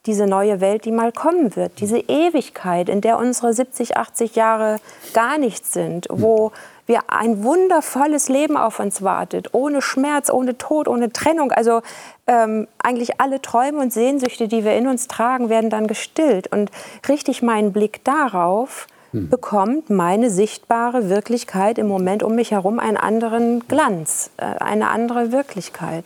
diese 0.08 0.26
neue 0.26 0.62
Welt, 0.62 0.86
die 0.86 0.92
mal 0.92 1.12
kommen 1.12 1.56
wird, 1.56 1.82
diese 1.82 2.00
Ewigkeit, 2.00 2.88
in 2.88 3.02
der 3.02 3.18
unsere 3.18 3.54
70, 3.54 3.98
80 3.98 4.36
Jahre 4.36 4.80
gar 5.14 5.38
nichts 5.38 5.74
sind, 5.74 6.08
wo 6.10 6.54
wir 6.88 7.02
ein 7.10 7.44
wundervolles 7.44 8.30
Leben 8.30 8.58
auf 8.58 8.80
uns 8.80 9.02
wartet, 9.02 9.54
ohne 9.54 9.82
Schmerz, 9.82 10.30
ohne 10.30 10.58
Tod, 10.58 10.88
ohne 10.88 11.12
Trennung. 11.12 11.52
Also 11.52 11.82
ähm, 12.26 12.68
eigentlich 12.82 13.20
alle 13.20 13.42
Träume 13.42 13.80
und 13.80 13.94
Sehnsüchte, 13.94 14.48
die 14.48 14.64
wir 14.64 14.76
in 14.76 14.88
uns 14.88 15.08
tragen, 15.08 15.50
werden 15.50 15.70
dann 15.70 15.88
gestillt. 15.88 16.48
Und 16.52 16.72
richte 17.08 17.30
ich 17.30 17.44
meinen 17.44 17.74
Blick 17.74 18.04
darauf, 18.06 18.88
hm. 19.12 19.30
bekommt 19.30 19.90
meine 19.90 20.30
sichtbare 20.30 21.10
Wirklichkeit 21.10 21.78
im 21.78 21.88
Moment 21.88 22.24
um 22.24 22.36
mich 22.36 22.52
herum 22.52 22.80
einen 22.80 22.98
anderen 22.98 23.68
Glanz, 23.68 24.32
äh, 24.38 24.46
eine 24.46 24.90
andere 24.90 25.32
Wirklichkeit. 25.32 26.06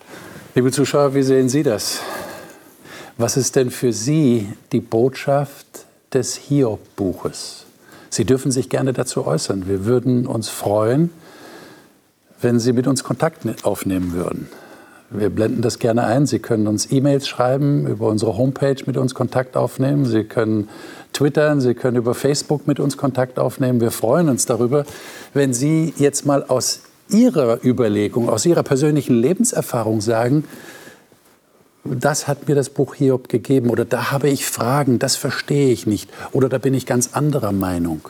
Liebe 0.55 0.71
Zuschauer, 0.71 1.13
wie 1.13 1.23
sehen 1.23 1.47
Sie 1.47 1.63
das? 1.63 2.01
Was 3.17 3.37
ist 3.37 3.55
denn 3.55 3.69
für 3.69 3.93
Sie 3.93 4.51
die 4.71 4.81
Botschaft 4.81 5.85
des 6.11 6.35
Hiob-Buches? 6.35 7.67
Sie 8.11 8.25
dürfen 8.25 8.51
sich 8.51 8.69
gerne 8.69 8.91
dazu 8.91 9.25
äußern. 9.25 9.69
Wir 9.69 9.85
würden 9.85 10.27
uns 10.27 10.49
freuen, 10.49 11.11
wenn 12.41 12.59
Sie 12.59 12.73
mit 12.73 12.85
uns 12.85 13.05
Kontakt 13.05 13.45
aufnehmen 13.63 14.11
würden. 14.11 14.49
Wir 15.09 15.29
blenden 15.29 15.61
das 15.61 15.79
gerne 15.79 16.03
ein. 16.03 16.25
Sie 16.25 16.39
können 16.39 16.67
uns 16.67 16.91
E-Mails 16.91 17.27
schreiben, 17.27 17.87
über 17.87 18.07
unsere 18.07 18.37
Homepage 18.37 18.75
mit 18.85 18.97
uns 18.97 19.13
Kontakt 19.13 19.55
aufnehmen. 19.55 20.05
Sie 20.05 20.25
können 20.25 20.67
twittern, 21.13 21.61
Sie 21.61 21.73
können 21.73 21.95
über 21.95 22.13
Facebook 22.13 22.67
mit 22.67 22.81
uns 22.81 22.97
Kontakt 22.97 23.39
aufnehmen. 23.39 23.79
Wir 23.79 23.91
freuen 23.91 24.27
uns 24.27 24.45
darüber, 24.45 24.85
wenn 25.33 25.53
Sie 25.53 25.93
jetzt 25.97 26.25
mal 26.25 26.43
aus 26.43 26.81
Ihrer 27.09 27.63
Überlegung, 27.63 28.29
aus 28.29 28.45
Ihrer 28.45 28.63
persönlichen 28.63 29.15
Lebenserfahrung 29.15 30.01
sagen, 30.01 30.43
das 31.83 32.27
hat 32.27 32.47
mir 32.47 32.55
das 32.55 32.69
Buch 32.69 32.95
Hiob 32.95 33.29
gegeben 33.29 33.69
oder 33.69 33.85
da 33.85 34.11
habe 34.11 34.29
ich 34.29 34.45
Fragen, 34.45 34.99
das 34.99 35.15
verstehe 35.15 35.71
ich 35.71 35.87
nicht 35.87 36.09
oder 36.31 36.49
da 36.49 36.57
bin 36.57 36.73
ich 36.73 36.85
ganz 36.85 37.11
anderer 37.13 37.51
Meinung. 37.51 38.09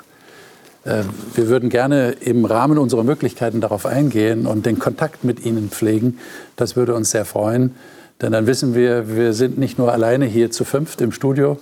Äh, 0.83 1.03
wir 1.35 1.47
würden 1.47 1.69
gerne 1.69 2.11
im 2.11 2.45
Rahmen 2.45 2.77
unserer 2.77 3.03
Möglichkeiten 3.03 3.61
darauf 3.61 3.85
eingehen 3.85 4.45
und 4.45 4.65
den 4.65 4.79
Kontakt 4.79 5.23
mit 5.23 5.45
Ihnen 5.45 5.69
pflegen. 5.69 6.19
Das 6.55 6.75
würde 6.75 6.95
uns 6.95 7.11
sehr 7.11 7.25
freuen, 7.25 7.75
denn 8.21 8.33
dann 8.33 8.45
wissen 8.45 8.75
wir, 8.75 9.15
wir 9.15 9.33
sind 9.33 9.57
nicht 9.57 9.77
nur 9.77 9.91
alleine 9.91 10.25
hier 10.25 10.51
zu 10.51 10.65
fünft 10.65 11.01
im 11.01 11.11
Studio, 11.11 11.57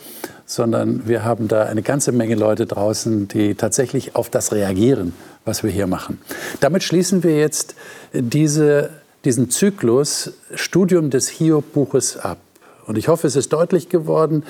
sondern 0.45 1.07
wir 1.07 1.23
haben 1.23 1.47
da 1.47 1.63
eine 1.63 1.83
ganze 1.83 2.11
Menge 2.11 2.35
Leute 2.35 2.65
draußen, 2.65 3.27
die 3.27 3.55
tatsächlich 3.55 4.15
auf 4.15 4.29
das 4.29 4.51
reagieren, 4.51 5.13
was 5.45 5.63
wir 5.63 5.69
hier 5.69 5.87
machen. 5.87 6.19
Damit 6.59 6.83
schließen 6.83 7.23
wir 7.23 7.37
jetzt 7.37 7.75
diese 8.13 8.89
diesen 9.25 9.49
Zyklus 9.49 10.33
Studium 10.55 11.09
des 11.09 11.29
Hiob-Buches 11.29 12.17
ab. 12.17 12.39
Und 12.85 12.97
ich 12.97 13.07
hoffe, 13.07 13.27
es 13.27 13.35
ist 13.35 13.53
deutlich 13.53 13.89
geworden, 13.89 14.43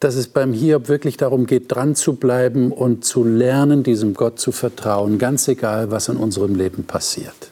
dass 0.00 0.14
es 0.14 0.28
beim 0.28 0.52
Hiob 0.52 0.88
wirklich 0.88 1.16
darum 1.16 1.46
geht, 1.46 1.72
dran 1.72 1.94
zu 1.94 2.14
bleiben 2.14 2.72
und 2.72 3.04
zu 3.04 3.22
lernen, 3.22 3.82
diesem 3.82 4.14
Gott 4.14 4.40
zu 4.40 4.50
vertrauen, 4.50 5.18
ganz 5.18 5.46
egal, 5.46 5.90
was 5.90 6.08
in 6.08 6.16
unserem 6.16 6.54
Leben 6.54 6.84
passiert. 6.84 7.50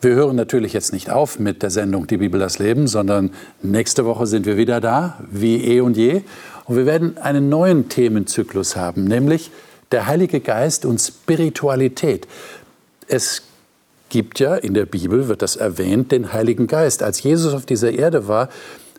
Wir 0.00 0.16
hören 0.16 0.36
natürlich 0.36 0.72
jetzt 0.74 0.92
nicht 0.92 1.10
auf 1.10 1.38
mit 1.38 1.62
der 1.62 1.70
Sendung 1.70 2.06
Die 2.06 2.18
Bibel 2.18 2.38
das 2.38 2.58
Leben, 2.58 2.88
sondern 2.88 3.30
nächste 3.62 4.04
Woche 4.04 4.26
sind 4.26 4.44
wir 4.44 4.56
wieder 4.56 4.80
da, 4.80 5.18
wie 5.30 5.64
eh 5.64 5.80
und 5.80 5.96
je. 5.96 6.22
Und 6.66 6.76
wir 6.76 6.86
werden 6.86 7.16
einen 7.18 7.48
neuen 7.48 7.88
Themenzyklus 7.88 8.76
haben, 8.76 9.04
nämlich 9.04 9.50
der 9.92 10.06
Heilige 10.06 10.40
Geist 10.40 10.84
und 10.84 10.98
Spiritualität. 10.98 12.26
Es 13.06 13.42
gibt 14.14 14.38
ja, 14.38 14.54
in 14.54 14.74
der 14.74 14.86
Bibel 14.86 15.26
wird 15.26 15.42
das 15.42 15.56
erwähnt, 15.56 16.12
den 16.12 16.32
Heiligen 16.32 16.68
Geist. 16.68 17.02
Als 17.02 17.24
Jesus 17.24 17.52
auf 17.52 17.66
dieser 17.66 17.90
Erde 17.90 18.28
war, 18.28 18.48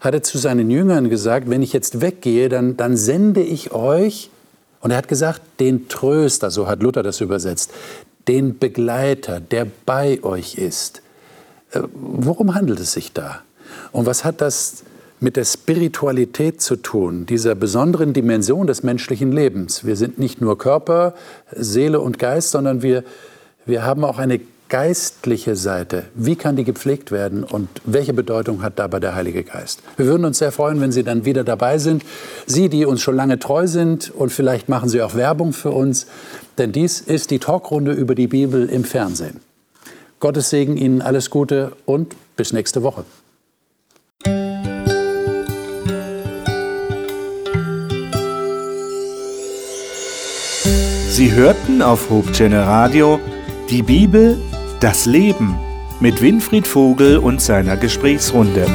hat 0.02 0.14
er 0.14 0.24
zu 0.24 0.38
seinen 0.38 0.70
Jüngern 0.70 1.10
gesagt, 1.10 1.50
wenn 1.50 1.62
ich 1.62 1.72
jetzt 1.72 2.02
weggehe, 2.02 2.50
dann, 2.50 2.76
dann 2.76 2.98
sende 2.98 3.42
ich 3.42 3.72
euch, 3.72 4.30
und 4.82 4.92
er 4.92 4.98
hat 4.98 5.08
gesagt, 5.08 5.40
den 5.62 5.88
Tröster, 5.88 6.52
so 6.52 6.68
hat 6.68 6.84
Luther 6.84 7.02
das 7.02 7.22
übersetzt, 7.22 7.72
den 8.28 8.60
Begleiter, 8.60 9.40
der 9.40 9.68
bei 9.86 10.22
euch 10.22 10.56
ist. 10.56 11.02
Äh, 11.72 11.84
worum 11.94 12.54
handelt 12.54 12.82
es 12.82 12.92
sich 12.92 13.14
da? 13.14 13.40
Und 13.94 14.06
was 14.06 14.26
hat 14.26 14.42
das 14.42 14.84
mit 15.22 15.38
der 15.38 15.46
Spiritualität 15.46 16.62
zu 16.62 16.76
tun, 16.76 17.26
dieser 17.26 17.56
besonderen 17.56 18.12
Dimension 18.12 18.68
des 18.68 18.84
menschlichen 18.84 19.32
Lebens? 19.32 19.86
Wir 19.86 19.96
sind 19.96 20.20
nicht 20.20 20.42
nur 20.42 20.58
Körper, 20.58 21.14
Seele 21.54 22.02
und 22.02 22.20
Geist, 22.20 22.52
sondern 22.52 22.82
wir, 22.82 23.06
wir 23.66 23.86
haben 23.86 24.04
auch 24.04 24.18
eine 24.18 24.42
geistliche 24.76 25.56
Seite, 25.56 26.04
wie 26.16 26.36
kann 26.36 26.58
die 26.58 26.66
gepflegt 26.66 27.10
werden 27.10 27.46
und 27.46 27.70
welche 27.86 28.12
Bedeutung 28.12 28.62
hat 28.62 28.78
dabei 28.78 29.00
der 29.00 29.16
Heilige 29.16 29.46
Geist? 29.46 29.82
Wir 29.96 30.06
würden 30.06 30.26
uns 30.26 30.40
sehr 30.40 30.52
freuen, 30.52 30.82
wenn 30.82 30.92
Sie 30.92 31.06
dann 31.06 31.24
wieder 31.24 31.46
dabei 31.46 31.78
sind. 31.78 32.04
Sie, 32.46 32.68
die 32.68 32.84
uns 32.84 33.02
schon 33.02 33.16
lange 33.16 33.40
treu 33.40 33.68
sind 33.68 34.12
und 34.14 34.34
vielleicht 34.34 34.68
machen 34.68 34.90
Sie 34.90 35.02
auch 35.02 35.16
Werbung 35.16 35.54
für 35.54 35.72
uns, 35.72 36.08
denn 36.58 36.74
dies 36.74 37.00
ist 37.00 37.32
die 37.32 37.40
Talkrunde 37.40 37.94
über 37.94 38.16
die 38.16 38.28
Bibel 38.28 38.68
im 38.68 38.84
Fernsehen. 38.84 39.40
Gottes 40.20 40.50
Segen 40.50 40.76
Ihnen, 40.76 41.02
alles 41.02 41.30
Gute 41.30 41.72
und 41.86 42.14
bis 42.36 42.52
nächste 42.52 42.84
Woche. 42.84 43.06
Sie 51.12 51.32
hörten 51.32 51.82
auf 51.82 52.10
Hope 52.10 52.30
Radio 52.52 53.22
die 53.70 53.82
Bibel 53.82 54.38
das 54.86 55.08
Leben 55.08 55.58
mit 56.00 56.22
Winfried 56.22 56.68
Vogel 56.68 57.18
und 57.18 57.42
seiner 57.42 57.76
Gesprächsrunde. 57.76 58.68